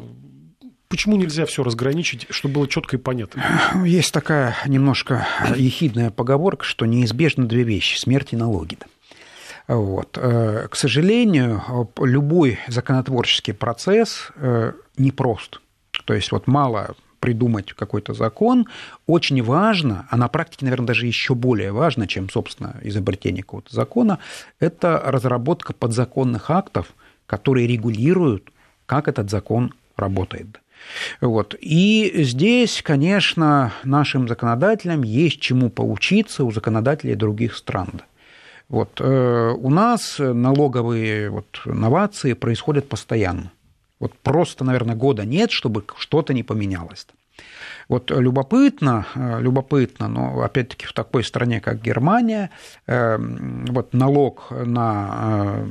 Почему 0.93 1.15
нельзя 1.15 1.47
все 1.47 1.63
разграничить, 1.63 2.27
чтобы 2.29 2.53
было 2.53 2.67
четко 2.67 2.97
и 2.97 2.99
понятно? 2.99 3.41
Есть 3.83 4.13
такая 4.13 4.55
немножко 4.67 5.25
ехидная 5.55 6.11
поговорка, 6.11 6.63
что 6.63 6.85
неизбежно 6.85 7.47
две 7.47 7.63
вещи– 7.63 7.97
смерть 7.99 8.33
и 8.33 8.35
налоги. 8.35 8.77
Вот. 9.67 10.11
К 10.11 10.69
сожалению, 10.73 11.89
любой 11.99 12.59
законотворческий 12.67 13.55
процесс 13.55 14.29
непрост. 14.95 15.61
То 16.05 16.13
есть 16.13 16.31
вот 16.31 16.45
мало 16.45 16.95
придумать 17.19 17.73
какой-то 17.73 18.13
закон, 18.13 18.67
очень 19.07 19.41
важно, 19.41 20.05
а 20.11 20.15
на 20.15 20.27
практике, 20.27 20.65
наверное, 20.65 20.85
даже 20.85 21.07
еще 21.07 21.33
более 21.33 21.71
важно, 21.71 22.05
чем, 22.05 22.29
собственно, 22.29 22.75
изобретение 22.83 23.41
какого-то 23.41 23.73
закона, 23.73 24.19
это 24.59 25.01
разработка 25.03 25.73
подзаконных 25.73 26.51
актов, 26.51 26.93
которые 27.25 27.65
регулируют, 27.65 28.51
как 28.85 29.07
этот 29.07 29.31
закон 29.31 29.73
работает. 29.97 30.59
Вот. 31.21 31.55
И 31.59 32.23
здесь, 32.23 32.81
конечно, 32.81 33.73
нашим 33.83 34.27
законодателям 34.27 35.03
есть 35.03 35.39
чему 35.39 35.69
поучиться 35.69 36.43
у 36.43 36.51
законодателей 36.51 37.15
других 37.15 37.55
стран. 37.55 38.01
Вот. 38.69 38.99
Э, 38.99 39.51
у 39.51 39.69
нас 39.69 40.15
налоговые 40.19 41.29
вот, 41.29 41.61
новации 41.65 42.33
происходят 42.33 42.87
постоянно. 42.89 43.51
Вот 43.99 44.13
просто, 44.19 44.63
наверное, 44.63 44.95
года 44.95 45.25
нет, 45.25 45.51
чтобы 45.51 45.83
что-то 45.97 46.33
не 46.33 46.43
поменялось. 46.43 47.07
Вот 47.89 48.11
любопытно, 48.11 49.05
э, 49.15 49.41
любопытно, 49.41 50.07
но 50.07 50.41
опять-таки 50.41 50.85
в 50.85 50.93
такой 50.93 51.23
стране, 51.23 51.59
как 51.59 51.81
Германия, 51.81 52.49
э, 52.87 53.17
вот 53.19 53.93
налог 53.93 54.51
на 54.51 55.65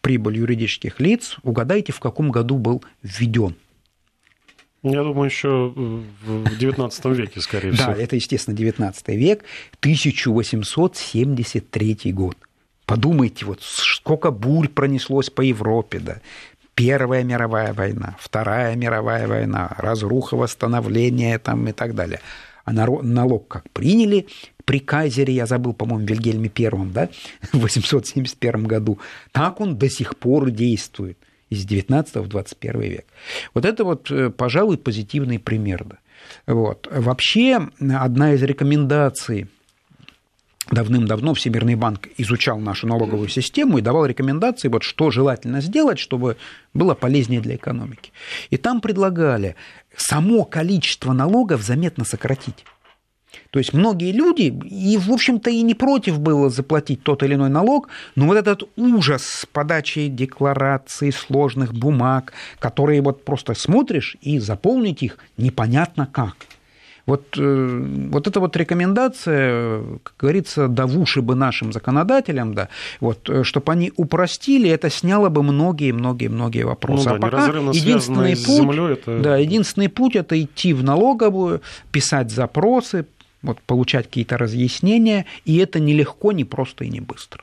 прибыль 0.00 0.38
юридических 0.38 1.00
лиц, 1.00 1.36
угадайте, 1.42 1.92
в 1.92 2.00
каком 2.00 2.30
году 2.30 2.58
был 2.58 2.84
введен? 3.02 3.56
Я 4.92 5.02
думаю, 5.02 5.26
еще 5.26 5.72
в 5.74 6.04
XIX 6.60 7.14
веке, 7.14 7.40
скорее 7.40 7.72
всего. 7.72 7.92
Да, 7.92 8.00
это, 8.00 8.14
естественно, 8.16 8.54
XIX 8.54 8.94
век, 9.16 9.42
1873 9.80 12.12
год. 12.12 12.36
Подумайте, 12.84 13.46
вот 13.46 13.62
сколько 13.62 14.30
бурь 14.30 14.68
пронеслось 14.68 15.28
по 15.28 15.40
Европе, 15.40 15.98
да, 15.98 16.20
Первая 16.76 17.24
мировая 17.24 17.72
война, 17.72 18.16
Вторая 18.20 18.76
мировая 18.76 19.26
война, 19.26 19.74
разруха, 19.78 20.36
восстановление 20.36 21.38
там 21.38 21.66
и 21.66 21.72
так 21.72 21.94
далее. 21.94 22.20
А 22.64 22.72
налог 22.72 23.48
как 23.48 23.68
приняли 23.70 24.26
при 24.64 24.80
Кайзере, 24.80 25.34
я 25.34 25.46
забыл, 25.46 25.72
по-моему, 25.72 26.06
Вильгельме 26.06 26.48
Первом, 26.48 26.92
да, 26.92 27.08
в 27.52 27.60
871 27.60 28.64
году, 28.64 28.98
так 29.32 29.60
он 29.60 29.76
до 29.76 29.88
сих 29.88 30.16
пор 30.16 30.50
действует 30.50 31.18
из 31.50 31.64
19 31.64 32.16
в 32.16 32.28
21 32.28 32.80
век. 32.80 33.06
Вот 33.54 33.64
это 33.64 33.84
вот, 33.84 34.10
э, 34.10 34.30
пожалуй, 34.30 34.78
позитивный 34.78 35.38
пример. 35.38 35.86
Вот. 36.46 36.88
Вообще, 36.90 37.68
одна 37.80 38.34
из 38.34 38.42
рекомендаций 38.42 39.48
давным-давно 40.70 41.34
Всемирный 41.34 41.76
банк 41.76 42.08
изучал 42.16 42.58
нашу 42.58 42.88
налоговую 42.88 43.28
систему 43.28 43.78
и 43.78 43.82
давал 43.82 44.06
рекомендации, 44.06 44.68
вот 44.68 44.82
что 44.82 45.10
желательно 45.10 45.60
сделать, 45.60 45.98
чтобы 45.98 46.36
было 46.74 46.94
полезнее 46.94 47.40
для 47.40 47.54
экономики. 47.54 48.10
И 48.50 48.56
там 48.56 48.80
предлагали 48.80 49.54
само 49.96 50.44
количество 50.44 51.12
налогов 51.12 51.62
заметно 51.62 52.04
сократить. 52.04 52.64
То 53.50 53.58
есть 53.58 53.72
многие 53.72 54.12
люди, 54.12 54.54
и, 54.64 54.98
в 54.98 55.10
общем-то, 55.10 55.50
и 55.50 55.62
не 55.62 55.74
против 55.74 56.20
было 56.20 56.50
заплатить 56.50 57.02
тот 57.02 57.22
или 57.22 57.34
иной 57.34 57.50
налог, 57.50 57.88
но 58.14 58.26
вот 58.26 58.36
этот 58.36 58.64
ужас 58.76 59.24
с 59.24 59.46
подачей 59.46 60.08
деклараций, 60.08 61.12
сложных 61.12 61.72
бумаг, 61.72 62.32
которые 62.58 63.00
вот 63.02 63.24
просто 63.24 63.54
смотришь 63.54 64.16
и 64.20 64.38
заполнить 64.38 65.02
их 65.02 65.18
непонятно 65.36 66.08
как– 66.10 66.36
вот, 67.06 67.38
э, 67.38 68.08
вот 68.10 68.26
эта 68.26 68.40
вот 68.40 68.56
рекомендация, 68.56 69.80
как 70.02 70.14
говорится, 70.18 70.66
да 70.66 70.86
в 70.86 70.98
уши 70.98 71.22
бы 71.22 71.36
нашим 71.36 71.72
законодателям, 71.72 72.54
да, 72.54 72.68
вот, 73.00 73.30
э, 73.30 73.44
чтобы 73.44 73.72
они 73.72 73.92
упростили, 73.96 74.68
это 74.68 74.90
сняло 74.90 75.28
бы 75.28 75.44
многие-многие-многие 75.44 76.64
вопросы. 76.64 77.08
Ну, 77.08 77.18
да, 77.18 77.26
а 77.26 77.30
пока 77.30 77.46
единственный 77.70 78.34
путь, 78.34 78.46
землей, 78.46 78.92
это... 78.94 79.20
да, 79.20 79.36
единственный 79.36 79.88
путь– 79.88 80.16
это 80.16 80.40
идти 80.40 80.72
в 80.72 80.82
налоговую, 80.82 81.62
писать 81.92 82.32
запросы, 82.32 83.06
вот, 83.46 83.60
получать 83.62 84.06
какие-то 84.06 84.36
разъяснения, 84.38 85.26
и 85.44 85.56
это 85.58 85.80
нелегко, 85.80 86.32
не 86.32 86.44
просто 86.44 86.84
и 86.84 86.88
не 86.88 87.00
быстро. 87.00 87.42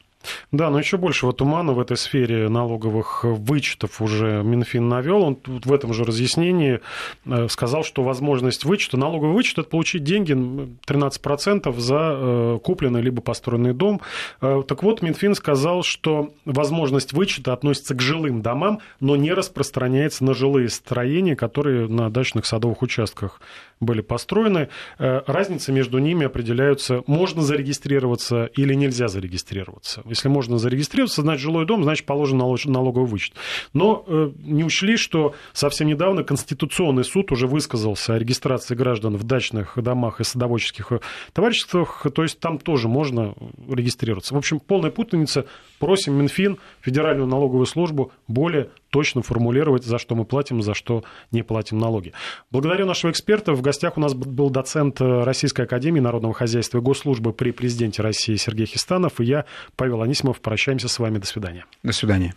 Да, 0.52 0.70
но 0.70 0.80
еще 0.80 0.98
большего 0.98 1.34
тумана 1.34 1.74
в 1.74 1.80
этой 1.80 1.98
сфере 1.98 2.48
налоговых 2.50 3.24
вычетов 3.24 4.02
уже 4.02 4.42
Минфин 4.44 4.88
навел. 4.88 5.24
Он 5.24 5.38
в 5.46 5.74
этом 5.74 5.94
же 5.94 6.04
разъяснении 6.04 6.80
э, 7.26 7.48
сказал, 7.50 7.84
что 7.84 8.04
возможность 8.04 8.64
вычета, 8.64 8.98
налоговый 8.98 9.34
вычет– 9.34 9.58
это 9.60 9.70
получить 9.70 10.04
деньги 10.04 10.34
13% 10.34 11.80
за 11.80 11.96
э, 12.00 12.60
купленный 12.64 13.02
либо 13.02 13.22
построенный 13.22 13.74
дом. 13.74 14.02
Э, 14.42 14.64
так 14.68 14.84
вот, 14.84 15.02
Минфин 15.02 15.36
сказал, 15.36 15.84
что 15.84 16.34
возможность 16.46 17.14
вычета 17.14 17.54
относится 17.54 17.96
к 17.96 18.02
жилым 18.02 18.42
домам, 18.42 18.80
но 19.00 19.16
не 19.16 19.34
распространяется 19.34 20.24
на 20.24 20.34
жилые 20.34 20.70
строения, 20.70 21.36
которые 21.36 21.88
на 21.88 22.10
дачных 22.10 22.46
садовых 22.46 22.82
участках 22.82 23.42
были 23.86 24.02
построены. 24.02 24.70
Разница 24.98 25.72
между 25.72 25.98
ними 25.98 26.26
определяются, 26.26 27.04
можно 27.08 27.42
зарегистрироваться 27.42 28.46
или 28.46 28.74
нельзя 28.74 29.08
зарегистрироваться. 29.08 30.02
Если 30.06 30.28
можно 30.28 30.58
зарегистрироваться, 30.58 31.22
значит, 31.22 31.42
жилой 31.42 31.66
дом, 31.66 31.84
значит, 31.84 32.06
положен 32.06 32.38
налоговый 32.38 33.08
вычет. 33.08 33.34
Но 33.74 34.04
э, 34.08 34.32
не 34.44 34.64
учли, 34.64 34.98
что 34.98 35.36
совсем 35.54 35.88
недавно 35.88 36.24
Конституционный 36.24 37.04
суд 37.04 37.32
уже 37.32 37.48
высказался 37.48 38.14
о 38.14 38.20
регистрации 38.20 38.76
граждан 38.76 39.18
в 39.18 39.24
дачных 39.24 39.82
домах 39.82 40.20
и 40.20 40.24
садоводческих 40.24 40.92
товариществах, 41.34 42.06
то 42.14 42.24
есть 42.24 42.40
там 42.40 42.60
тоже 42.60 42.88
можно 42.88 43.36
регистрироваться. 43.70 44.34
В 44.34 44.38
общем, 44.38 44.60
полная 44.60 44.92
путаница. 44.92 45.46
Просим 45.80 46.16
Минфин, 46.16 46.58
Федеральную 46.82 47.28
налоговую 47.28 47.66
службу 47.66 48.12
более 48.28 48.70
точно 48.94 49.24
формулировать, 49.24 49.84
за 49.84 49.98
что 49.98 50.14
мы 50.14 50.24
платим, 50.24 50.62
за 50.62 50.76
что 50.76 51.04
не 51.32 51.42
платим 51.42 51.80
налоги. 51.80 52.14
Благодарю 52.52 52.86
нашего 52.86 53.10
эксперта. 53.10 53.54
В 53.54 53.62
гостях 53.64 53.98
у 53.98 54.00
нас 54.00 54.14
был 54.14 54.52
доцент 54.52 55.02
Российской 55.02 55.66
Академии 55.66 56.00
Народного 56.00 56.36
Хозяйства 56.36 56.78
и 56.78 56.82
Госслужбы 56.82 57.34
при 57.34 57.50
президенте 57.50 58.04
России 58.04 58.36
Сергей 58.36 58.68
Хистанов 58.68 59.20
и 59.20 59.26
я, 59.26 59.46
Павел 59.76 60.04
Анисимов. 60.04 60.42
Прощаемся 60.42 60.88
с 60.88 61.00
вами. 61.00 61.18
До 61.18 61.26
свидания. 61.26 61.66
До 61.82 61.92
свидания. 61.92 62.36